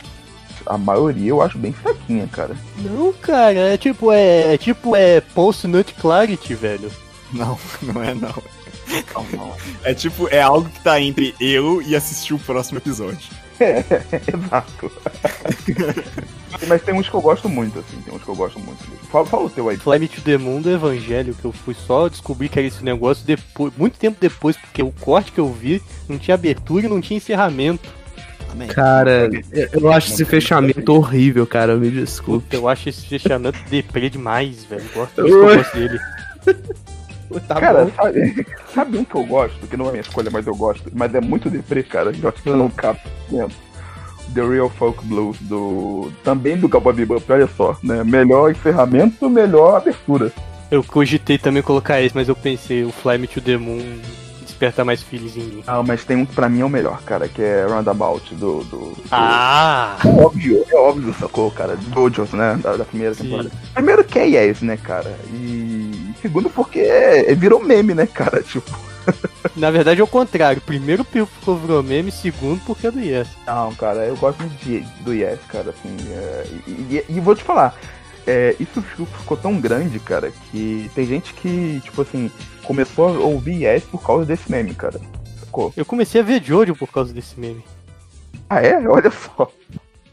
[0.65, 2.55] a maioria eu acho bem fraquinha, cara.
[2.77, 6.91] Não, cara, é tipo, é, é tipo, é post-nut clarity, velho.
[7.31, 8.43] Não, não é não.
[9.13, 9.55] Não, não.
[9.83, 13.29] É tipo, é algo que tá entre eu e assistir o próximo episódio.
[13.59, 13.83] É,
[14.33, 14.91] exato.
[16.67, 18.83] Mas tem uns que eu gosto muito, assim, tem uns que eu gosto muito.
[19.11, 19.77] Fala, fala o teu aí.
[19.77, 23.25] Flame to the Moon do Evangelho, que eu fui só descobrir que era esse negócio
[23.25, 27.01] depois, muito tempo depois, porque o corte que eu vi não tinha abertura e não
[27.01, 27.89] tinha encerramento.
[28.51, 28.67] Amém.
[28.67, 29.29] Cara,
[29.71, 31.75] eu- acho esse fechamento horrível, cara.
[31.75, 32.55] Me desculpe.
[32.55, 34.83] Eu acho esse fechamento deprê demais, velho.
[34.83, 35.99] Eu Gosto, eu gosto dele.
[37.47, 37.91] Tá cara, bom.
[37.95, 41.15] sabe, sabe um que eu gosto, que não é minha escolha, mas eu gosto, mas
[41.15, 43.57] é muito deprê, cara, eu acho que eu não cabe dentro.
[44.33, 46.11] The Real Folk Blues, do.
[46.23, 48.03] Também do Cowboy Bebop, olha só, né?
[48.03, 50.31] Melhor encerramento, melhor abertura.
[50.71, 53.79] Eu cogitei também colocar esse, mas eu pensei, o Fly Me to the Moon
[54.41, 55.63] desperta mais feelings em mim.
[55.67, 58.63] Ah, mas tem um que pra mim é o melhor, cara, que é Roundabout, do.
[58.63, 59.97] do, do- Ah!
[60.03, 61.75] É óbvio, é óbvio, sacou, cara?
[61.75, 62.57] Dojos, né?
[62.61, 63.23] Da, da primeira Sim.
[63.23, 63.51] temporada.
[63.73, 65.15] Primeiro que é Yes, né, cara?
[65.33, 65.91] E
[66.21, 68.41] segundo porque é- virou meme, né, cara?
[68.43, 68.71] Tipo.
[69.55, 70.61] Na verdade é o contrário.
[70.61, 73.27] Primeiro ficou virou meme, segundo porque é do Yes.
[73.45, 75.95] Não, cara, eu gosto muito de, do Yes, cara, assim.
[76.11, 77.75] é, e, e- e vou te falar,
[78.25, 82.31] é, isso ficou, ficou tão grande, cara, que tem gente que, tipo assim,
[82.63, 84.99] começou a ouvir Yes por causa desse meme, cara.
[85.39, 85.73] Sacou?
[85.75, 87.63] Eu comecei a ver Jojo por causa desse meme.
[88.49, 88.77] Ah, é?
[88.87, 89.51] Olha só.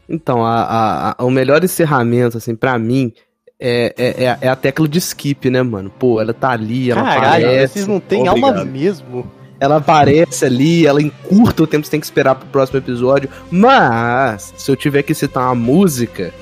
[0.09, 3.13] Então, a, a- a- o melhor encerramento, assim, pra mim,
[3.61, 5.91] é, é, é a- é a tecla de skip, né, mano?
[5.99, 7.73] Pô, ela tá ali, ela Caralho, aparece.
[7.73, 9.29] vocês não têm alma mesmo.
[9.59, 13.29] Ela aparece ali, ela encurta o tempo que você tem que esperar pro próximo episódio.
[13.51, 16.33] Mas, se eu tiver que citar uma música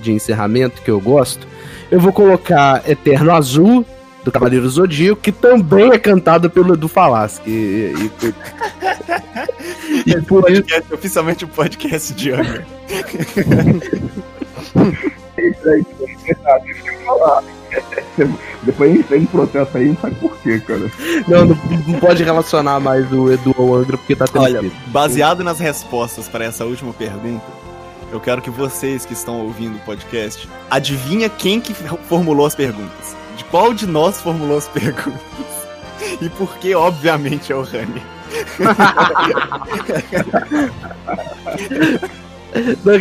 [0.00, 1.46] de encerramento que eu gosto,
[1.90, 3.84] eu vou colocar Eterno Azul,
[4.24, 7.42] do Cavaleiro Zodíaco, que também é cantado pelo Edu Falaschi.
[7.46, 8.10] E, e,
[10.06, 10.62] e, e por isso.
[10.62, 12.66] Podcast, oficialmente um podcast de Angra.
[15.50, 17.42] Isso aí, isso que eu falar.
[18.62, 20.90] Depois vem protesto aí, não sabe por quê, cara.
[21.26, 21.58] Não, não,
[21.88, 24.76] não pode relacionar mais o Edu ao Angra, porque tá tendo Olha, espírito.
[24.90, 27.44] baseado nas respostas para essa última pergunta,
[28.12, 33.16] eu quero que vocês que estão ouvindo o podcast, adivinha quem que formulou as perguntas?
[33.36, 35.20] De qual de nós formulou as perguntas?
[36.20, 38.02] E por que, obviamente, é o Rani.
[42.84, 42.94] Não,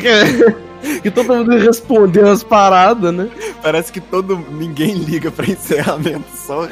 [1.01, 3.29] que, todo mundo respondeu as paradas, né?
[3.61, 6.69] Parece que todo ninguém liga pra encerramento, só o.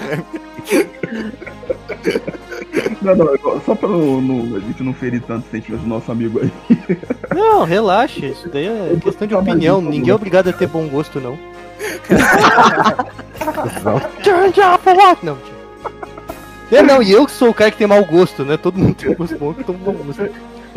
[3.01, 6.11] Não, não, só pra não, não- a gente não ferir tanto o sentimento do nosso
[6.11, 6.51] amigo aí.
[7.33, 9.81] Não, relaxa, isso daí é questão de opinião.
[9.81, 11.37] Ninguém é obrigado a ter bom gosto, não.
[14.23, 14.53] Turn
[14.97, 15.25] what?
[15.25, 15.59] Não, tio.
[16.71, 18.55] É, não, e eu que sou o cara que tem mau gosto, né?
[18.55, 20.29] Todo mundo tem gosto bom, que tem bom gosto.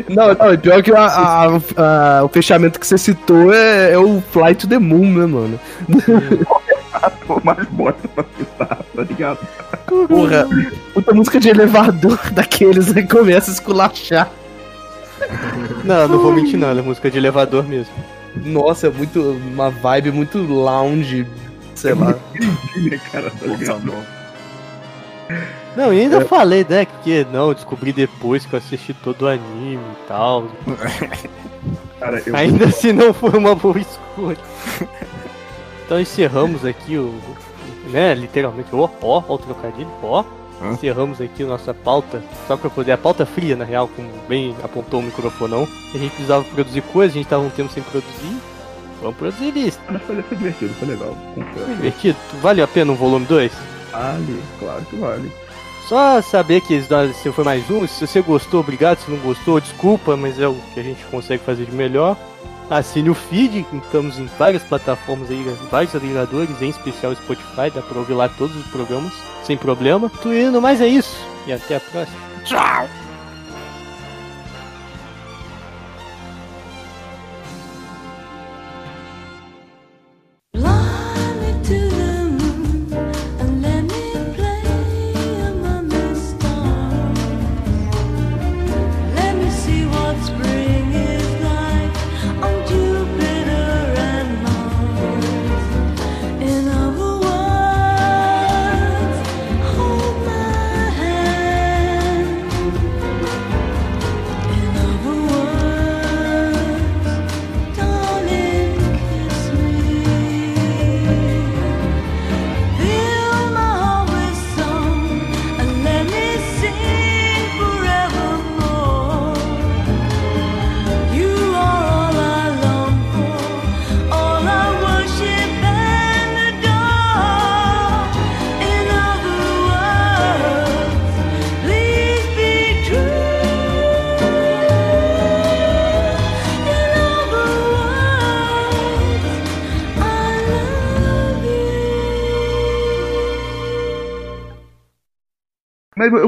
[0.09, 1.45] Não, não, pior que a- a-
[1.77, 5.59] a- o fechamento que você citou é, é o Fly to the Moon, né, mano?
[7.27, 9.39] Pô, mais bota pra citar, tá ligado?
[10.07, 10.47] Porra,
[10.93, 14.29] puta música de elevador daqueles aí começa a esculachar.
[15.83, 17.93] Não, não vou mentir não, é música de elevador mesmo.
[18.35, 19.21] Nossa, é muito.
[19.53, 21.25] Uma vibe muito lounge,
[21.75, 22.15] sei lá.
[22.75, 23.93] Né, cara, tá ligado?
[25.75, 29.27] Não, e ainda falei, né, que não, eu descobri depois que eu assisti todo o
[29.27, 30.47] anime e tal.
[31.99, 34.37] Cara, eu Ainda assim não foi uma boa escolha.
[35.85, 37.13] Então encerramos aqui o.
[37.89, 40.23] Né, literalmente, ó, ó, ó o trocadilho, ó.
[40.61, 40.71] Hã?
[40.71, 42.93] Encerramos aqui a nossa pauta, só pra poder.
[42.93, 45.67] A pauta fria, na real, como bem apontou o microfonão.
[45.93, 48.37] A gente precisava produzir coisas, a gente tava um tempo sem produzir.
[49.01, 49.79] Vamos produzir isso.
[49.89, 51.17] Mas foi, foi divertido, foi legal.
[51.33, 52.17] Foi divertido.
[52.41, 53.51] Valeu a pena um volume 2?
[53.91, 55.31] Vale, claro que vale.
[55.93, 56.81] Só saber que
[57.13, 58.97] se foi mais um, se você gostou, obrigado.
[58.97, 62.17] Se não gostou, desculpa, mas é o que a gente consegue fazer de melhor.
[62.67, 67.99] Assine o feed, estamos em várias plataformas aí, vários agregadores, em especial Spotify, dá pra
[67.99, 69.13] ouvir lá todos os programas,
[69.43, 70.09] sem problema.
[70.23, 71.15] Tô indo, mas é isso.
[71.45, 72.17] E até a próxima.
[72.43, 73.02] Tchau!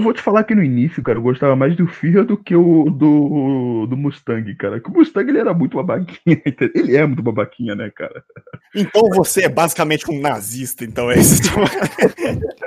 [0.06, 2.86] Vou te falar que no início, cara, eu gostava mais do Fear do que o
[2.90, 4.80] do, do Mustang, cara.
[4.80, 6.16] Que o Mustang ele era muito babaquinha.
[6.76, 8.24] Ele é muito babaquinha, né, cara?
[8.74, 11.42] Então você é basicamente um nazista, então é isso.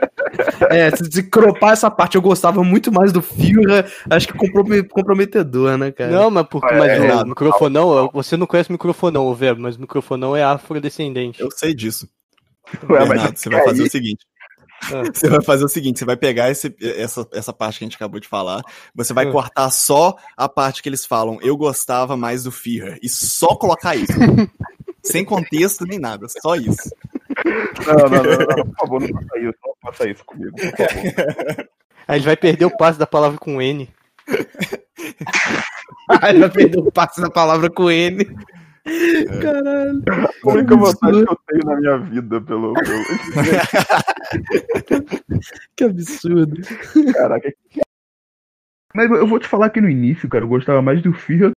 [0.70, 5.76] É, se, cropar essa parte, eu gostava muito mais do Führer, acho que compromet- comprometedor,
[5.78, 6.10] né, cara?
[6.10, 9.76] Não, mas, porque, É, mas é, o microfonão, você não conhece microfonão, o verbo, mas
[9.76, 11.40] microfonão é afrodescendente.
[11.40, 12.08] Eu sei disso.
[12.88, 14.26] Ué, mas Bernardo, você vai fazer o seguinte.
[14.84, 15.02] Ah.
[15.12, 17.96] Você vai fazer o seguinte, você vai pegar esse- essa, essa parte que a gente
[17.96, 18.62] acabou de falar,
[18.94, 19.32] você vai Ah.
[19.32, 23.96] cortar só a parte que eles falam, eu gostava mais do Fear, e só colocar
[23.96, 24.12] isso.
[25.02, 26.90] Sem contexto nem nada, só isso.
[27.86, 29.54] Não, não, não, não, por favor, não faça isso.
[29.64, 31.68] Não faça isso comigo, por favor.
[32.06, 33.88] Aí ele vai perder o passe da palavra com N.
[36.28, 38.24] Ele vai perder o passe da palavra com N.
[39.40, 40.02] Caralho.
[40.44, 42.74] A única vantagem que eu tenho na minha vida pelo.
[44.86, 45.04] pelo...
[45.76, 46.60] Que absurdo.
[47.12, 47.52] Caraca.
[48.94, 51.52] Mas eu vou te falar que no início, cara, eu gostava mais do Fear